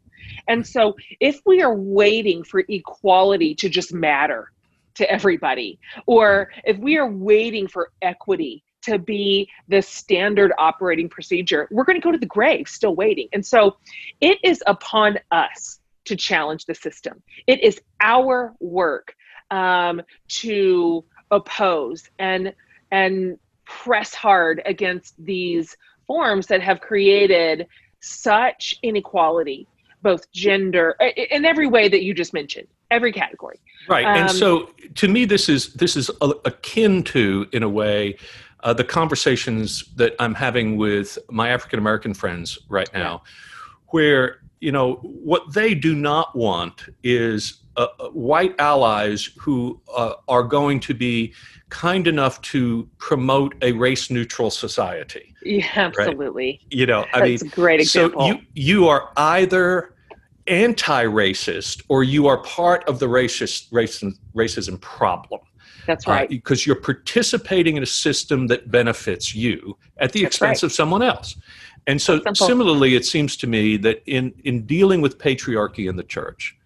And 0.49 0.67
so 0.67 0.97
if 1.21 1.41
we 1.45 1.63
are 1.63 1.75
waiting 1.75 2.45
for 2.45 2.65
equality 2.69 3.55
to 3.57 3.69
just 3.69 3.93
matter 3.93 4.53
to 4.95 5.11
everybody 5.11 5.79
or 6.07 6.51
if 6.65 6.79
we 6.79 6.97
are 6.97 7.11
waiting 7.11 7.69
for 7.69 7.91
equity 8.03 8.63
to 8.83 8.99
be 8.99 9.49
the 9.69 9.83
standard 9.83 10.53
operating 10.59 11.09
procedure, 11.09 11.69
we're 11.71 11.85
going 11.85 12.01
to 12.01 12.05
go 12.05 12.13
to 12.13 12.19
the 12.19 12.27
grave 12.27 12.69
still 12.69 12.95
waiting. 12.95 13.29
And 13.33 13.45
so 13.45 13.77
it 14.21 14.39
is 14.43 14.63
upon 14.67 15.19
us 15.31 15.81
to 16.07 16.17
challenge 16.17 16.67
the 16.67 16.75
system. 16.75 17.23
It 17.47 17.63
is 17.63 17.81
our 18.01 18.55
work 18.61 19.15
um, 19.51 20.03
to 20.29 21.05
oppose 21.31 22.09
and 22.19 22.55
and 22.93 23.39
press 23.65 24.15
hard 24.15 24.63
against 24.65 25.15
these 25.19 25.77
forms 26.07 26.47
that 26.47 26.63
have 26.63 26.81
created 26.81 27.67
such 28.01 28.75
inequality 28.83 29.67
both 30.07 30.31
gender 30.31 30.97
in 31.33 31.45
every 31.45 31.67
way 31.67 31.89
that 31.89 32.05
you 32.05 32.15
just 32.15 32.33
mentioned 32.33 32.69
every 32.93 33.11
category 33.11 33.59
right 33.89 34.05
um, 34.05 34.17
and 34.19 34.31
so 34.31 34.71
to 34.95 35.09
me 35.09 35.25
this 35.25 35.49
is 35.49 35.73
this 35.75 35.97
is 35.97 36.09
akin 36.45 37.03
to 37.03 37.45
in 37.53 37.65
a 37.65 37.69
way 37.69 38.17
uh, 38.61 38.73
the 38.73 38.85
conversations 38.85 39.83
that 39.97 40.15
i'm 40.21 40.33
having 40.33 40.77
with 40.77 41.19
my 41.29 41.49
african 41.49 41.81
american 41.81 42.15
friends 42.15 42.57
right 42.69 42.89
now 42.95 43.21
yeah. 43.25 43.31
where 43.89 44.43
you 44.61 44.71
know 44.71 44.95
what 45.03 45.43
they 45.53 45.75
do 45.75 45.93
not 45.93 46.37
want 46.37 46.85
is 47.03 47.63
uh, 47.77 47.89
uh, 47.99 48.09
white 48.11 48.55
allies 48.59 49.29
who 49.39 49.81
uh, 49.95 50.15
are 50.29 50.43
going 50.43 50.81
to 50.81 50.95
be 50.95 51.35
kind 51.69 52.07
enough 52.07 52.41
to 52.41 52.89
promote 52.99 53.55
a 53.61 53.73
race 53.73 54.11
neutral 54.11 54.51
society. 54.51 55.35
Yeah, 55.43 55.67
absolutely. 55.75 56.61
Right? 56.63 56.73
You 56.79 56.87
know, 56.87 57.05
I 57.13 57.29
That's 57.29 57.43
mean, 57.43 57.53
a 57.53 57.55
great 57.55 57.81
example. 57.81 58.21
So 58.23 58.27
you 58.29 58.39
you 58.55 58.89
are 58.89 59.11
either 59.17 59.96
anti-racist 60.49 61.83
or 61.89 62.05
you 62.05 62.27
are 62.27 62.39
part 62.39 62.89
of 62.89 62.99
the 62.99 63.07
racist 63.07 63.71
racism, 63.71 64.17
racism 64.35 64.81
problem. 64.81 65.41
That's 65.87 66.07
uh, 66.07 66.13
right. 66.13 66.29
Because 66.29 66.63
uh, 66.63 66.65
you're 66.67 66.81
participating 66.81 67.77
in 67.77 67.83
a 67.83 67.87
system 67.87 68.47
that 68.49 68.71
benefits 68.71 69.35
you 69.35 69.77
at 69.99 70.13
the 70.13 70.23
That's 70.23 70.37
expense 70.37 70.63
right. 70.63 70.69
of 70.69 70.73
someone 70.73 71.03
else. 71.03 71.37
And 71.87 72.03
so 72.03 72.21
similarly, 72.35 72.97
it 72.97 73.07
seems 73.07 73.37
to 73.37 73.47
me 73.47 73.77
that 73.79 74.03
in, 74.07 74.35
in 74.45 74.67
dealing 74.67 75.01
with 75.01 75.19
patriarchy 75.19 75.89
in 75.89 75.95
the 75.97 76.03
church, 76.03 76.57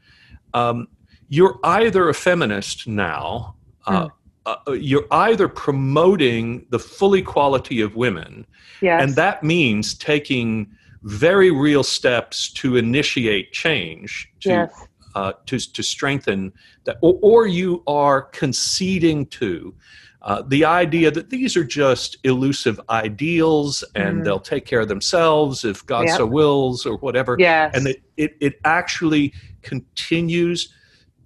um, 0.55 0.89
you're 1.29 1.59
either 1.63 2.09
a 2.09 2.15
feminist 2.15 2.89
now, 2.89 3.55
uh, 3.87 4.07
mm. 4.07 4.11
uh, 4.47 4.73
you're 4.73 5.07
either 5.11 5.47
promoting 5.47 6.67
the 6.71 6.79
full 6.79 7.15
equality 7.15 7.83
of 7.83 7.97
women, 7.97 8.47
yes. 8.81 9.03
and 9.03 9.15
that 9.15 9.45
means 9.45 9.93
taking 9.95 10.67
very 11.03 11.51
real 11.51 11.83
steps 11.83 12.53
to 12.53 12.77
initiate 12.77 13.53
change 13.53 14.31
to 14.41 14.49
yes. 14.49 14.87
uh, 15.15 15.33
to, 15.47 15.59
to 15.59 15.83
strengthen 15.83 16.53
that, 16.85 16.99
or, 17.01 17.19
or 17.23 17.47
you 17.47 17.83
are 17.87 18.23
conceding 18.23 19.27
to. 19.27 19.75
Uh, 20.23 20.43
the 20.49 20.67
idea 20.67 21.11
that 21.11 21.31
these 21.31 21.57
are 21.57 21.65
just 21.65 22.19
elusive 22.25 22.79
ideals 22.91 23.83
and 23.95 24.21
mm. 24.21 24.25
they'll 24.25 24.39
take 24.39 24.67
care 24.67 24.81
of 24.81 24.89
themselves 24.89 25.65
if 25.65 25.85
God 25.87 26.07
yep. 26.07 26.19
so 26.19 26.27
wills 26.27 26.85
or 26.85 26.99
whatever. 26.99 27.37
Yes. 27.39 27.75
And 27.75 27.87
it, 27.87 28.03
it, 28.19 28.37
it 28.39 28.61
actually 28.65 29.33
continues 29.63 30.75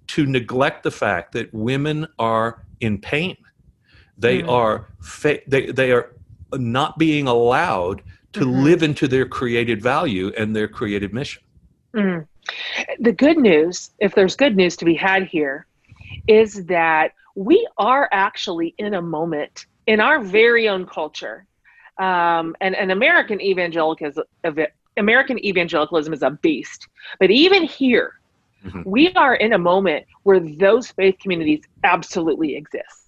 to 0.07 0.25
neglect 0.25 0.83
the 0.83 0.91
fact 0.91 1.33
that 1.33 1.53
women 1.53 2.07
are 2.19 2.63
in 2.79 2.97
pain. 2.97 3.35
They 4.17 4.43
mm. 4.43 4.49
are 4.49 4.87
fa- 5.01 5.41
they 5.45 5.71
they 5.71 5.91
are 5.91 6.13
not 6.53 6.97
being 6.97 7.27
allowed 7.27 8.01
to 8.35 8.45
mm-hmm. 8.45 8.63
live 8.63 8.83
into 8.83 9.07
their 9.07 9.25
created 9.25 9.81
value 9.81 10.31
and 10.37 10.55
their 10.55 10.67
created 10.67 11.13
mission. 11.13 11.41
Mm. 11.93 12.27
The 12.99 13.11
good 13.11 13.37
news, 13.37 13.91
if 13.99 14.13
there's 14.13 14.35
good 14.35 14.55
news 14.55 14.75
to 14.77 14.85
be 14.85 14.93
had 14.93 15.23
here, 15.23 15.65
is 16.27 16.65
that 16.65 17.13
we 17.35 17.67
are 17.77 18.07
actually 18.11 18.75
in 18.77 18.93
a 18.93 19.01
moment 19.01 19.65
in 19.87 19.99
our 19.99 20.19
very 20.23 20.67
own 20.67 20.85
culture, 20.85 21.45
um, 21.97 22.55
and, 22.61 22.75
and 22.75 22.91
American 22.91 23.41
evangelicalism, 23.41 24.23
American 24.97 25.43
evangelicalism 25.43 26.13
is 26.13 26.23
a 26.23 26.31
beast. 26.31 26.87
But 27.19 27.31
even 27.31 27.63
here, 27.63 28.19
Mm-hmm. 28.65 28.89
We 28.89 29.13
are 29.13 29.35
in 29.35 29.53
a 29.53 29.57
moment 29.57 30.05
where 30.23 30.39
those 30.39 30.89
faith 30.91 31.17
communities 31.21 31.61
absolutely 31.83 32.55
exist. 32.55 33.04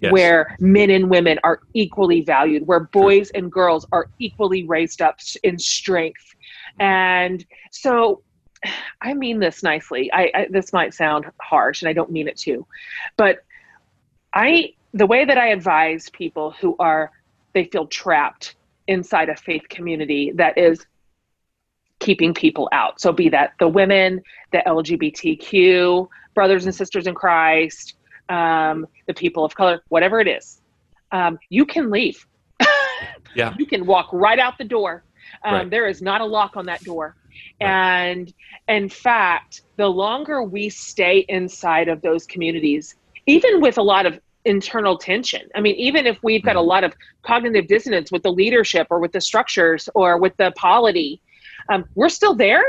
Yes. 0.00 0.12
Where 0.12 0.56
men 0.60 0.90
and 0.90 1.10
women 1.10 1.38
are 1.42 1.60
equally 1.74 2.20
valued, 2.20 2.66
where 2.66 2.80
boys 2.80 3.30
and 3.30 3.50
girls 3.50 3.86
are 3.92 4.08
equally 4.18 4.64
raised 4.64 5.02
up 5.02 5.18
in 5.42 5.58
strength. 5.58 6.34
And 6.78 7.44
so 7.70 8.22
I 9.00 9.14
mean 9.14 9.38
this 9.38 9.62
nicely. 9.62 10.12
I, 10.12 10.30
I, 10.34 10.46
this 10.50 10.72
might 10.72 10.94
sound 10.94 11.26
harsh, 11.40 11.82
and 11.82 11.88
I 11.88 11.92
don't 11.92 12.10
mean 12.10 12.28
it 12.28 12.36
to, 12.38 12.66
but 13.16 13.38
I 14.32 14.74
the 14.92 15.06
way 15.06 15.24
that 15.24 15.38
I 15.38 15.48
advise 15.48 16.08
people 16.10 16.50
who 16.52 16.76
are 16.78 17.12
they 17.52 17.64
feel 17.64 17.86
trapped 17.86 18.56
inside 18.86 19.28
a 19.28 19.36
faith 19.36 19.68
community 19.68 20.32
that 20.34 20.56
is 20.58 20.84
keeping 22.00 22.32
people 22.32 22.68
out. 22.72 23.00
So 23.00 23.12
be 23.12 23.28
that 23.28 23.52
the 23.58 23.68
women, 23.68 24.22
the 24.52 24.62
LGBTQ 24.66 26.08
brothers 26.34 26.64
and 26.64 26.74
sisters 26.74 27.06
in 27.06 27.14
Christ, 27.14 27.94
um, 28.30 28.86
the 29.06 29.14
people 29.14 29.44
of 29.44 29.54
color, 29.54 29.82
whatever 29.88 30.20
it 30.20 30.28
is, 30.28 30.62
um, 31.12 31.38
you 31.48 31.66
can 31.66 31.90
leave. 31.90 32.26
yeah. 33.34 33.54
You 33.58 33.66
can 33.66 33.84
walk 33.84 34.08
right 34.12 34.38
out 34.38 34.56
the 34.56 34.64
door. 34.64 35.04
Um, 35.44 35.54
right. 35.54 35.70
There 35.70 35.88
is 35.88 36.00
not 36.00 36.20
a 36.20 36.24
lock 36.24 36.56
on 36.56 36.66
that 36.66 36.82
door. 36.84 37.16
Right. 37.60 37.68
And 37.68 38.32
in 38.68 38.88
fact, 38.88 39.62
the 39.76 39.88
longer 39.88 40.42
we 40.42 40.68
stay 40.68 41.24
inside 41.28 41.88
of 41.88 42.00
those 42.02 42.26
communities, 42.26 42.96
even 43.26 43.60
with 43.60 43.78
a 43.78 43.82
lot 43.82 44.06
of 44.06 44.20
internal 44.44 44.96
tension. 44.96 45.42
I 45.54 45.60
mean, 45.60 45.76
even 45.76 46.06
if 46.06 46.18
we've 46.22 46.42
got 46.42 46.56
a 46.56 46.58
mm-hmm. 46.58 46.68
lot 46.68 46.84
of 46.84 46.94
cognitive 47.22 47.66
dissonance 47.66 48.10
with 48.10 48.22
the 48.22 48.32
leadership 48.32 48.86
or 48.90 48.98
with 48.98 49.12
the 49.12 49.20
structures 49.20 49.88
or 49.94 50.18
with 50.18 50.34
the 50.38 50.52
polity, 50.56 51.20
um, 51.68 51.84
we're 51.94 52.08
still 52.08 52.34
there 52.34 52.64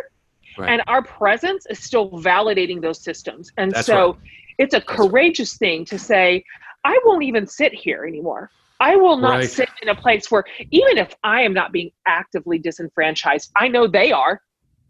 right. 0.57 0.69
and 0.69 0.81
our 0.87 1.01
presence 1.01 1.65
is 1.69 1.79
still 1.79 2.11
validating 2.11 2.81
those 2.81 2.99
systems 2.99 3.51
and 3.57 3.71
That's 3.71 3.87
so 3.87 4.13
right. 4.13 4.17
It's 4.61 4.73
a 4.73 4.81
courageous 4.81 5.57
thing 5.57 5.83
to 5.85 5.97
say 5.97 6.43
i 6.83 6.99
won't 7.05 7.23
even 7.23 7.45
sit 7.47 7.73
here 7.73 8.05
anymore. 8.05 8.49
I 8.79 8.95
will 8.95 9.17
not 9.17 9.41
right. 9.41 9.49
sit 9.49 9.69
in 9.83 9.89
a 9.89 9.95
place 9.95 10.31
where 10.31 10.43
even 10.71 10.97
if 10.97 11.13
i 11.23 11.41
am 11.41 11.53
not 11.53 11.71
being 11.71 11.91
actively 12.05 12.57
disenfranchised 12.59 13.51
i 13.55 13.67
know 13.67 13.87
they 13.87 14.11
are. 14.11 14.41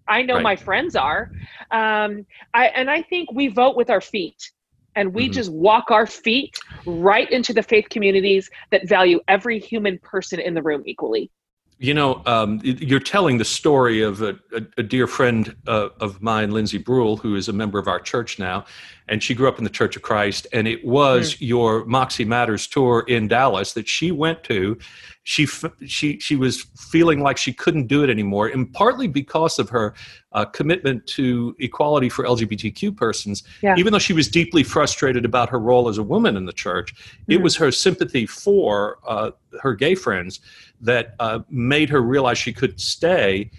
I 0.07 0.23
know 0.23 0.41
my 0.41 0.55
friends 0.57 0.95
are. 0.95 1.31
Um, 1.71 2.25
I, 2.53 2.67
and 2.79 2.89
i 2.89 3.01
think 3.01 3.31
we 3.31 3.47
vote 3.47 3.75
with 3.75 3.89
our 3.89 4.01
feet 4.01 4.51
and 4.95 5.13
we 5.13 5.25
mm-hmm. 5.25 5.33
just 5.33 5.51
walk 5.51 5.91
our 5.91 6.05
feet 6.05 6.57
right 6.85 7.29
into 7.31 7.53
the 7.53 7.63
faith 7.63 7.87
communities 7.89 8.49
that 8.71 8.87
value 8.87 9.19
every 9.27 9.59
human 9.59 9.97
person 9.99 10.39
in 10.39 10.53
the 10.53 10.61
room 10.61 10.83
equally. 10.85 11.31
You 11.77 11.95
know, 11.95 12.21
um, 12.27 12.59
you're 12.63 12.99
telling 12.99 13.39
the 13.39 13.45
story 13.45 14.03
of 14.03 14.21
a, 14.21 14.37
a, 14.53 14.61
a 14.77 14.83
dear 14.83 15.07
friend 15.07 15.55
uh, 15.65 15.89
of 15.99 16.21
mine, 16.21 16.51
Lindsay 16.51 16.77
Brule, 16.77 17.17
who 17.17 17.35
is 17.35 17.49
a 17.49 17.53
member 17.53 17.79
of 17.79 17.87
our 17.87 17.99
church 17.99 18.37
now, 18.37 18.65
and 19.11 19.21
she 19.21 19.35
grew 19.35 19.49
up 19.49 19.57
in 19.57 19.65
the 19.65 19.69
Church 19.69 19.97
of 19.97 20.01
Christ. 20.01 20.47
And 20.53 20.69
it 20.69 20.83
was 20.85 21.35
mm. 21.35 21.41
your 21.41 21.83
Moxie 21.85 22.23
Matters 22.23 22.65
tour 22.65 23.03
in 23.09 23.27
Dallas 23.27 23.73
that 23.73 23.87
she 23.87 24.11
went 24.11 24.41
to. 24.45 24.77
She 25.23 25.45
she 25.85 26.17
she 26.17 26.35
was 26.35 26.63
feeling 26.77 27.19
like 27.19 27.37
she 27.37 27.53
couldn't 27.53 27.85
do 27.85 28.03
it 28.03 28.09
anymore, 28.09 28.47
and 28.47 28.73
partly 28.73 29.07
because 29.07 29.59
of 29.59 29.69
her 29.69 29.93
uh, 30.31 30.45
commitment 30.45 31.05
to 31.07 31.55
equality 31.59 32.09
for 32.09 32.25
LGBTQ 32.25 32.97
persons. 32.97 33.43
Yeah. 33.61 33.75
Even 33.77 33.93
though 33.93 33.99
she 33.99 34.13
was 34.13 34.27
deeply 34.27 34.63
frustrated 34.63 35.23
about 35.23 35.49
her 35.49 35.59
role 35.59 35.89
as 35.89 35.99
a 35.99 36.03
woman 36.03 36.37
in 36.37 36.45
the 36.45 36.53
church, 36.53 36.95
mm. 36.95 37.35
it 37.35 37.37
was 37.37 37.55
her 37.57 37.71
sympathy 37.71 38.25
for 38.25 38.97
uh, 39.05 39.31
her 39.61 39.75
gay 39.75 39.93
friends 39.93 40.39
that 40.79 41.13
uh, 41.19 41.39
made 41.49 41.89
her 41.89 42.01
realize 42.01 42.39
she 42.39 42.53
could 42.53 42.79
stay 42.79 43.51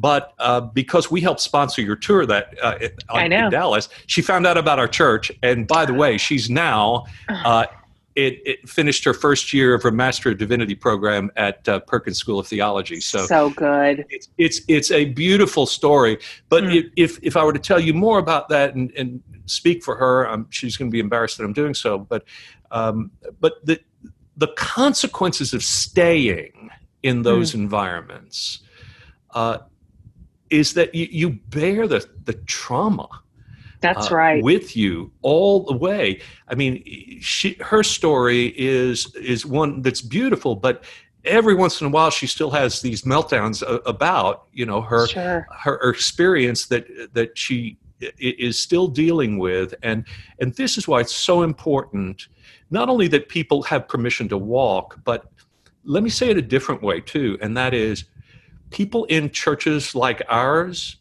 but 0.00 0.32
uh, 0.38 0.62
because 0.62 1.10
we 1.10 1.20
helped 1.20 1.40
sponsor 1.40 1.82
your 1.82 1.96
tour 1.96 2.24
that 2.24 2.54
uh, 2.62 2.78
in 3.18 3.50
Dallas, 3.50 3.88
she 4.06 4.22
found 4.22 4.46
out 4.46 4.56
about 4.56 4.78
our 4.78 4.88
church. 4.88 5.30
And 5.42 5.66
by 5.66 5.84
the 5.84 5.92
way, 5.92 6.16
she's 6.16 6.48
now 6.48 7.04
uh, 7.28 7.66
it, 8.16 8.40
it, 8.44 8.68
finished 8.68 9.04
her 9.04 9.14
first 9.14 9.52
year 9.52 9.74
of 9.74 9.82
her 9.82 9.90
Master 9.90 10.30
of 10.30 10.38
Divinity 10.38 10.74
program 10.74 11.30
at 11.36 11.68
uh, 11.68 11.80
Perkins 11.80 12.18
School 12.18 12.38
of 12.38 12.46
Theology. 12.46 13.00
So 13.00 13.26
so 13.26 13.50
good. 13.50 14.06
It's 14.08 14.28
it's, 14.38 14.60
it's 14.68 14.90
a 14.90 15.04
beautiful 15.04 15.66
story. 15.66 16.18
But 16.48 16.64
mm. 16.64 16.90
if 16.96 17.18
if 17.22 17.36
I 17.36 17.44
were 17.44 17.52
to 17.52 17.58
tell 17.58 17.78
you 17.78 17.94
more 17.94 18.18
about 18.18 18.48
that 18.48 18.74
and, 18.74 18.90
and 18.92 19.22
speak 19.44 19.84
for 19.84 19.96
her, 19.96 20.28
um, 20.28 20.46
she's 20.50 20.76
going 20.76 20.90
to 20.90 20.92
be 20.92 21.00
embarrassed 21.00 21.38
that 21.38 21.44
I'm 21.44 21.52
doing 21.52 21.74
so. 21.74 21.98
But 21.98 22.24
um, 22.70 23.10
but 23.38 23.64
the 23.64 23.80
the 24.36 24.48
consequences 24.48 25.52
of 25.52 25.62
staying 25.62 26.70
in 27.02 27.22
those 27.22 27.52
mm. 27.52 27.56
environments. 27.56 28.60
Uh, 29.32 29.58
is 30.50 30.74
that 30.74 30.94
you, 30.94 31.08
you 31.10 31.30
bear 31.30 31.86
the, 31.86 32.06
the 32.24 32.34
trauma 32.34 33.08
that's 33.80 34.10
uh, 34.10 34.14
right. 34.14 34.42
with 34.42 34.76
you 34.76 35.10
all 35.22 35.64
the 35.64 35.76
way. 35.76 36.20
I 36.48 36.54
mean 36.54 36.82
she 37.20 37.54
her 37.60 37.82
story 37.82 38.54
is 38.56 39.14
is 39.14 39.46
one 39.46 39.82
that's 39.82 40.02
beautiful 40.02 40.54
but 40.54 40.84
every 41.24 41.54
once 41.54 41.80
in 41.80 41.86
a 41.86 41.90
while 41.90 42.10
she 42.10 42.26
still 42.26 42.50
has 42.50 42.80
these 42.80 43.02
meltdowns 43.02 43.62
about 43.86 44.46
you 44.52 44.66
know 44.66 44.80
her 44.82 45.06
sure. 45.06 45.46
her 45.50 45.90
experience 45.90 46.66
that 46.66 46.86
that 47.14 47.36
she 47.38 47.78
is 48.18 48.58
still 48.58 48.88
dealing 48.88 49.38
with. 49.38 49.74
And 49.82 50.04
and 50.40 50.54
this 50.54 50.78
is 50.78 50.88
why 50.88 51.00
it's 51.00 51.14
so 51.14 51.42
important 51.42 52.28
not 52.70 52.88
only 52.88 53.08
that 53.08 53.28
people 53.28 53.62
have 53.64 53.88
permission 53.88 54.28
to 54.28 54.38
walk 54.38 54.98
but 55.04 55.30
let 55.84 56.02
me 56.02 56.10
say 56.10 56.30
it 56.30 56.36
a 56.36 56.42
different 56.42 56.82
way 56.82 57.00
too 57.00 57.38
and 57.40 57.56
that 57.56 57.74
is 57.74 58.04
people 58.70 59.04
in 59.06 59.30
churches 59.30 59.94
like 59.94 60.22
ours 60.28 60.96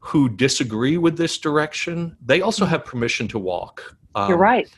who 0.00 0.28
disagree 0.28 0.98
with 0.98 1.16
this 1.16 1.38
direction, 1.38 2.16
they 2.24 2.40
also 2.40 2.64
have 2.64 2.84
permission 2.84 3.26
to 3.28 3.38
walk. 3.38 3.96
Um, 4.14 4.28
You're 4.28 4.38
right. 4.38 4.68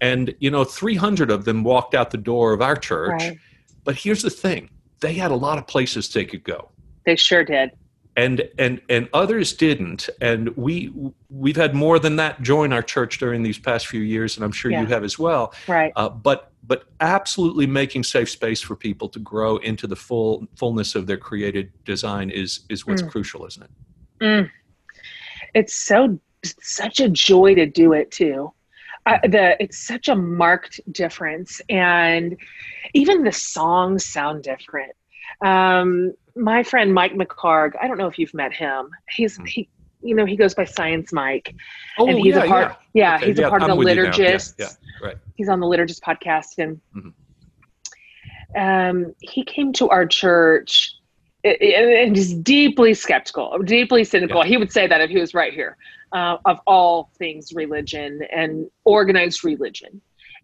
And, 0.00 0.34
you 0.38 0.50
know, 0.50 0.64
300 0.64 1.30
of 1.30 1.44
them 1.44 1.64
walked 1.64 1.94
out 1.94 2.10
the 2.10 2.18
door 2.18 2.52
of 2.52 2.62
our 2.62 2.76
church. 2.76 3.20
Right. 3.20 3.38
But 3.84 3.96
here's 3.96 4.22
the 4.22 4.30
thing 4.30 4.70
they 5.00 5.14
had 5.14 5.30
a 5.30 5.36
lot 5.36 5.58
of 5.58 5.66
places 5.66 6.08
they 6.12 6.24
could 6.24 6.42
go. 6.42 6.70
They 7.04 7.16
sure 7.16 7.44
did. 7.44 7.70
And, 8.16 8.48
and 8.58 8.80
and 8.88 9.08
others 9.12 9.52
didn't 9.52 10.08
and 10.20 10.48
we 10.56 10.92
we've 11.30 11.54
had 11.54 11.72
more 11.72 12.00
than 12.00 12.16
that 12.16 12.42
join 12.42 12.72
our 12.72 12.82
church 12.82 13.18
during 13.18 13.44
these 13.44 13.60
past 13.60 13.86
few 13.86 14.00
years 14.00 14.36
and 14.36 14.44
i'm 14.44 14.50
sure 14.50 14.72
yeah. 14.72 14.80
you 14.80 14.86
have 14.88 15.04
as 15.04 15.20
well 15.20 15.54
right 15.68 15.92
uh, 15.94 16.08
but 16.08 16.47
but 16.66 16.84
absolutely 17.00 17.66
making 17.66 18.04
safe 18.04 18.28
space 18.28 18.60
for 18.60 18.76
people 18.76 19.08
to 19.08 19.18
grow 19.18 19.56
into 19.58 19.86
the 19.86 19.96
full 19.96 20.46
fullness 20.56 20.94
of 20.94 21.06
their 21.06 21.16
created 21.16 21.72
design 21.84 22.30
is 22.30 22.60
is 22.68 22.86
what's 22.86 23.02
mm. 23.02 23.10
crucial, 23.10 23.46
isn't 23.46 23.64
it? 23.64 23.70
Mm. 24.20 24.50
It's 25.54 25.74
so 25.74 26.18
such 26.44 27.00
a 27.00 27.08
joy 27.08 27.54
to 27.54 27.66
do 27.66 27.92
it 27.92 28.10
too. 28.10 28.52
Uh, 29.06 29.18
the 29.22 29.56
it's 29.62 29.78
such 29.78 30.08
a 30.08 30.14
marked 30.14 30.80
difference, 30.92 31.62
and 31.68 32.36
even 32.94 33.24
the 33.24 33.32
songs 33.32 34.04
sound 34.04 34.42
different. 34.42 34.92
Um, 35.44 36.12
my 36.36 36.62
friend 36.62 36.92
Mike 36.92 37.14
McHargue, 37.14 37.72
I 37.80 37.88
don't 37.88 37.98
know 37.98 38.06
if 38.06 38.18
you've 38.18 38.34
met 38.34 38.52
him. 38.52 38.90
He's 39.08 39.38
mm. 39.38 39.48
he 39.48 39.68
you 40.02 40.14
know, 40.14 40.24
he 40.24 40.36
goes 40.36 40.54
by 40.54 40.64
Science 40.64 41.12
Mike. 41.12 41.54
Oh, 41.98 42.08
and 42.08 42.18
he's 42.18 42.34
yeah, 42.34 42.44
a 42.44 42.46
part 42.46 42.76
yeah, 42.94 43.10
yeah 43.10 43.16
okay, 43.16 43.26
he's 43.26 43.38
a 43.38 43.48
part 43.48 43.62
I'm 43.62 43.70
of 43.70 43.78
the 43.78 43.84
liturgists. 43.84 44.54
Yeah, 44.58 44.66
yeah, 44.66 45.06
right. 45.06 45.16
He's 45.36 45.48
on 45.48 45.60
the 45.60 45.66
liturgist 45.66 46.00
podcast 46.00 46.58
and 46.58 46.80
mm-hmm. 46.96 48.60
um, 48.60 49.14
he 49.20 49.44
came 49.44 49.72
to 49.74 49.88
our 49.88 50.06
church 50.06 50.94
and 51.44 52.16
he's 52.16 52.34
deeply 52.34 52.94
skeptical, 52.94 53.58
deeply 53.64 54.04
cynical. 54.04 54.42
Yeah. 54.42 54.48
He 54.48 54.56
would 54.56 54.72
say 54.72 54.86
that 54.86 55.00
if 55.00 55.10
he 55.10 55.18
was 55.18 55.34
right 55.34 55.52
here, 55.52 55.76
uh, 56.12 56.38
of 56.44 56.60
all 56.66 57.10
things 57.18 57.52
religion 57.52 58.22
and 58.32 58.70
organized 58.84 59.44
religion. 59.44 60.00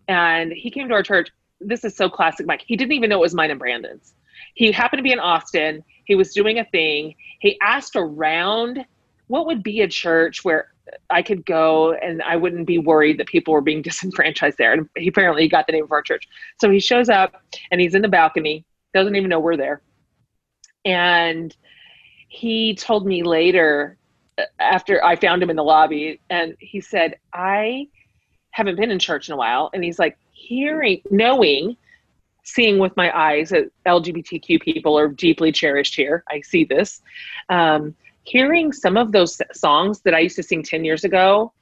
And 0.08 0.52
he 0.52 0.70
came 0.70 0.88
to 0.88 0.94
our 0.94 1.02
church. 1.02 1.30
This 1.60 1.84
is 1.84 1.96
so 1.96 2.08
classic 2.08 2.46
Mike. 2.46 2.62
He 2.66 2.76
didn't 2.76 2.92
even 2.92 3.10
know 3.10 3.16
it 3.16 3.20
was 3.20 3.34
mine 3.34 3.50
and 3.50 3.58
Brandon's. 3.58 4.14
He 4.54 4.70
happened 4.70 4.98
to 4.98 5.02
be 5.02 5.12
in 5.12 5.18
Austin. 5.18 5.82
He 6.04 6.14
was 6.14 6.32
doing 6.32 6.58
a 6.58 6.64
thing. 6.64 7.14
He 7.40 7.58
asked 7.60 7.96
around 7.96 8.84
what 9.26 9.46
would 9.46 9.62
be 9.62 9.80
a 9.80 9.88
church 9.88 10.44
where 10.44 10.68
I 11.10 11.22
could 11.22 11.46
go 11.46 11.94
and 11.94 12.22
I 12.22 12.36
wouldn't 12.36 12.66
be 12.66 12.78
worried 12.78 13.18
that 13.18 13.26
people 13.26 13.54
were 13.54 13.60
being 13.60 13.82
disenfranchised 13.82 14.58
there. 14.58 14.72
And 14.72 14.88
he 14.96 15.08
apparently 15.08 15.48
got 15.48 15.66
the 15.66 15.72
name 15.72 15.84
of 15.84 15.92
our 15.92 16.02
church. 16.02 16.28
So 16.60 16.70
he 16.70 16.80
shows 16.80 17.08
up 17.08 17.40
and 17.70 17.80
he's 17.80 17.94
in 17.94 18.02
the 18.02 18.08
balcony, 18.08 18.64
doesn't 18.92 19.16
even 19.16 19.30
know 19.30 19.40
we're 19.40 19.56
there. 19.56 19.82
And 20.84 21.54
he 22.28 22.74
told 22.74 23.06
me 23.06 23.22
later, 23.22 23.96
after 24.58 25.02
I 25.04 25.16
found 25.16 25.42
him 25.42 25.50
in 25.50 25.56
the 25.56 25.64
lobby, 25.64 26.20
and 26.28 26.56
he 26.58 26.80
said, 26.80 27.16
I 27.32 27.88
haven't 28.50 28.76
been 28.76 28.90
in 28.90 28.98
church 28.98 29.28
in 29.28 29.34
a 29.34 29.36
while. 29.36 29.70
And 29.72 29.82
he's 29.82 29.98
like, 29.98 30.18
hearing, 30.32 31.00
knowing, 31.10 31.76
seeing 32.42 32.78
with 32.78 32.96
my 32.96 33.16
eyes 33.16 33.50
that 33.50 33.70
LGBTQ 33.86 34.60
people 34.60 34.98
are 34.98 35.08
deeply 35.08 35.52
cherished 35.52 35.94
here. 35.94 36.24
I 36.28 36.40
see 36.42 36.64
this. 36.64 37.00
Um, 37.48 37.94
hearing 38.24 38.72
some 38.72 38.96
of 38.96 39.12
those 39.12 39.40
songs 39.52 40.00
that 40.00 40.14
I 40.14 40.20
used 40.20 40.36
to 40.36 40.42
sing 40.42 40.62
10 40.62 40.84
years 40.84 41.04
ago 41.04 41.52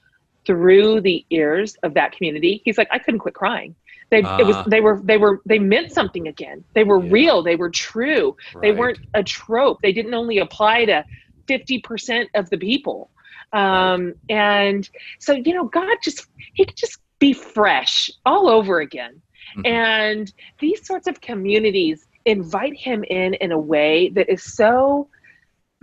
through 0.46 1.00
the 1.02 1.24
ears 1.30 1.76
of 1.82 1.94
that 1.94 2.12
community, 2.12 2.62
he's 2.64 2.78
like, 2.78 2.88
I 2.90 2.98
couldn't 2.98 3.20
quit 3.20 3.34
crying. 3.34 3.74
They, 4.10 4.22
uh, 4.22 4.38
it 4.38 4.46
was, 4.46 4.56
ah. 4.56 4.64
they 4.66 4.80
were, 4.80 5.00
they 5.02 5.16
were, 5.16 5.40
they 5.46 5.58
meant 5.58 5.92
something 5.92 6.28
again. 6.28 6.64
They 6.74 6.84
were 6.84 7.02
yeah. 7.02 7.12
real. 7.12 7.42
They 7.42 7.56
were 7.56 7.70
true. 7.70 8.36
Right. 8.54 8.62
They 8.62 8.72
weren't 8.72 8.98
a 9.14 9.22
trope. 9.22 9.80
They 9.82 9.92
didn't 9.92 10.14
only 10.14 10.38
apply 10.38 10.84
to 10.86 11.04
50% 11.48 12.26
of 12.34 12.50
the 12.50 12.58
people. 12.58 13.10
Um. 13.52 14.14
And 14.30 14.88
so, 15.18 15.34
you 15.34 15.52
know, 15.54 15.64
God 15.64 15.96
just, 16.02 16.26
he 16.54 16.64
could 16.64 16.76
just 16.76 16.98
be 17.18 17.32
fresh 17.32 18.10
all 18.24 18.48
over 18.48 18.80
again. 18.80 19.20
Mm-hmm. 19.56 19.66
And 19.66 20.32
these 20.58 20.86
sorts 20.86 21.06
of 21.06 21.20
communities 21.20 22.06
invite 22.24 22.76
him 22.76 23.04
in 23.04 23.34
in 23.34 23.52
a 23.52 23.58
way 23.58 24.10
that 24.10 24.30
is 24.30 24.42
so 24.42 25.08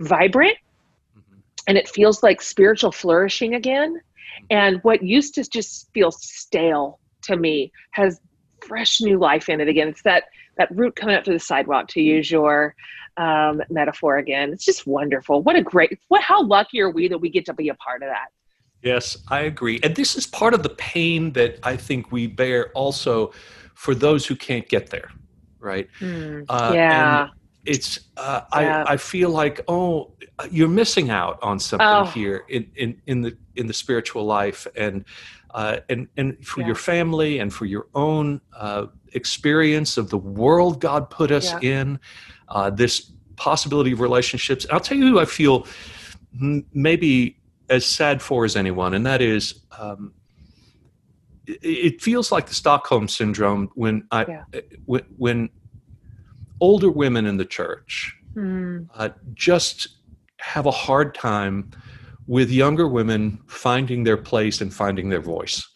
vibrant 0.00 0.56
and 1.66 1.76
it 1.76 1.88
feels 1.88 2.22
like 2.22 2.40
spiritual 2.42 2.92
flourishing 2.92 3.54
again. 3.54 4.00
And 4.50 4.80
what 4.82 5.02
used 5.02 5.34
to 5.34 5.48
just 5.48 5.90
feel 5.92 6.10
stale 6.10 6.98
to 7.22 7.36
me 7.36 7.72
has 7.92 8.20
fresh 8.66 9.00
new 9.00 9.18
life 9.18 9.48
in 9.48 9.60
it 9.60 9.68
again. 9.68 9.88
It's 9.88 10.02
that 10.02 10.24
that 10.56 10.68
root 10.72 10.96
coming 10.96 11.16
up 11.16 11.24
to 11.24 11.32
the 11.32 11.38
sidewalk, 11.38 11.88
to 11.88 12.02
use 12.02 12.30
your 12.30 12.74
um, 13.16 13.62
metaphor 13.70 14.18
again. 14.18 14.52
It's 14.52 14.64
just 14.64 14.86
wonderful. 14.86 15.42
What 15.42 15.56
a 15.56 15.62
great 15.62 15.98
what 16.08 16.22
how 16.22 16.42
lucky 16.42 16.80
are 16.80 16.90
we 16.90 17.08
that 17.08 17.18
we 17.18 17.30
get 17.30 17.44
to 17.46 17.54
be 17.54 17.68
a 17.68 17.74
part 17.74 18.02
of 18.02 18.08
that. 18.08 18.28
Yes, 18.82 19.16
I 19.28 19.40
agree. 19.42 19.78
And 19.82 19.94
this 19.94 20.16
is 20.16 20.26
part 20.26 20.54
of 20.54 20.62
the 20.62 20.70
pain 20.70 21.32
that 21.32 21.58
I 21.62 21.76
think 21.76 22.10
we 22.10 22.26
bear 22.26 22.70
also 22.70 23.32
for 23.74 23.94
those 23.94 24.26
who 24.26 24.34
can't 24.36 24.66
get 24.68 24.88
there, 24.88 25.10
right? 25.58 25.86
Mm, 26.00 26.46
uh, 26.48 26.72
yeah 26.74 27.28
it's 27.70 28.00
uh, 28.16 28.40
yeah. 28.52 28.84
I, 28.84 28.94
I 28.94 28.96
feel 28.96 29.30
like 29.30 29.60
oh 29.68 30.12
you're 30.50 30.68
missing 30.68 31.08
out 31.10 31.38
on 31.40 31.60
something 31.60 31.86
oh. 31.86 32.04
here 32.06 32.44
in, 32.48 32.68
in, 32.74 33.00
in 33.06 33.22
the 33.22 33.36
in 33.54 33.68
the 33.68 33.72
spiritual 33.72 34.24
life 34.24 34.66
and 34.76 35.04
uh, 35.50 35.76
and 35.88 36.08
and 36.16 36.44
for 36.44 36.60
yeah. 36.60 36.66
your 36.66 36.74
family 36.74 37.38
and 37.38 37.54
for 37.54 37.66
your 37.66 37.86
own 37.94 38.40
uh, 38.56 38.86
experience 39.12 39.96
of 39.96 40.10
the 40.10 40.18
world 40.18 40.80
God 40.80 41.10
put 41.10 41.30
us 41.30 41.52
yeah. 41.52 41.70
in 41.70 42.00
uh, 42.48 42.70
this 42.70 43.12
possibility 43.36 43.92
of 43.92 44.00
relationships 44.00 44.66
I'll 44.72 44.80
tell 44.80 44.98
you 44.98 45.06
who 45.06 45.20
I 45.20 45.24
feel 45.24 45.64
m- 46.40 46.66
maybe 46.74 47.38
as 47.68 47.86
sad 47.86 48.20
for 48.20 48.44
as 48.44 48.56
anyone 48.56 48.94
and 48.94 49.06
that 49.06 49.22
is 49.22 49.60
um, 49.78 50.12
it, 51.46 51.60
it 51.62 52.02
feels 52.02 52.32
like 52.32 52.46
the 52.46 52.54
Stockholm 52.54 53.06
syndrome 53.06 53.70
when 53.74 54.08
I 54.10 54.42
when, 54.86 55.02
when 55.16 55.50
older 56.60 56.90
women 56.90 57.26
in 57.26 57.36
the 57.36 57.44
church 57.44 58.16
mm. 58.34 58.86
uh, 58.94 59.10
just 59.34 59.88
have 60.38 60.66
a 60.66 60.70
hard 60.70 61.14
time 61.14 61.70
with 62.26 62.50
younger 62.50 62.86
women 62.86 63.40
finding 63.46 64.04
their 64.04 64.16
place 64.16 64.60
and 64.60 64.72
finding 64.72 65.08
their 65.08 65.20
voice. 65.20 65.68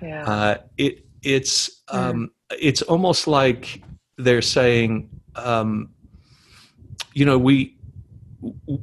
Yeah. 0.00 0.24
Uh, 0.24 0.56
it 0.76 1.06
it's 1.22 1.82
mm. 1.88 1.98
um, 1.98 2.30
it's 2.60 2.82
almost 2.82 3.26
like 3.26 3.82
they're 4.18 4.42
saying, 4.42 5.08
um, 5.36 5.90
you 7.14 7.24
know, 7.24 7.38
we 7.38 7.76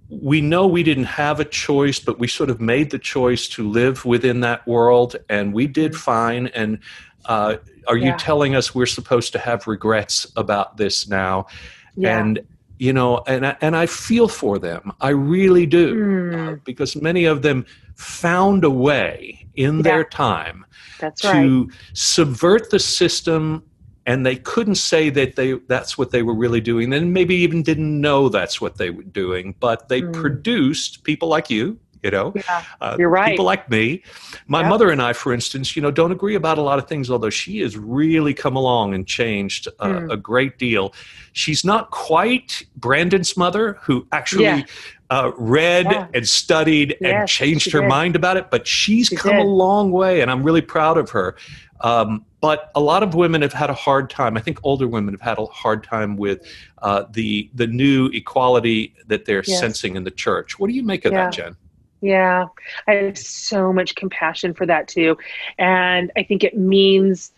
we 0.10 0.40
know 0.40 0.66
we 0.68 0.84
didn't 0.84 1.06
have 1.06 1.40
a 1.40 1.46
choice, 1.46 2.00
but 2.00 2.20
we 2.20 2.28
sort 2.28 2.50
of 2.50 2.62
made 2.62 2.92
the 2.92 3.00
choice 3.00 3.48
to 3.50 3.68
live 3.68 4.06
within 4.06 4.40
that 4.42 4.66
world, 4.66 5.18
and 5.28 5.54
we 5.54 5.68
did 5.68 5.96
fine. 5.96 6.48
And 6.48 6.80
uh, 7.26 7.58
are 7.88 7.98
yeah. 7.98 8.12
you 8.12 8.18
telling 8.18 8.56
us 8.56 8.74
we're 8.74 8.86
supposed 8.86 9.34
to 9.34 9.40
have 9.40 9.68
regrets 9.68 10.32
about 10.36 10.78
this 10.78 11.08
now? 11.08 11.48
Yeah. 11.96 12.20
And 12.20 12.40
you 12.78 12.94
know, 12.94 13.24
and 13.28 13.46
I, 13.46 13.58
and 13.60 13.76
I 13.76 13.86
feel 13.88 14.30
for 14.30 14.58
them. 14.58 14.94
I 15.02 15.10
really 15.10 15.66
do, 15.66 15.96
mm. 15.96 16.54
uh, 16.54 16.60
because 16.64 16.96
many 16.96 17.26
of 17.26 17.42
them 17.42 17.66
found 17.96 18.64
a 18.64 18.70
way 18.70 19.46
in 19.56 19.78
yeah. 19.78 19.82
their 19.82 20.04
time 20.06 20.66
That's 21.00 21.22
to 21.22 21.66
right. 21.66 21.78
subvert 21.94 22.72
the 22.72 22.80
system 22.80 23.64
and 24.06 24.26
they 24.26 24.38
couldn't 24.38 24.76
say 24.76 25.10
that 25.10 25.36
they 25.36 25.54
that's 25.68 25.98
what 25.98 26.12
they 26.12 26.24
were 26.24 26.34
really 26.34 26.62
doing 26.62 26.94
and 26.94 27.14
maybe 27.14 27.36
even 27.36 27.62
didn't 27.62 28.00
know 28.00 28.30
that's 28.30 28.62
what 28.62 28.78
they 28.78 28.90
were 28.90 29.04
doing 29.04 29.54
but 29.60 29.90
they 29.90 30.02
mm. 30.02 30.14
produced 30.14 31.04
people 31.04 31.28
like 31.28 31.50
you 31.50 31.78
you 32.04 32.12
know 32.12 32.32
yeah, 32.36 32.64
uh, 32.82 32.96
you're 32.98 33.10
right 33.10 33.32
people 33.32 33.46
like 33.46 33.70
me 33.70 34.02
my 34.48 34.62
yeah. 34.62 34.70
mother 34.70 34.90
and 34.90 35.02
i 35.02 35.14
for 35.14 35.34
instance 35.34 35.76
you 35.76 35.82
know 35.82 35.92
don't 35.92 36.12
agree 36.12 36.36
about 36.36 36.58
a 36.58 36.62
lot 36.62 36.80
of 36.80 36.88
things 36.88 37.10
although 37.10 37.30
she 37.30 37.60
has 37.60 37.78
really 37.78 38.34
come 38.34 38.56
along 38.56 38.94
and 38.94 39.08
changed 39.08 39.68
uh, 39.80 39.88
mm. 39.88 40.12
a 40.12 40.18
great 40.18 40.58
deal 40.58 40.94
she's 41.34 41.64
not 41.64 41.92
quite 41.92 42.64
brandon's 42.78 43.36
mother 43.36 43.78
who 43.82 44.08
actually 44.12 44.44
yeah. 44.44 44.64
uh, 45.10 45.32
read 45.38 46.10
and 46.14 46.28
studied 46.28 46.96
yes, 47.02 47.14
and 47.14 47.28
changed 47.28 47.72
her 47.72 47.82
did. 47.82 47.90
mind 47.90 48.16
about 48.16 48.38
it 48.38 48.50
but 48.50 48.66
she's 48.66 49.08
she 49.08 49.16
come 49.16 49.36
did. 49.36 49.42
a 49.42 49.48
long 49.48 49.92
way 49.92 50.22
and 50.22 50.32
i'm 50.32 50.44
really 50.44 50.62
proud 50.62 50.98
of 50.98 51.10
her 51.10 51.36
um, 51.82 52.26
but 52.42 52.72
a 52.76 52.80
lot 52.80 53.04
of 53.04 53.16
women 53.16 53.42
have 53.42 53.54
had 53.54 53.70
a 53.70 53.74
hard 53.74 54.10
time. 54.10 54.38
I 54.38 54.42
think 54.42 54.60
older 54.64 54.88
women 54.88 55.14
have 55.14 55.22
had 55.22 55.38
a 55.38 55.46
hard 55.46 55.84
time 55.84 56.18
with 56.18 56.46
uh, 56.82 57.06
the 57.12 57.50
the 57.54 57.68
new 57.68 58.08
equality 58.08 58.96
that 59.08 59.26
they're 59.26 59.44
yes. 59.46 59.60
sensing 59.60 59.96
in 59.96 60.04
the 60.04 60.12
church. 60.12 60.60
What 60.60 60.68
do 60.68 60.74
you 60.74 60.84
make 60.84 61.06
of 61.06 61.14
that, 61.14 61.34
Jen? 61.34 61.56
Yeah, 62.02 62.46
I 62.88 62.94
have 62.94 63.18
so 63.18 63.74
much 63.74 63.96
compassion 63.96 64.54
for 64.54 64.66
that 64.66 64.88
too, 64.88 65.18
and 65.58 66.12
I 66.18 66.24
think 66.24 66.44
it 66.44 66.58
means 66.58 67.32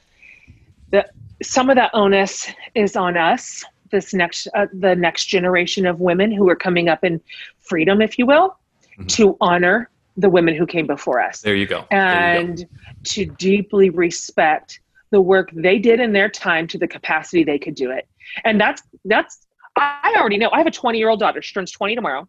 that 0.91 1.12
some 1.41 1.70
of 1.70 1.76
that 1.76 1.91
onus 1.93 2.47
is 2.76 2.95
on 2.95 3.18
us. 3.18 3.64
This 3.89 4.14
next, 4.14 4.47
uh, 4.55 4.68
the 4.72 4.95
next 4.95 5.26
generation 5.26 5.86
of 5.86 5.99
women 5.99 6.32
who 6.32 6.47
are 6.49 6.55
coming 6.55 6.88
up 6.88 7.03
in 7.03 7.20
freedom, 7.59 8.01
if 8.01 8.18
you 8.18 8.26
will, 8.26 8.57
mm-hmm. 8.93 9.07
to 9.07 9.36
honor 9.41 9.89
the 10.18 10.30
women 10.30 10.55
who 10.55 10.66
came 10.66 10.88
before 10.88 11.22
us. 11.22 11.41
There 11.41 11.55
you 11.55 11.66
go. 11.66 11.86
And 11.91 12.59
you 12.59 12.66
go. 12.66 12.72
to 13.03 13.26
deeply 13.26 13.89
respect 13.89 14.80
the 15.09 15.22
work 15.22 15.49
they 15.53 15.78
did 15.78 15.99
in 15.99 16.14
their 16.14 16.30
time 16.30 16.68
to 16.68 16.78
the 16.78 16.88
capacity 16.88 17.43
they 17.43 17.59
could 17.59 17.76
do 17.76 17.91
it. 17.91 18.07
And 18.45 18.59
that's 18.59 18.82
that's 19.05 19.45
I 19.76 20.14
already 20.18 20.38
know. 20.38 20.49
I 20.51 20.57
have 20.57 20.68
a 20.68 20.72
20 20.72 20.97
year 20.97 21.09
old 21.09 21.20
daughter. 21.20 21.41
She 21.41 21.53
turns 21.53 21.72
20 21.72 21.95
tomorrow. 21.95 22.28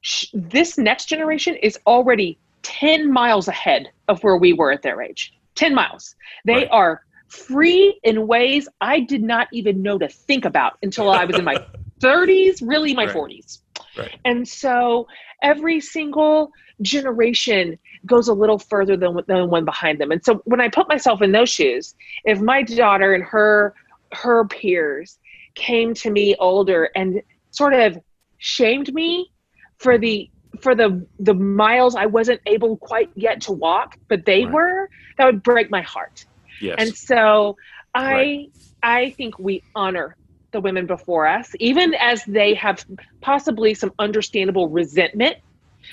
She, 0.00 0.28
this 0.32 0.78
next 0.78 1.06
generation 1.06 1.56
is 1.56 1.78
already 1.86 2.38
10 2.62 3.12
miles 3.12 3.48
ahead 3.48 3.90
of 4.08 4.22
where 4.22 4.36
we 4.36 4.52
were 4.52 4.72
at 4.72 4.82
their 4.82 5.02
age. 5.02 5.32
10 5.54 5.74
miles. 5.74 6.14
They 6.44 6.54
right. 6.54 6.68
are 6.70 7.02
free 7.28 7.98
in 8.02 8.26
ways 8.26 8.68
I 8.80 9.00
did 9.00 9.22
not 9.22 9.48
even 9.52 9.82
know 9.82 9.98
to 9.98 10.08
think 10.08 10.44
about 10.44 10.78
until 10.82 11.10
I 11.10 11.24
was 11.24 11.36
in 11.36 11.44
my 11.44 11.56
30s, 12.00 12.62
really 12.62 12.94
my 12.94 13.06
right. 13.06 13.14
40s. 13.14 13.60
Right. 13.96 14.18
And 14.24 14.46
so 14.46 15.08
every 15.42 15.80
single 15.80 16.52
generation 16.82 17.78
goes 18.06 18.28
a 18.28 18.32
little 18.32 18.58
further 18.58 18.96
than, 18.96 19.18
than 19.26 19.50
one 19.50 19.64
behind 19.64 20.00
them. 20.00 20.12
And 20.12 20.24
so 20.24 20.40
when 20.44 20.60
I 20.60 20.68
put 20.68 20.88
myself 20.88 21.22
in 21.22 21.32
those 21.32 21.50
shoes, 21.50 21.94
if 22.24 22.40
my 22.40 22.62
daughter 22.62 23.14
and 23.14 23.24
her 23.24 23.74
her 24.12 24.46
peers 24.46 25.18
came 25.54 25.92
to 25.92 26.10
me 26.10 26.34
older 26.38 26.90
and 26.96 27.20
sort 27.50 27.74
of 27.74 27.98
shamed 28.38 28.92
me 28.94 29.30
for 29.78 29.98
the 29.98 30.28
for 30.60 30.74
the 30.74 31.06
the 31.18 31.34
miles 31.34 31.94
I 31.94 32.06
wasn't 32.06 32.40
able 32.46 32.76
quite 32.76 33.10
yet 33.14 33.42
to 33.42 33.52
walk, 33.52 33.96
but 34.08 34.24
they 34.24 34.44
right. 34.44 34.52
were, 34.52 34.90
that 35.16 35.24
would 35.26 35.42
break 35.42 35.70
my 35.70 35.82
heart. 35.82 36.24
Yes. 36.60 36.76
And 36.78 36.94
so 36.96 37.56
I 37.94 38.12
right. 38.12 38.50
I 38.82 39.10
think 39.10 39.38
we 39.38 39.62
honor 39.74 40.16
the 40.50 40.60
women 40.60 40.86
before 40.86 41.26
us, 41.26 41.54
even 41.60 41.94
as 41.94 42.24
they 42.24 42.54
have 42.54 42.84
possibly 43.20 43.74
some 43.74 43.92
understandable 43.98 44.68
resentment 44.68 45.36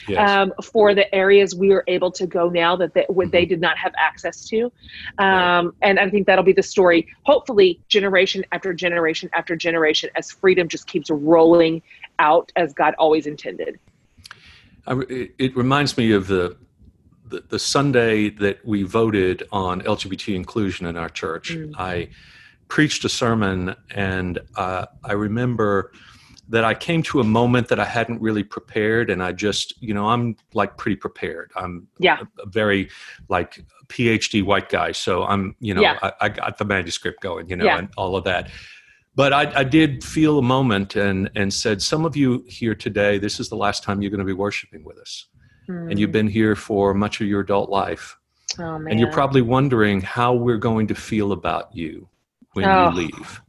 yes. 0.07 0.29
um, 0.29 0.53
for 0.63 0.93
the 0.93 1.13
areas 1.13 1.55
we 1.55 1.71
are 1.71 1.83
able 1.87 2.11
to 2.11 2.27
go 2.27 2.49
now 2.49 2.75
that 2.75 2.93
they, 2.93 3.03
mm-hmm. 3.03 3.29
they 3.29 3.45
did 3.45 3.61
not 3.61 3.77
have 3.77 3.93
access 3.97 4.47
to. 4.49 4.71
Um, 5.17 5.67
right. 5.67 5.71
And 5.81 5.99
I 5.99 6.09
think 6.09 6.27
that'll 6.27 6.43
be 6.43 6.53
the 6.53 6.63
story, 6.63 7.07
hopefully, 7.23 7.81
generation 7.87 8.45
after 8.51 8.73
generation 8.73 9.29
after 9.33 9.55
generation, 9.55 10.09
as 10.15 10.31
freedom 10.31 10.67
just 10.67 10.87
keeps 10.87 11.09
rolling 11.09 11.81
out 12.19 12.51
as 12.55 12.73
God 12.73 12.95
always 12.97 13.27
intended. 13.27 13.79
it 14.87 15.55
reminds 15.55 15.97
me 15.97 16.11
of 16.11 16.27
the, 16.27 16.57
the, 17.27 17.43
the 17.49 17.59
Sunday 17.59 18.29
that 18.29 18.65
we 18.65 18.83
voted 18.83 19.43
on 19.51 19.81
LGBT 19.81 20.35
inclusion 20.35 20.85
in 20.85 20.95
our 20.95 21.09
church. 21.09 21.55
Mm. 21.55 21.73
I 21.77 22.09
preached 22.67 23.05
a 23.05 23.09
sermon, 23.09 23.75
and 23.91 24.39
uh, 24.55 24.85
I 25.03 25.13
remember 25.13 25.91
that 26.49 26.63
I 26.63 26.73
came 26.73 27.01
to 27.03 27.19
a 27.19 27.23
moment 27.23 27.69
that 27.69 27.79
I 27.79 27.85
hadn't 27.85 28.21
really 28.21 28.43
prepared, 28.43 29.09
and 29.09 29.23
I 29.23 29.31
just, 29.31 29.81
you 29.81 29.93
know, 29.93 30.07
I'm 30.07 30.35
like 30.53 30.77
pretty 30.77 30.95
prepared. 30.95 31.51
I'm 31.55 31.87
yeah. 31.97 32.19
a, 32.19 32.43
a 32.43 32.45
very 32.45 32.89
like 33.29 33.63
PhD 33.87 34.43
white 34.43 34.69
guy, 34.69 34.91
so 34.91 35.23
I'm, 35.23 35.55
you 35.59 35.73
know, 35.73 35.81
yeah. 35.81 35.97
I, 36.01 36.11
I, 36.21 36.29
got 36.29 36.57
the 36.57 36.65
manuscript 36.65 37.21
going, 37.21 37.49
you 37.49 37.55
know, 37.55 37.65
yeah. 37.65 37.79
and 37.79 37.89
all 37.97 38.15
of 38.15 38.23
that. 38.25 38.49
But 39.15 39.33
I, 39.33 39.59
I 39.59 39.63
did 39.63 40.03
feel 40.03 40.37
a 40.37 40.43
moment 40.43 40.95
and 40.95 41.31
and 41.35 41.53
said, 41.53 41.81
some 41.81 42.05
of 42.05 42.15
you 42.15 42.43
here 42.47 42.75
today, 42.75 43.17
this 43.17 43.39
is 43.39 43.49
the 43.49 43.55
last 43.55 43.83
time 43.83 44.01
you're 44.01 44.11
going 44.11 44.19
to 44.19 44.25
be 44.25 44.33
worshiping 44.33 44.83
with 44.83 44.97
us, 44.97 45.27
mm. 45.69 45.89
and 45.89 45.99
you've 45.99 46.09
hmm. 46.09 46.13
been 46.13 46.27
here 46.27 46.55
for 46.55 46.93
much 46.93 47.21
of 47.21 47.27
your 47.27 47.41
adult 47.41 47.69
life, 47.69 48.17
oh, 48.59 48.75
and 48.75 48.99
you're 48.99 49.11
probably 49.11 49.41
wondering 49.41 50.01
how 50.01 50.33
we're 50.33 50.57
going 50.57 50.85
to 50.87 50.95
feel 50.95 51.31
about 51.31 51.73
you 51.73 52.07
when 52.53 52.65
oh. 52.65 52.89
you 52.89 52.95
leave. 52.97 53.41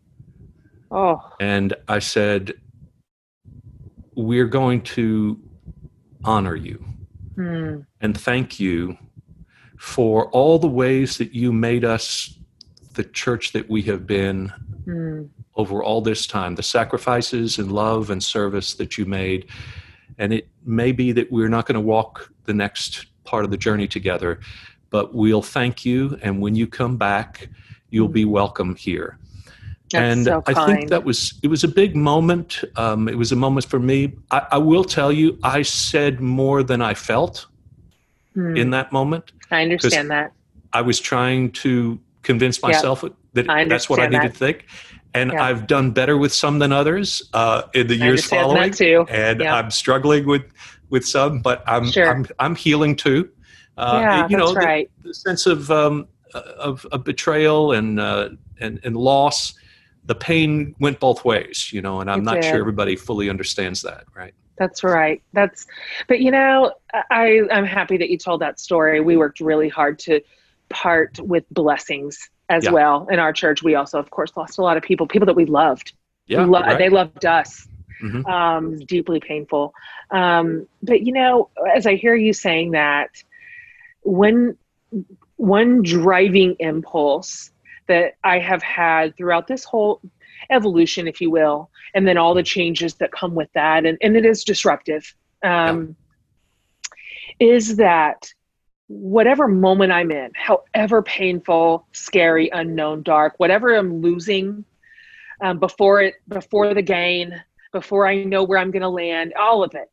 Oh. 0.91 1.21
And 1.41 1.75
I 1.89 1.99
said, 1.99 2.55
we're 4.17 4.47
going 4.47 4.81
to 4.81 5.39
honor 6.25 6.57
you 6.57 6.85
mm. 7.37 7.87
and 8.01 8.19
thank 8.19 8.59
you 8.59 8.97
for 9.79 10.29
all 10.31 10.59
the 10.59 10.67
ways 10.67 11.19
that 11.19 11.33
you 11.33 11.53
made 11.53 11.85
us 11.85 12.37
the 12.97 13.05
church 13.05 13.53
that 13.53 13.69
we 13.69 13.83
have 13.83 14.07
been 14.07 14.53
mm. 14.87 15.29
over 15.55 15.85
all 15.85 16.01
this 16.01 16.27
time, 16.27 16.55
the 16.55 16.63
sacrifices 16.63 17.59
and 17.59 17.71
love 17.71 18.11
and 18.11 18.25
service 18.25 18.75
that 18.75 18.99
you 18.99 19.05
made. 19.05 19.47
And 20.19 20.33
it 20.33 20.49
may 20.65 20.93
be 20.93 21.13
that 21.13 21.31
we're 21.31 21.49
not 21.49 21.67
going 21.67 21.75
to 21.75 21.81
walk 21.81 22.33
the 22.45 22.55
next 22.55 23.07
part 23.25 23.45
of 23.45 23.51
the 23.51 23.57
journey 23.57 23.87
together, 23.87 24.41
but 24.91 25.15
we'll 25.15 25.43
thank 25.43 25.85
you. 25.85 26.19
And 26.23 26.41
when 26.41 26.55
you 26.55 26.67
come 26.67 26.97
back, 26.97 27.49
you'll 27.91 28.09
be 28.09 28.25
welcome 28.25 28.75
here. 28.75 29.19
That's 29.91 30.17
and 30.17 30.25
so 30.25 30.43
I 30.47 30.67
think 30.67 30.91
that 30.91 31.05
was 31.05 31.35
it 31.43 31.49
was 31.49 31.63
a 31.63 31.69
big 31.69 31.95
moment. 31.95 32.65
Um, 32.77 33.09
it 33.09 33.17
was 33.17 33.31
a 33.31 33.37
moment 33.37 33.67
for 33.67 33.79
me. 33.79 34.13
I, 34.33 34.47
I, 34.53 34.59
will 34.59 34.83
tell 34.83 35.13
you, 35.13 35.39
I 35.45 35.63
said 35.63 36.21
more 36.21 36.65
than 36.65 36.83
I 36.83 36.95
felt 36.95 37.47
hmm. 38.35 38.57
in 38.57 38.71
that 38.71 38.91
moment. 38.91 39.31
I 39.53 39.63
understand 39.63 40.11
that. 40.11 40.33
I 40.73 40.83
was 40.83 40.99
trying 40.99 41.53
to 41.53 42.01
convince 42.23 42.61
myself 42.63 43.05
yep. 43.05 43.13
that 43.35 43.69
that's 43.69 43.89
what 43.89 44.01
I 44.01 44.07
needed 44.07 44.23
that. 44.23 44.33
to 44.33 44.39
think. 44.39 44.67
And 45.15 45.31
yep. 45.31 45.41
I've 45.41 45.67
done 45.69 45.93
better 45.93 46.19
with 46.19 46.35
some 46.35 46.59
than 46.59 46.73
others 46.73 47.23
uh, 47.33 47.63
in 47.73 47.87
the 47.87 47.95
years 47.95 48.25
following. 48.27 48.75
And 49.09 49.41
yep. 49.41 49.53
I'm 49.53 49.71
struggling 49.71 50.27
with 50.27 50.43
with 50.91 51.07
some, 51.07 51.41
but 51.41 51.63
I'm 51.67 51.91
sure. 51.91 52.11
I'm, 52.11 52.27
I'm 52.41 52.57
healing 52.57 52.97
too. 52.97 53.31
Uh, 53.79 53.99
yeah, 54.01 54.29
you 54.29 54.37
know, 54.37 54.53
that's 54.53 54.67
right. 54.67 54.91
The, 55.03 55.09
the 55.09 55.15
sense 55.15 55.47
of 55.47 55.71
um, 55.71 56.09
of, 56.35 56.85
of 56.87 57.05
betrayal 57.05 57.73
and, 57.73 58.01
uh, 58.01 58.31
and 58.59 58.81
and 58.85 58.97
loss 58.97 59.55
the 60.07 60.15
pain 60.15 60.75
went 60.79 61.01
both 61.01 61.25
ways, 61.25 61.73
you 61.73 61.83
know, 61.83 62.01
and 62.01 62.11
I'm 62.11 62.21
it 62.21 62.25
not 62.25 62.35
did. 62.37 62.45
sure 62.45 62.59
everybody 62.59 62.97
fully 62.97 63.29
understands 63.29 63.83
that, 63.83 64.05
right? 64.15 64.35
That's 64.59 64.83
right. 64.83 65.23
That's, 65.33 65.67
but 66.09 66.21
you 66.21 66.31
know, 66.31 66.73
I 67.11 67.43
I'm 67.51 67.67
happy 67.67 67.97
that 67.99 68.09
you 68.09 68.17
told 68.17 68.41
that 68.41 68.59
story. 68.59 69.01
We 69.01 69.17
worked 69.17 69.41
really 69.41 69.69
hard 69.69 69.99
to 70.01 70.21
part 70.71 71.19
with 71.21 71.45
blessings 71.51 72.31
as 72.49 72.65
yeah. 72.65 72.71
well 72.71 73.07
in 73.11 73.19
our 73.19 73.33
church. 73.33 73.63
We 73.63 73.75
also, 73.75 73.99
of 73.99 74.11
course, 74.11 74.33
lost 74.37 74.59
a 74.59 74.63
lot 74.63 74.77
of 74.77 74.83
people, 74.83 75.07
people 75.07 75.27
that 75.27 75.37
we 75.37 75.45
loved. 75.45 75.93
Yeah, 76.27 76.45
lo- 76.45 76.61
right. 76.61 76.79
they 76.79 76.89
loved 76.89 77.25
us. 77.25 77.69
Mm-hmm. 78.03 78.27
Um, 78.27 78.79
deeply 78.81 79.21
painful. 79.21 79.73
Um, 80.11 80.69
but 80.83 81.01
you 81.01 81.13
know, 81.13 81.49
as 81.75 81.87
I 81.87 81.95
hear 81.95 82.15
you 82.15 82.35
saying 82.35 82.73
that, 82.73 83.23
when 84.03 84.59
one 85.37 85.83
driving 85.83 86.57
impulse 86.59 87.51
that 87.89 88.15
I 88.25 88.39
have 88.39 88.63
had 88.63 89.17
throughout 89.17 89.47
this 89.47 89.65
whole 89.65 90.01
evolution, 90.51 91.09
if 91.09 91.21
you 91.21 91.31
will, 91.31 91.71
and 91.95 92.07
then 92.07 92.19
all 92.19 92.35
the 92.35 92.43
changes 92.43 92.95
that 92.95 93.13
come 93.13 93.35
with 93.35 93.49
that, 93.55 93.87
and, 93.87 93.99
and 94.03 94.17
it 94.17 94.27
is 94.27 94.45
disruptive, 94.45 95.15
um, 95.43 95.97
yeah. 97.41 97.49
is 97.49 97.77
that 97.77 98.33
whatever 98.89 99.49
moment 99.49 99.93
I'm 99.93 100.11
in, 100.11 100.31
however 100.35 101.03
painful, 101.03 101.87
scary, 101.93 102.51
unknown, 102.53 103.03
dark, 103.03 103.35
whatever 103.39 103.75
I'm 103.75 104.01
losing, 104.01 104.65
um, 105.41 105.59
before 105.59 106.01
it 106.03 106.15
before 106.29 106.73
the 106.75 106.83
gain 106.83 107.43
before 107.73 108.07
i 108.07 108.25
know 108.25 108.43
where 108.45 108.59
i'm 108.59 108.71
going 108.71 108.83
to 108.83 108.89
land 108.89 109.35
all 109.39 109.63
of 109.63 109.75
it 109.75 109.91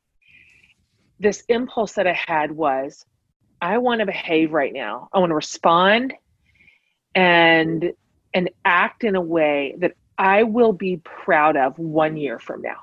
this 1.19 1.43
impulse 1.49 1.93
that 1.93 2.07
i 2.07 2.13
had 2.13 2.51
was 2.51 3.05
i 3.61 3.77
want 3.77 3.99
to 3.99 4.05
behave 4.05 4.53
right 4.53 4.73
now 4.73 5.09
i 5.13 5.19
want 5.19 5.29
to 5.29 5.35
respond 5.35 6.13
and 7.15 7.93
and 8.33 8.49
act 8.65 9.03
in 9.03 9.15
a 9.15 9.21
way 9.21 9.75
that 9.79 9.93
i 10.17 10.43
will 10.43 10.73
be 10.73 10.97
proud 10.97 11.55
of 11.55 11.77
one 11.77 12.17
year 12.17 12.39
from 12.39 12.61
now 12.61 12.77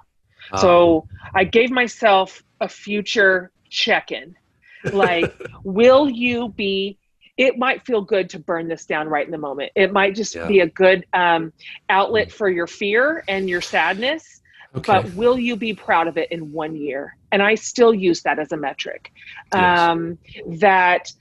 so 0.59 1.07
I 1.35 1.45
gave 1.45 1.70
myself 1.70 2.43
a 2.61 2.68
future 2.68 3.51
check 3.68 4.12
in. 4.12 4.37
Like, 4.93 5.35
will 5.64 6.09
you 6.09 6.49
be? 6.49 6.99
It 7.37 7.57
might 7.57 7.87
feel 7.87 8.03
good 8.03 8.28
to 8.31 8.39
burn 8.39 8.68
this 8.68 8.85
down 8.85 9.09
right 9.09 9.24
in 9.24 9.31
the 9.31 9.39
moment. 9.39 9.72
It 9.74 9.93
might 9.93 10.14
just 10.14 10.35
yeah. 10.35 10.47
be 10.47 10.61
a 10.61 10.66
good 10.66 11.07
um, 11.14 11.53
outlet 11.89 12.31
for 12.31 12.51
your 12.51 12.66
fear 12.66 13.24
and 13.28 13.49
your 13.49 13.62
sadness. 13.62 14.43
Okay. 14.76 14.93
But 14.93 15.14
will 15.14 15.39
you 15.39 15.57
be 15.57 15.72
proud 15.72 16.07
of 16.07 16.18
it 16.18 16.31
in 16.31 16.53
one 16.53 16.76
year? 16.76 17.16
And 17.33 17.43
I 17.43 17.55
still 17.55 17.95
use 17.95 18.22
that 18.22 18.39
as 18.39 18.53
a 18.53 18.57
metric. 18.57 19.11
Yes. 19.55 19.81
Um, 19.81 20.18
that 20.47 21.12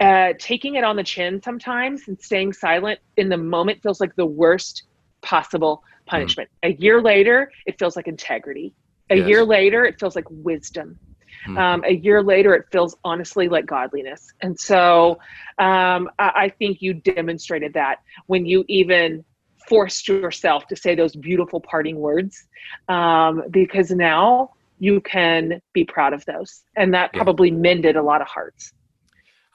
uh, 0.00 0.32
taking 0.38 0.76
it 0.76 0.84
on 0.84 0.96
the 0.96 1.02
chin 1.02 1.42
sometimes 1.42 2.08
and 2.08 2.20
staying 2.20 2.52
silent 2.52 3.00
in 3.16 3.28
the 3.28 3.36
moment 3.36 3.82
feels 3.82 4.00
like 4.00 4.14
the 4.16 4.26
worst 4.26 4.84
possible 5.22 5.82
punishment. 6.06 6.48
Mm. 6.64 6.70
A 6.70 6.80
year 6.80 7.02
later, 7.02 7.50
it 7.66 7.78
feels 7.78 7.96
like 7.96 8.08
integrity. 8.08 8.74
A 9.10 9.16
yes. 9.16 9.28
year 9.28 9.44
later, 9.44 9.84
it 9.84 9.98
feels 9.98 10.14
like 10.14 10.26
wisdom. 10.30 10.98
Mm. 11.46 11.58
Um, 11.58 11.84
a 11.84 11.94
year 11.94 12.22
later, 12.22 12.54
it 12.54 12.66
feels 12.70 12.96
honestly 13.04 13.48
like 13.48 13.66
godliness. 13.66 14.32
And 14.40 14.58
so 14.58 15.18
um, 15.58 16.10
I, 16.18 16.32
I 16.34 16.52
think 16.58 16.82
you 16.82 16.94
demonstrated 16.94 17.74
that 17.74 17.98
when 18.26 18.46
you 18.46 18.64
even 18.68 19.24
forced 19.68 20.08
yourself 20.08 20.66
to 20.68 20.76
say 20.76 20.94
those 20.94 21.14
beautiful 21.14 21.60
parting 21.60 21.96
words 21.96 22.46
um, 22.88 23.42
because 23.50 23.90
now 23.90 24.52
you 24.78 25.00
can 25.00 25.60
be 25.72 25.84
proud 25.84 26.12
of 26.12 26.24
those. 26.24 26.64
And 26.76 26.94
that 26.94 27.10
yeah. 27.12 27.22
probably 27.22 27.50
mended 27.50 27.96
a 27.96 28.02
lot 28.02 28.20
of 28.20 28.28
hearts. 28.28 28.72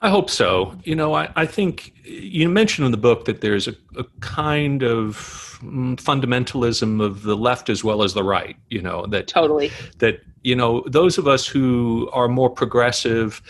I 0.03 0.09
hope 0.09 0.29
so. 0.29 0.75
You 0.83 0.95
know, 0.95 1.13
I, 1.13 1.29
I 1.37 1.45
think 1.45 1.93
you 2.03 2.49
mentioned 2.49 2.85
in 2.85 2.91
the 2.91 2.97
book 2.97 3.23
that 3.23 3.39
there's 3.39 3.69
a, 3.69 3.75
a 3.97 4.03
kind 4.19 4.83
of 4.83 5.57
mm, 5.63 5.95
fundamentalism 5.95 7.01
of 7.01 7.23
the 7.23 7.37
left 7.37 7.69
as 7.69 7.85
well 7.85 8.03
as 8.03 8.13
the 8.13 8.23
right. 8.23 8.57
You 8.69 8.81
know 8.81 9.05
that 9.07 9.27
totally 9.29 9.71
that 9.99 10.19
you 10.43 10.57
know 10.57 10.83
those 10.87 11.17
of 11.17 11.25
us 11.25 11.47
who 11.47 12.09
are 12.11 12.27
more 12.27 12.49
progressive 12.49 13.41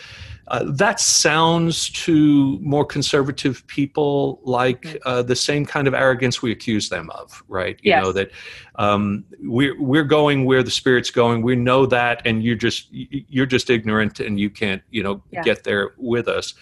uh, 0.47 0.63
that 0.73 0.99
sounds 0.99 1.89
to 1.89 2.59
more 2.59 2.83
conservative 2.85 3.65
people 3.67 4.39
like 4.43 4.81
mm. 4.81 4.99
uh, 5.05 5.23
the 5.23 5.35
same 5.35 5.65
kind 5.65 5.87
of 5.87 5.93
arrogance 5.93 6.41
we 6.41 6.51
accuse 6.51 6.89
them 6.89 7.09
of, 7.11 7.43
right? 7.47 7.79
You 7.81 7.91
yes. 7.91 8.03
know 8.03 8.11
that 8.11 8.31
um, 8.75 9.23
we're 9.41 9.81
we're 9.81 10.03
going 10.03 10.45
where 10.45 10.63
the 10.63 10.71
spirit's 10.71 11.11
going. 11.11 11.43
We 11.43 11.55
know 11.55 11.85
that, 11.85 12.21
and 12.25 12.43
you're 12.43 12.55
just 12.55 12.87
you're 12.91 13.45
just 13.45 13.69
ignorant, 13.69 14.19
and 14.19 14.39
you 14.39 14.49
can't 14.49 14.81
you 14.91 15.01
know 15.01 15.23
yeah. 15.31 15.43
get 15.43 15.63
there 15.63 15.93
with 15.97 16.27
us. 16.27 16.53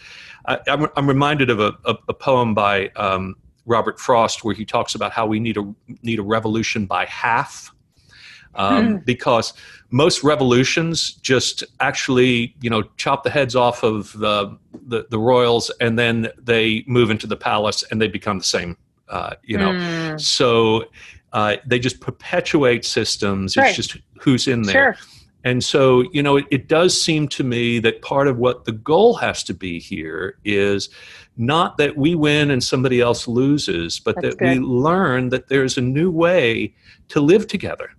I, 0.45 0.59
am 0.67 0.83
I'm, 0.83 0.89
I'm 0.95 1.07
reminded 1.07 1.49
of 1.49 1.59
a, 1.59 1.73
a, 1.85 1.95
a 2.09 2.13
poem 2.13 2.53
by 2.53 2.89
um, 2.95 3.35
Robert 3.65 3.99
Frost 3.99 4.43
where 4.43 4.55
he 4.55 4.65
talks 4.65 4.95
about 4.95 5.11
how 5.11 5.25
we 5.25 5.39
need 5.39 5.57
a 5.57 5.73
need 6.03 6.19
a 6.19 6.23
revolution 6.23 6.85
by 6.85 7.05
half 7.05 7.73
um, 8.55 8.97
mm. 8.97 9.05
because 9.05 9.53
most 9.91 10.23
revolutions 10.23 11.13
just 11.15 11.63
actually 11.79 12.55
you 12.61 12.69
know 12.69 12.83
chop 12.97 13.23
the 13.23 13.29
heads 13.29 13.55
off 13.55 13.83
of 13.83 14.11
the, 14.13 14.57
the, 14.87 15.05
the 15.09 15.19
royals 15.19 15.69
and 15.79 15.99
then 15.99 16.29
they 16.37 16.83
move 16.87 17.09
into 17.09 17.27
the 17.27 17.35
palace 17.35 17.83
and 17.91 18.01
they 18.01 18.07
become 18.07 18.37
the 18.37 18.43
same 18.43 18.75
uh, 19.09 19.35
you 19.43 19.57
know 19.57 19.71
mm. 19.71 20.19
so 20.19 20.85
uh, 21.33 21.57
they 21.65 21.79
just 21.79 21.99
perpetuate 22.01 22.85
systems 22.85 23.55
right. 23.55 23.67
it's 23.67 23.75
just 23.75 23.97
who's 24.19 24.47
in 24.47 24.63
there 24.63 24.95
sure. 24.95 25.05
and 25.43 25.63
so 25.63 26.03
you 26.13 26.23
know 26.23 26.37
it, 26.37 26.45
it 26.51 26.67
does 26.67 26.99
seem 26.99 27.27
to 27.27 27.43
me 27.43 27.79
that 27.79 28.01
part 28.01 28.27
of 28.27 28.37
what 28.37 28.65
the 28.65 28.71
goal 28.71 29.15
has 29.15 29.43
to 29.43 29.53
be 29.53 29.79
here 29.79 30.37
is 30.43 30.89
not 31.37 31.77
that 31.77 31.97
we 31.97 32.13
win 32.13 32.51
and 32.51 32.63
somebody 32.63 33.01
else 33.01 33.27
loses 33.27 33.99
but 33.99 34.15
That's 34.15 34.35
that 34.35 34.39
good. 34.39 34.59
we 34.59 34.65
learn 34.65 35.29
that 35.29 35.47
there's 35.47 35.77
a 35.77 35.81
new 35.81 36.11
way 36.11 36.73
to 37.09 37.19
live 37.19 37.47
together 37.47 37.91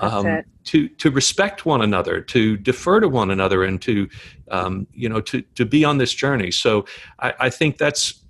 um, 0.00 0.42
to 0.64 0.88
to 0.88 1.10
respect 1.10 1.64
one 1.64 1.82
another, 1.82 2.20
to 2.20 2.56
defer 2.56 3.00
to 3.00 3.08
one 3.08 3.30
another, 3.30 3.64
and 3.64 3.80
to 3.82 4.08
um, 4.50 4.86
you 4.92 5.08
know 5.08 5.20
to 5.20 5.42
to 5.42 5.64
be 5.64 5.84
on 5.84 5.98
this 5.98 6.12
journey. 6.12 6.50
So 6.50 6.86
I, 7.18 7.34
I 7.40 7.50
think 7.50 7.78
that's 7.78 8.22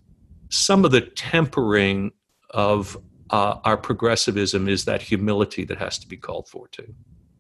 some 0.51 0.85
of 0.85 0.91
the 0.91 1.01
tempering 1.01 2.13
of 2.51 2.97
uh, 3.31 3.57
our 3.65 3.77
progressivism 3.77 4.69
is 4.69 4.85
that 4.85 5.01
humility 5.01 5.65
that 5.65 5.79
has 5.79 5.99
to 5.99 6.09
be 6.09 6.17
called 6.17 6.49
for 6.49 6.69
too. 6.69 6.95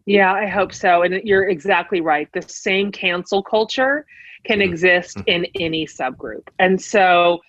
Yeah, 0.06 0.32
I 0.32 0.46
hope 0.46 0.72
so. 0.72 1.02
And 1.02 1.20
you're 1.24 1.48
exactly 1.48 2.00
right. 2.00 2.28
The 2.32 2.42
same 2.42 2.90
cancel 2.90 3.42
culture 3.42 4.06
can 4.44 4.58
mm-hmm. 4.58 4.70
exist 4.72 5.16
mm-hmm. 5.18 5.28
in 5.28 5.46
any 5.60 5.86
subgroup. 5.86 6.48
And 6.58 6.80
so 6.80 7.40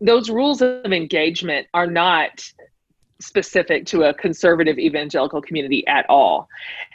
those 0.00 0.30
rules 0.30 0.62
of 0.62 0.92
engagement 0.92 1.66
are 1.74 1.86
not 1.86 2.44
specific 3.24 3.86
to 3.86 4.04
a 4.04 4.14
conservative 4.14 4.78
evangelical 4.78 5.40
community 5.40 5.86
at 5.86 6.04
all 6.08 6.48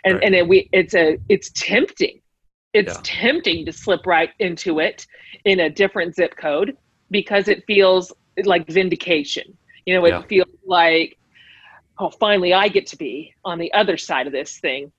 and 0.05 0.15
right. 0.15 0.23
and 0.23 0.35
it, 0.35 0.47
we 0.47 0.69
it's 0.71 0.93
a 0.95 1.17
it's 1.27 1.49
tempting 1.51 2.21
it's 2.73 2.93
yeah. 2.93 3.01
tempting 3.03 3.65
to 3.65 3.71
slip 3.71 4.05
right 4.05 4.29
into 4.39 4.79
it 4.79 5.07
in 5.45 5.61
a 5.61 5.69
different 5.69 6.15
zip 6.15 6.35
code 6.37 6.77
because 7.09 7.47
it 7.47 7.63
feels 7.65 8.13
like 8.43 8.67
vindication 8.67 9.57
you 9.85 9.93
know 9.93 10.05
it 10.05 10.09
yeah. 10.09 10.21
feels 10.23 10.49
like 10.65 11.17
oh 11.97 12.09
finally 12.09 12.53
i 12.53 12.67
get 12.67 12.85
to 12.87 12.97
be 12.97 13.33
on 13.43 13.57
the 13.57 13.71
other 13.73 13.97
side 13.97 14.27
of 14.27 14.33
this 14.33 14.59
thing 14.59 14.91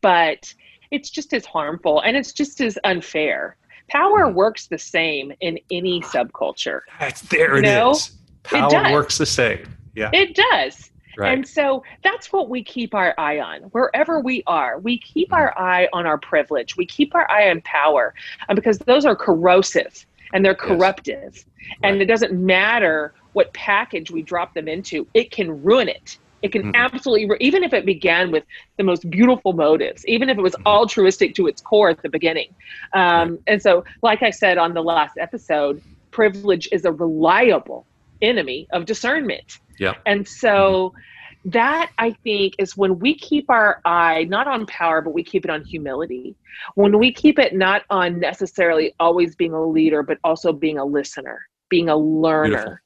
but 0.00 0.52
it's 0.90 1.10
just 1.10 1.32
as 1.34 1.44
harmful 1.44 2.00
and 2.00 2.16
it's 2.16 2.32
just 2.32 2.60
as 2.60 2.78
unfair 2.84 3.56
power 3.88 4.26
mm. 4.26 4.34
works 4.34 4.66
the 4.68 4.78
same 4.78 5.32
in 5.40 5.58
any 5.70 6.00
subculture 6.02 6.80
That's, 7.00 7.20
there 7.22 7.52
you 7.54 7.58
it 7.58 7.62
know? 7.62 7.90
is. 7.90 8.12
power 8.44 8.86
it 8.86 8.92
works 8.92 9.18
the 9.18 9.26
same 9.26 9.66
yeah. 9.94 10.10
It 10.12 10.34
does. 10.34 10.90
Right. 11.16 11.32
And 11.32 11.46
so 11.46 11.84
that's 12.02 12.32
what 12.32 12.48
we 12.48 12.64
keep 12.64 12.94
our 12.94 13.14
eye 13.18 13.38
on 13.38 13.62
wherever 13.70 14.18
we 14.20 14.42
are. 14.46 14.78
We 14.78 14.98
keep 14.98 15.28
mm-hmm. 15.28 15.34
our 15.34 15.58
eye 15.58 15.88
on 15.92 16.06
our 16.06 16.18
privilege. 16.18 16.76
We 16.76 16.86
keep 16.86 17.14
our 17.14 17.30
eye 17.30 17.50
on 17.50 17.60
power 17.62 18.14
uh, 18.48 18.54
because 18.54 18.78
those 18.78 19.04
are 19.04 19.14
corrosive 19.14 20.06
and 20.32 20.44
they're 20.44 20.54
corruptive. 20.54 21.34
Yes. 21.34 21.44
Right. 21.82 21.92
And 21.92 22.02
it 22.02 22.06
doesn't 22.06 22.32
matter 22.32 23.14
what 23.32 23.52
package 23.52 24.10
we 24.10 24.22
drop 24.22 24.54
them 24.54 24.68
into, 24.68 25.06
it 25.14 25.30
can 25.30 25.62
ruin 25.62 25.88
it. 25.88 26.18
It 26.42 26.52
can 26.52 26.62
mm-hmm. 26.62 26.72
absolutely, 26.74 27.36
even 27.40 27.64
if 27.64 27.72
it 27.72 27.86
began 27.86 28.30
with 28.30 28.44
the 28.76 28.84
most 28.84 29.08
beautiful 29.08 29.54
motives, 29.54 30.06
even 30.06 30.28
if 30.28 30.36
it 30.36 30.42
was 30.42 30.52
mm-hmm. 30.52 30.66
altruistic 30.66 31.34
to 31.36 31.46
its 31.46 31.62
core 31.62 31.88
at 31.88 32.02
the 32.02 32.08
beginning. 32.08 32.54
Um, 32.92 33.30
right. 33.30 33.40
And 33.46 33.62
so, 33.62 33.84
like 34.02 34.22
I 34.22 34.30
said 34.30 34.58
on 34.58 34.74
the 34.74 34.82
last 34.82 35.16
episode, 35.18 35.82
privilege 36.10 36.68
is 36.70 36.84
a 36.84 36.92
reliable 36.92 37.86
enemy 38.20 38.68
of 38.72 38.84
discernment. 38.84 39.58
Yeah. 39.78 39.94
And 40.06 40.26
so 40.26 40.90
mm-hmm. 40.90 41.50
that 41.50 41.90
I 41.98 42.12
think 42.24 42.54
is 42.58 42.76
when 42.76 42.98
we 42.98 43.14
keep 43.14 43.50
our 43.50 43.80
eye 43.84 44.24
not 44.24 44.46
on 44.46 44.66
power, 44.66 45.00
but 45.00 45.12
we 45.14 45.22
keep 45.22 45.44
it 45.44 45.50
on 45.50 45.64
humility. 45.64 46.36
When 46.74 46.98
we 46.98 47.12
keep 47.12 47.38
it 47.38 47.54
not 47.54 47.82
on 47.90 48.20
necessarily 48.20 48.94
always 49.00 49.34
being 49.34 49.52
a 49.52 49.66
leader, 49.66 50.02
but 50.02 50.18
also 50.24 50.52
being 50.52 50.78
a 50.78 50.84
listener, 50.84 51.40
being 51.68 51.88
a 51.88 51.96
learner. 51.96 52.48
Beautiful. 52.48 52.78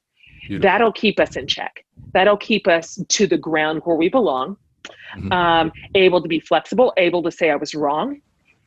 Beautiful. 0.47 0.69
That'll 0.69 0.91
keep 0.93 1.19
us 1.19 1.35
in 1.35 1.47
check. 1.47 1.85
That'll 2.13 2.37
keep 2.37 2.67
us 2.67 2.99
to 3.07 3.27
the 3.27 3.37
ground 3.37 3.81
where 3.83 3.95
we 3.95 4.09
belong. 4.09 4.57
Mm-hmm. 5.15 5.31
Um, 5.31 5.71
able 5.95 6.21
to 6.21 6.27
be 6.27 6.39
flexible, 6.39 6.93
able 6.97 7.21
to 7.23 7.31
say 7.31 7.49
I 7.51 7.55
was 7.55 7.75
wrong, 7.75 8.21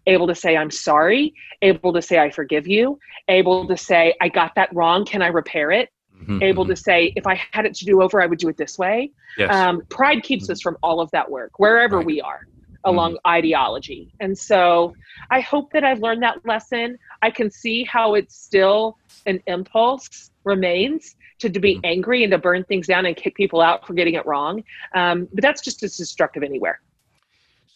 able 0.07 0.27
to 0.27 0.35
say 0.35 0.57
I'm 0.57 0.70
sorry, 0.70 1.35
able 1.62 1.93
to 1.93 2.03
say 2.03 2.18
I 2.18 2.31
forgive 2.31 2.66
you, 2.66 2.99
able 3.29 3.66
to 3.66 3.77
say 3.77 4.14
I 4.20 4.29
got 4.29 4.55
that 4.57 4.75
wrong. 4.75 5.05
Can 5.05 5.23
I 5.23 5.29
repair 5.29 5.73
it? 5.73 5.89
Mm-hmm. 6.23 6.43
able 6.43 6.64
to 6.66 6.73
mm-hmm. 6.73 6.79
say, 6.79 7.12
if 7.16 7.27
I 7.27 7.41
had 7.53 7.66
it 7.66 7.75
to 7.77 7.85
do 7.85 8.03
over, 8.03 8.20
I 8.20 8.27
would 8.27 8.39
do 8.39 8.49
it 8.49 8.57
this 8.57 8.79
way. 8.79 9.11
Yes. 9.37 9.55
Um, 9.55 9.83
pride 9.89 10.23
keeps 10.23 10.45
mm-hmm. 10.45 10.53
us 10.53 10.61
from 10.61 10.77
all 10.83 11.01
of 11.01 11.11
that 11.12 11.31
work, 11.31 11.59
wherever 11.59 11.99
right. 11.99 12.07
we 12.07 12.20
are 12.20 12.47
along 12.85 13.12
mm-hmm. 13.12 13.29
ideology. 13.29 14.12
And 14.20 14.37
so 14.37 14.95
I 15.31 15.41
hope 15.41 15.73
that 15.73 15.85
I've 15.85 16.01
learned 16.01 16.23
that 16.23 16.45
lesson. 16.45 16.99
I 17.23 17.31
can 17.31 17.51
see 17.51 17.85
how 17.85 18.14
it's 18.14 18.37
still 18.37 18.99
an 19.27 19.41
impulse 19.47 20.31
remains 20.45 21.16
to, 21.39 21.51
to 21.51 21.61
be 21.61 21.81
angry 21.85 22.25
and 22.25 22.31
to 22.33 22.39
burn 22.39 22.64
things 22.64 22.87
down 22.87 23.07
and 23.07 23.16
kick 23.16 23.35
people 23.35 23.61
out 23.61 23.87
for 23.87 23.95
getting 23.95 24.14
it 24.14 24.27
wrong. 24.27 24.64
Um, 24.95 25.29
but 25.33 25.43
that's 25.43 25.61
just 25.61 25.83
as 25.83 25.97
destructive 25.97 26.43
anywhere. 26.43 26.81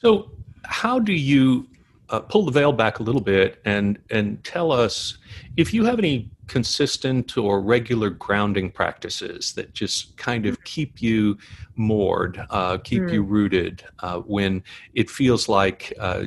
So, 0.01 0.31
how 0.65 0.99
do 0.99 1.13
you 1.13 1.69
uh, 2.11 2.21
pull 2.21 2.45
the 2.45 2.51
veil 2.51 2.73
back 2.73 2.99
a 2.99 3.03
little 3.03 3.21
bit 3.21 3.61
and 3.65 3.99
and 4.11 4.43
tell 4.45 4.71
us 4.71 5.19
if 5.57 5.73
you 5.73 5.85
have 5.85 5.99
any 5.99 6.31
consistent 6.47 7.37
or 7.37 7.61
regular 7.61 8.11
grounding 8.11 8.71
practices 8.71 9.53
that 9.55 9.73
just 9.75 10.17
kind 10.17 10.47
of 10.47 10.63
keep 10.65 11.03
you 11.03 11.37
moored, 11.75 12.45
uh, 12.51 12.79
keep 12.79 13.03
mm. 13.03 13.13
you 13.13 13.23
rooted 13.23 13.85
uh, 14.01 14.21
when 14.21 14.63
it 14.95 15.11
feels 15.11 15.49
like 15.49 15.93
uh, 15.99 16.25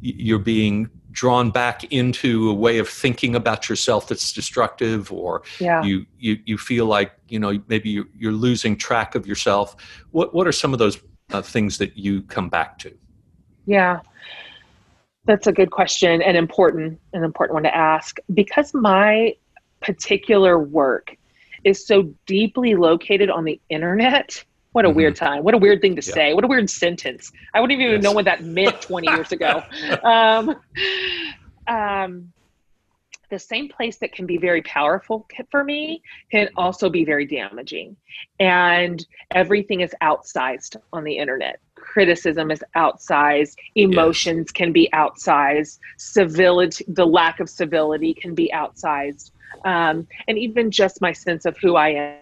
you're 0.00 0.38
being 0.38 0.90
drawn 1.16 1.50
back 1.50 1.84
into 1.84 2.50
a 2.50 2.54
way 2.54 2.76
of 2.76 2.86
thinking 2.86 3.34
about 3.34 3.70
yourself 3.70 4.06
that's 4.06 4.32
destructive 4.32 5.10
or 5.10 5.42
yeah. 5.58 5.82
you, 5.82 6.04
you 6.18 6.38
you 6.44 6.58
feel 6.58 6.84
like 6.84 7.12
you 7.28 7.38
know 7.38 7.58
maybe 7.68 7.88
you're, 7.88 8.04
you're 8.14 8.32
losing 8.32 8.76
track 8.76 9.14
of 9.14 9.26
yourself. 9.26 9.76
What 10.10 10.34
what 10.34 10.46
are 10.46 10.52
some 10.52 10.74
of 10.74 10.78
those 10.78 11.00
uh, 11.32 11.40
things 11.40 11.78
that 11.78 11.96
you 11.96 12.22
come 12.22 12.50
back 12.50 12.78
to? 12.80 12.94
Yeah. 13.64 14.00
That's 15.24 15.48
a 15.48 15.52
good 15.52 15.70
question 15.70 16.22
and 16.22 16.36
important 16.36 17.00
an 17.12 17.24
important 17.24 17.54
one 17.54 17.62
to 17.64 17.74
ask. 17.74 18.18
Because 18.32 18.72
my 18.74 19.34
particular 19.80 20.58
work 20.58 21.16
is 21.64 21.86
so 21.86 22.14
deeply 22.26 22.74
located 22.74 23.30
on 23.30 23.44
the 23.44 23.60
internet 23.68 24.44
what 24.76 24.84
a 24.84 24.88
mm-hmm. 24.88 24.96
weird 24.98 25.16
time. 25.16 25.42
What 25.42 25.54
a 25.54 25.56
weird 25.56 25.80
thing 25.80 25.96
to 25.96 26.06
yeah. 26.06 26.12
say. 26.12 26.34
What 26.34 26.44
a 26.44 26.46
weird 26.46 26.68
sentence. 26.68 27.32
I 27.54 27.62
wouldn't 27.62 27.80
even 27.80 27.94
yes. 27.94 28.02
know 28.02 28.12
what 28.12 28.26
that 28.26 28.44
meant 28.44 28.82
20 28.82 29.08
years 29.08 29.32
ago. 29.32 29.62
Um, 30.04 30.54
um, 31.66 32.32
the 33.30 33.38
same 33.38 33.68
place 33.68 33.96
that 33.98 34.12
can 34.12 34.26
be 34.26 34.38
very 34.38 34.62
powerful 34.62 35.26
for 35.50 35.64
me 35.64 36.02
can 36.30 36.48
also 36.56 36.88
be 36.88 37.04
very 37.04 37.26
damaging. 37.26 37.96
And 38.40 39.04
everything 39.32 39.80
is 39.80 39.94
outsized 40.02 40.76
on 40.92 41.04
the 41.04 41.16
internet. 41.16 41.60
Criticism 41.74 42.50
is 42.50 42.62
outsized, 42.76 43.56
emotions 43.74 44.46
yes. 44.48 44.52
can 44.52 44.72
be 44.72 44.88
outsized, 44.92 45.78
civility, 45.96 46.84
the 46.88 47.06
lack 47.06 47.40
of 47.40 47.48
civility 47.48 48.14
can 48.14 48.34
be 48.34 48.50
outsized. 48.54 49.30
Um, 49.64 50.06
and 50.28 50.38
even 50.38 50.70
just 50.70 51.00
my 51.00 51.12
sense 51.12 51.46
of 51.46 51.56
who 51.58 51.76
I 51.76 51.88
am 51.90 52.18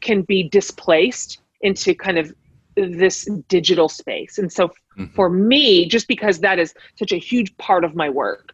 can 0.00 0.22
be 0.22 0.48
displaced 0.48 1.38
into 1.60 1.94
kind 1.94 2.18
of 2.18 2.34
this 2.76 3.28
digital 3.48 3.88
space. 3.88 4.38
And 4.38 4.52
so 4.52 4.68
mm-hmm. 4.68 5.06
for 5.14 5.30
me, 5.30 5.88
just 5.88 6.08
because 6.08 6.40
that 6.40 6.58
is 6.58 6.74
such 6.96 7.12
a 7.12 7.16
huge 7.16 7.56
part 7.56 7.84
of 7.84 7.94
my 7.94 8.08
work, 8.08 8.52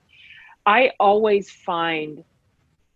I 0.67 0.93
always 1.01 1.51
find 1.51 2.25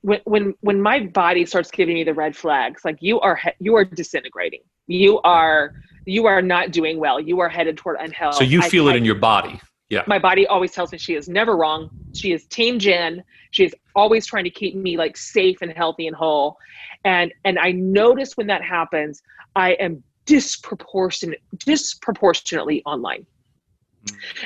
when 0.03 0.21
when 0.25 0.55
when 0.61 0.81
my 0.81 1.01
body 1.01 1.45
starts 1.47 1.71
giving 1.71 1.95
me 1.95 2.05
the 2.05 2.15
red 2.15 2.37
flags, 2.37 2.85
like 2.85 2.99
you 3.01 3.21
are 3.21 3.41
you 3.59 3.75
are 3.77 3.85
disintegrating. 3.85 4.61
You 4.87 5.21
are 5.23 5.75
you 6.05 6.27
are 6.27 6.41
not 6.43 6.71
doing 6.71 6.99
well. 6.99 7.21
You 7.21 7.41
are 7.41 7.49
headed 7.49 7.77
toward 7.77 7.97
unhealth. 8.01 8.37
So 8.37 8.45
you 8.45 8.63
feel 8.63 8.87
I, 8.87 8.93
it 8.93 8.95
I, 8.95 8.97
in 8.99 9.05
your 9.05 9.17
body. 9.17 9.61
Yeah. 9.89 10.03
My 10.07 10.19
body 10.19 10.47
always 10.47 10.73
tells 10.73 10.91
me 10.91 10.99
she 10.99 11.15
is 11.15 11.29
never 11.29 11.57
wrong. 11.57 11.91
She 12.13 12.33
is 12.33 12.45
team 12.47 12.79
Jen. 12.79 13.23
She 13.53 13.65
is 13.65 13.75
always 13.95 14.27
trying 14.27 14.45
to 14.45 14.51
keep 14.51 14.75
me 14.75 14.97
like 14.97 15.17
safe 15.17 15.59
and 15.63 15.73
healthy 15.73 16.07
and 16.07 16.17
whole. 16.17 16.59
And 17.05 17.33
and 17.45 17.59
I 17.59 17.73
notice 17.73 18.37
when 18.37 18.47
that 18.49 18.63
happens, 18.63 19.23
I 19.55 19.73
am 19.73 20.03
disproportionate 20.27 21.41
disproportionately 21.59 22.83
online 22.85 23.25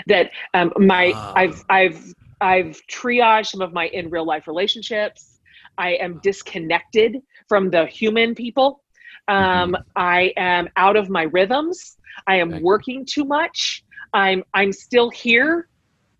that 0.07 0.31
um, 0.55 0.73
my 0.77 1.13
uh. 1.13 1.33
i've 1.35 1.65
i've 1.69 2.15
i've 2.41 2.81
triaged 2.87 3.47
some 3.47 3.61
of 3.61 3.73
my 3.73 3.87
in 3.89 4.11
real 4.11 4.27
life 4.27 4.47
relationships. 4.47 5.39
I 5.79 5.91
am 5.93 6.21
disconnected 6.23 7.19
from 7.49 7.71
the 7.71 7.87
human 7.87 8.35
people. 8.35 8.83
Um, 9.29 9.73
mm-hmm. 9.73 9.75
i 9.97 10.33
am 10.37 10.69
out 10.77 10.97
of 10.97 11.09
my 11.09 11.23
rhythms. 11.23 11.97
I 12.27 12.37
am 12.37 12.63
working 12.63 13.07
too 13.07 13.25
much. 13.25 13.85
I'm 14.13 14.45
i'm 14.55 14.73
still 14.73 15.11
here. 15.11 15.69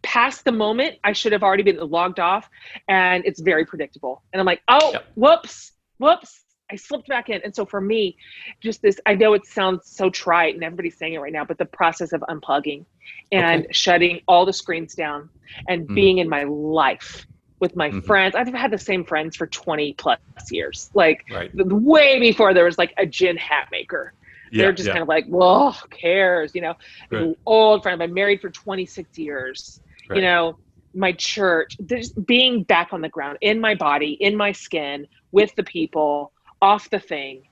Past 0.03 0.45
the 0.45 0.53
moment 0.53 0.97
i 1.05 1.13
should 1.13 1.33
have 1.33 1.43
already 1.43 1.63
been 1.63 1.79
logged 1.79 2.21
off 2.21 2.49
and 2.89 3.25
it's 3.27 3.41
very 3.41 3.65
predictable. 3.65 4.23
And 4.33 4.41
i'm 4.41 4.47
like 4.47 4.63
oh 4.69 4.93
yep. 4.93 5.07
whoops 5.15 5.73
whoops 5.99 6.41
I 6.71 6.77
slipped 6.77 7.09
back 7.09 7.29
in. 7.29 7.41
And 7.43 7.55
so 7.55 7.65
for 7.65 7.81
me, 7.81 8.17
just 8.61 8.83
this, 8.83 9.01
I 9.07 9.15
know 9.15 9.35
it 9.35 9.47
sounds 9.47 9.87
so 9.87 10.11
trite 10.11 10.55
and 10.55 10.65
everybody's 10.65 10.97
saying 10.97 11.15
it 11.15 11.19
right 11.19 11.33
now, 11.33 11.45
but 11.45 11.59
the 11.59 11.65
process 11.65 12.13
of 12.13 12.21
unplugging 12.23 12.85
and 13.33 13.65
okay. 13.65 13.73
shutting 13.73 14.21
all 14.27 14.47
the 14.47 14.53
screens 14.53 14.95
down 14.95 15.29
and 15.69 15.85
mm-hmm. 15.85 15.95
being 15.95 16.19
in 16.19 16.29
my 16.29 16.45
life 16.45 17.27
with 17.61 17.77
my 17.77 17.91
mm-hmm. 17.91 18.01
friends. 18.01 18.35
I've 18.35 18.53
had 18.53 18.71
the 18.71 18.79
same 18.79 19.05
friends 19.05 19.37
for 19.37 19.47
20 19.47 19.95
plus 19.95 20.19
years, 20.51 20.91
like 20.95 21.25
right. 21.31 21.51
way 21.55 22.19
before 22.19 22.55
there 22.55 22.65
was 22.65 22.79
like 22.79 22.95
a 22.97 23.07
Jen 23.07 23.37
Hatmaker. 23.37 24.11
Yeah, 24.51 24.65
They're 24.65 24.73
just 24.73 24.89
yeah. 24.89 24.95
kind 24.95 25.03
of 25.03 25.09
like, 25.09 25.27
well, 25.29 25.73
who 25.73 25.89
cares? 25.89 26.55
You 26.55 26.63
know, 26.63 26.75
right. 27.11 27.37
old 27.47 27.83
friend. 27.83 28.03
I've 28.03 28.09
been 28.09 28.15
married 28.15 28.41
for 28.41 28.51
26 28.51 29.17
years. 29.17 29.81
Right. 30.09 30.17
You 30.17 30.23
know, 30.23 30.57
my 30.95 31.13
church, 31.13 31.77
just 31.87 32.27
being 32.27 32.65
back 32.65 32.93
on 32.93 33.01
the 33.01 33.09
ground 33.09 33.39
in 33.43 33.61
my 33.61 33.77
body, 33.77 34.13
in 34.21 34.37
my 34.37 34.51
skin, 34.51 35.07
with 35.31 35.55
the 35.55 35.63
people, 35.63 36.33
off 36.63 36.91
the 36.91 37.01
thing 37.01 37.43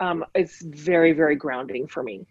um, 0.00 0.24
is 0.34 0.62
very, 0.66 1.12
very 1.12 1.36
grounding 1.36 1.86
for 1.86 2.02
me. 2.02 2.26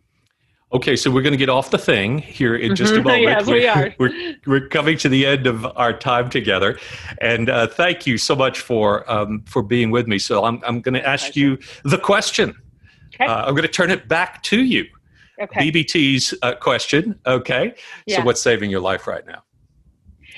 Okay, 0.73 0.95
so 0.95 1.11
we're 1.11 1.21
going 1.21 1.31
to 1.31 1.38
get 1.38 1.47
off 1.47 1.69
the 1.69 1.77
thing 1.77 2.17
here 2.17 2.55
in 2.55 2.75
just 2.75 2.93
a 2.93 2.97
mm-hmm. 2.97 3.07
moment. 3.07 3.23
yes, 3.23 3.47
we 3.47 3.67
are. 3.67 3.95
We're, 3.99 4.36
we're 4.45 4.67
coming 4.67 4.97
to 4.97 5.09
the 5.09 5.25
end 5.25 5.47
of 5.47 5.65
our 5.77 5.93
time 5.93 6.29
together, 6.29 6.79
and 7.21 7.49
uh, 7.49 7.67
thank 7.67 8.07
you 8.07 8.17
so 8.17 8.36
much 8.36 8.59
for 8.59 9.09
um, 9.09 9.43
for 9.45 9.61
being 9.61 9.91
with 9.91 10.07
me. 10.07 10.17
So 10.19 10.43
I'm 10.43 10.61
I'm 10.65 10.81
going 10.81 10.95
to 10.95 11.07
ask 11.07 11.36
you 11.36 11.59
the 11.83 11.97
question. 11.97 12.55
Okay. 13.13 13.25
Uh, 13.25 13.45
I'm 13.45 13.51
going 13.51 13.61
to 13.61 13.67
turn 13.69 13.91
it 13.91 14.07
back 14.07 14.41
to 14.43 14.63
you. 14.63 14.86
Okay. 15.39 15.71
BBT's 15.71 16.33
uh, 16.41 16.55
question. 16.55 17.19
Okay. 17.25 17.75
Yeah. 18.05 18.17
So 18.17 18.23
what's 18.23 18.41
saving 18.41 18.71
your 18.71 18.81
life 18.81 19.05
right 19.05 19.25
now, 19.25 19.43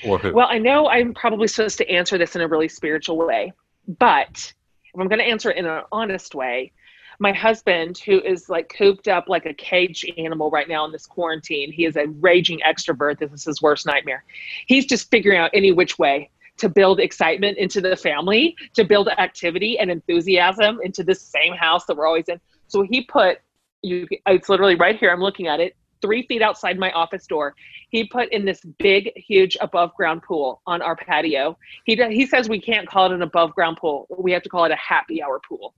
or 0.04 0.18
who? 0.18 0.34
Well, 0.34 0.48
I 0.50 0.58
know 0.58 0.88
I'm 0.88 1.14
probably 1.14 1.48
supposed 1.48 1.78
to 1.78 1.90
answer 1.90 2.18
this 2.18 2.36
in 2.36 2.42
a 2.42 2.48
really 2.48 2.68
spiritual 2.68 3.16
way, 3.16 3.52
but 3.98 4.52
if 4.98 5.02
I'm 5.02 5.08
going 5.08 5.20
to 5.20 5.24
answer 5.24 5.52
in 5.52 5.64
an 5.64 5.84
honest 5.92 6.34
way, 6.34 6.72
my 7.20 7.32
husband, 7.32 7.98
who 7.98 8.20
is 8.20 8.48
like 8.48 8.68
cooped 8.76 9.06
up 9.06 9.28
like 9.28 9.46
a 9.46 9.54
caged 9.54 10.10
animal 10.18 10.50
right 10.50 10.68
now 10.68 10.84
in 10.84 10.90
this 10.90 11.06
quarantine, 11.06 11.70
he 11.70 11.84
is 11.84 11.96
a 11.96 12.08
raging 12.20 12.60
extrovert. 12.66 13.20
This 13.20 13.32
is 13.32 13.44
his 13.44 13.62
worst 13.62 13.86
nightmare. 13.86 14.24
He's 14.66 14.86
just 14.86 15.08
figuring 15.08 15.38
out 15.38 15.52
any 15.54 15.70
which 15.70 16.00
way 16.00 16.30
to 16.56 16.68
build 16.68 16.98
excitement 16.98 17.58
into 17.58 17.80
the 17.80 17.94
family, 17.94 18.56
to 18.74 18.82
build 18.82 19.08
activity 19.08 19.78
and 19.78 19.88
enthusiasm 19.88 20.80
into 20.82 21.04
this 21.04 21.22
same 21.22 21.52
house 21.52 21.86
that 21.86 21.96
we're 21.96 22.06
always 22.06 22.28
in. 22.28 22.40
So 22.66 22.82
he 22.82 23.02
put 23.02 23.38
you 23.82 24.08
it's 24.26 24.48
literally 24.48 24.74
right 24.74 24.98
here. 24.98 25.12
I'm 25.12 25.20
looking 25.20 25.46
at 25.46 25.60
it 25.60 25.76
three 26.00 26.26
feet 26.26 26.42
outside 26.42 26.78
my 26.78 26.90
office 26.92 27.26
door. 27.26 27.54
He 27.90 28.04
put 28.04 28.32
in 28.32 28.44
this 28.44 28.60
big, 28.78 29.12
huge 29.16 29.56
above 29.60 29.94
ground 29.94 30.22
pool 30.22 30.62
on 30.66 30.82
our 30.82 30.96
patio. 30.96 31.58
He, 31.84 31.96
he 31.96 32.26
says 32.26 32.48
we 32.48 32.60
can't 32.60 32.88
call 32.88 33.06
it 33.06 33.12
an 33.12 33.22
above 33.22 33.54
ground 33.54 33.78
pool. 33.78 34.06
We 34.18 34.32
have 34.32 34.42
to 34.42 34.48
call 34.48 34.64
it 34.64 34.70
a 34.70 34.76
happy 34.76 35.22
hour 35.22 35.40
pool. 35.46 35.74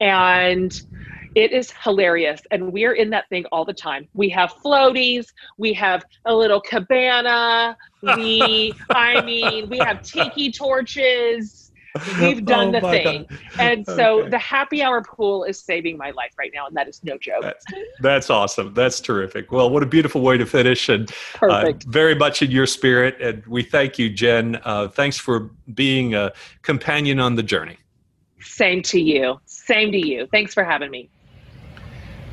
And 0.00 0.80
it 1.34 1.52
is 1.52 1.72
hilarious. 1.82 2.42
And 2.50 2.72
we're 2.72 2.92
in 2.92 3.10
that 3.10 3.28
thing 3.28 3.44
all 3.50 3.64
the 3.64 3.72
time. 3.72 4.08
We 4.14 4.28
have 4.30 4.52
floaties, 4.52 5.26
we 5.56 5.72
have 5.74 6.04
a 6.26 6.34
little 6.34 6.60
cabana, 6.60 7.76
we, 8.02 8.74
I 8.90 9.20
mean, 9.22 9.68
we 9.68 9.78
have 9.78 10.02
tiki 10.02 10.52
torches 10.52 11.63
We've 12.20 12.44
done 12.44 12.74
oh 12.74 12.80
the 12.80 12.90
thing. 12.90 13.26
God. 13.28 13.38
And 13.58 13.86
so 13.86 14.20
okay. 14.20 14.30
the 14.30 14.38
happy 14.38 14.82
hour 14.82 15.02
pool 15.02 15.44
is 15.44 15.60
saving 15.60 15.96
my 15.96 16.10
life 16.10 16.32
right 16.38 16.50
now. 16.52 16.66
And 16.66 16.76
that 16.76 16.88
is 16.88 17.02
no 17.04 17.16
joke. 17.18 17.42
That's, 17.42 17.64
that's 18.00 18.30
awesome. 18.30 18.74
That's 18.74 19.00
terrific. 19.00 19.52
Well, 19.52 19.70
what 19.70 19.82
a 19.82 19.86
beautiful 19.86 20.20
way 20.20 20.36
to 20.36 20.46
finish. 20.46 20.88
And 20.88 21.10
uh, 21.40 21.72
very 21.86 22.14
much 22.14 22.42
in 22.42 22.50
your 22.50 22.66
spirit. 22.66 23.20
And 23.20 23.44
we 23.46 23.62
thank 23.62 23.98
you, 23.98 24.10
Jen. 24.10 24.60
Uh, 24.64 24.88
thanks 24.88 25.18
for 25.18 25.50
being 25.74 26.14
a 26.14 26.32
companion 26.62 27.20
on 27.20 27.36
the 27.36 27.42
journey. 27.42 27.78
Same 28.40 28.82
to 28.82 29.00
you. 29.00 29.40
Same 29.46 29.92
to 29.92 29.98
you. 29.98 30.26
Thanks 30.26 30.52
for 30.52 30.64
having 30.64 30.90
me. 30.90 31.08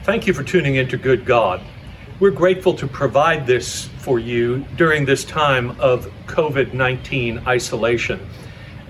Thank 0.04 0.26
you 0.26 0.34
for 0.34 0.44
tuning 0.44 0.76
into 0.76 0.98
Good 0.98 1.26
God. 1.26 1.62
We're 2.20 2.32
grateful 2.32 2.74
to 2.76 2.88
provide 2.88 3.48
this 3.48 3.88
for 4.00 4.20
you 4.20 4.66
during 4.76 5.06
this 5.06 5.24
time 5.24 5.72
of 5.80 6.12
COVID 6.28 6.74
19 6.74 7.40
isolation 7.48 8.20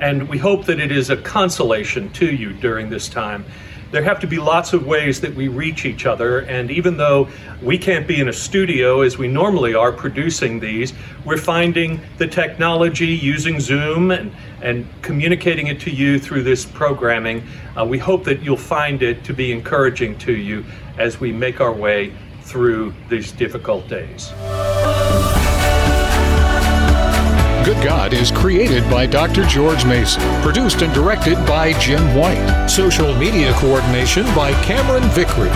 and 0.01 0.27
we 0.27 0.37
hope 0.37 0.65
that 0.65 0.79
it 0.79 0.91
is 0.91 1.09
a 1.09 1.17
consolation 1.17 2.09
to 2.13 2.25
you 2.25 2.51
during 2.53 2.89
this 2.89 3.07
time. 3.07 3.45
There 3.91 4.03
have 4.03 4.21
to 4.21 4.27
be 4.27 4.37
lots 4.37 4.71
of 4.73 4.85
ways 4.85 5.19
that 5.21 5.35
we 5.35 5.47
reach 5.49 5.85
each 5.85 6.05
other, 6.05 6.39
and 6.39 6.71
even 6.71 6.97
though 6.97 7.27
we 7.61 7.77
can't 7.77 8.07
be 8.07 8.21
in 8.21 8.29
a 8.29 8.33
studio 8.33 9.01
as 9.01 9.17
we 9.17 9.27
normally 9.27 9.75
are 9.75 9.91
producing 9.91 10.61
these, 10.61 10.93
we're 11.25 11.37
finding 11.37 11.99
the 12.17 12.25
technology 12.25 13.07
using 13.07 13.59
Zoom 13.59 14.11
and, 14.11 14.31
and 14.61 14.87
communicating 15.01 15.67
it 15.67 15.81
to 15.81 15.91
you 15.91 16.19
through 16.19 16.43
this 16.43 16.65
programming. 16.65 17.45
Uh, 17.77 17.85
we 17.85 17.97
hope 17.97 18.23
that 18.23 18.41
you'll 18.41 18.55
find 18.55 19.03
it 19.03 19.25
to 19.25 19.33
be 19.33 19.51
encouraging 19.51 20.17
to 20.19 20.31
you 20.31 20.63
as 20.97 21.19
we 21.19 21.33
make 21.33 21.59
our 21.59 21.73
way 21.73 22.13
through 22.43 22.93
these 23.09 23.33
difficult 23.33 23.87
days. 23.89 24.31
Good 27.71 27.85
God 27.85 28.13
is 28.13 28.31
created 28.31 28.83
by 28.89 29.07
Dr. 29.07 29.45
George 29.45 29.85
Mason, 29.85 30.21
produced 30.41 30.81
and 30.81 30.93
directed 30.93 31.37
by 31.45 31.71
Jim 31.79 32.13
White, 32.13 32.67
social 32.67 33.15
media 33.15 33.53
coordination 33.53 34.25
by 34.35 34.51
Cameron 34.61 35.03
Vickery. 35.11 35.47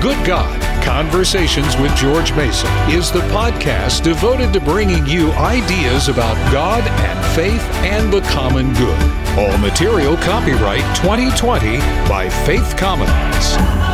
Good 0.00 0.26
God 0.26 0.58
Conversations 0.82 1.76
with 1.76 1.94
George 1.94 2.32
Mason 2.34 2.70
is 2.90 3.12
the 3.12 3.20
podcast 3.28 4.02
devoted 4.02 4.54
to 4.54 4.60
bringing 4.60 5.04
you 5.04 5.30
ideas 5.32 6.08
about 6.08 6.36
God 6.50 6.82
and 6.84 7.36
faith 7.36 7.62
and 7.84 8.10
the 8.10 8.22
common 8.22 8.72
good. 8.72 9.02
All 9.38 9.58
material 9.58 10.16
copyright 10.16 10.80
2020 10.96 11.80
by 12.08 12.30
Faith 12.46 12.78
Commons. 12.78 13.91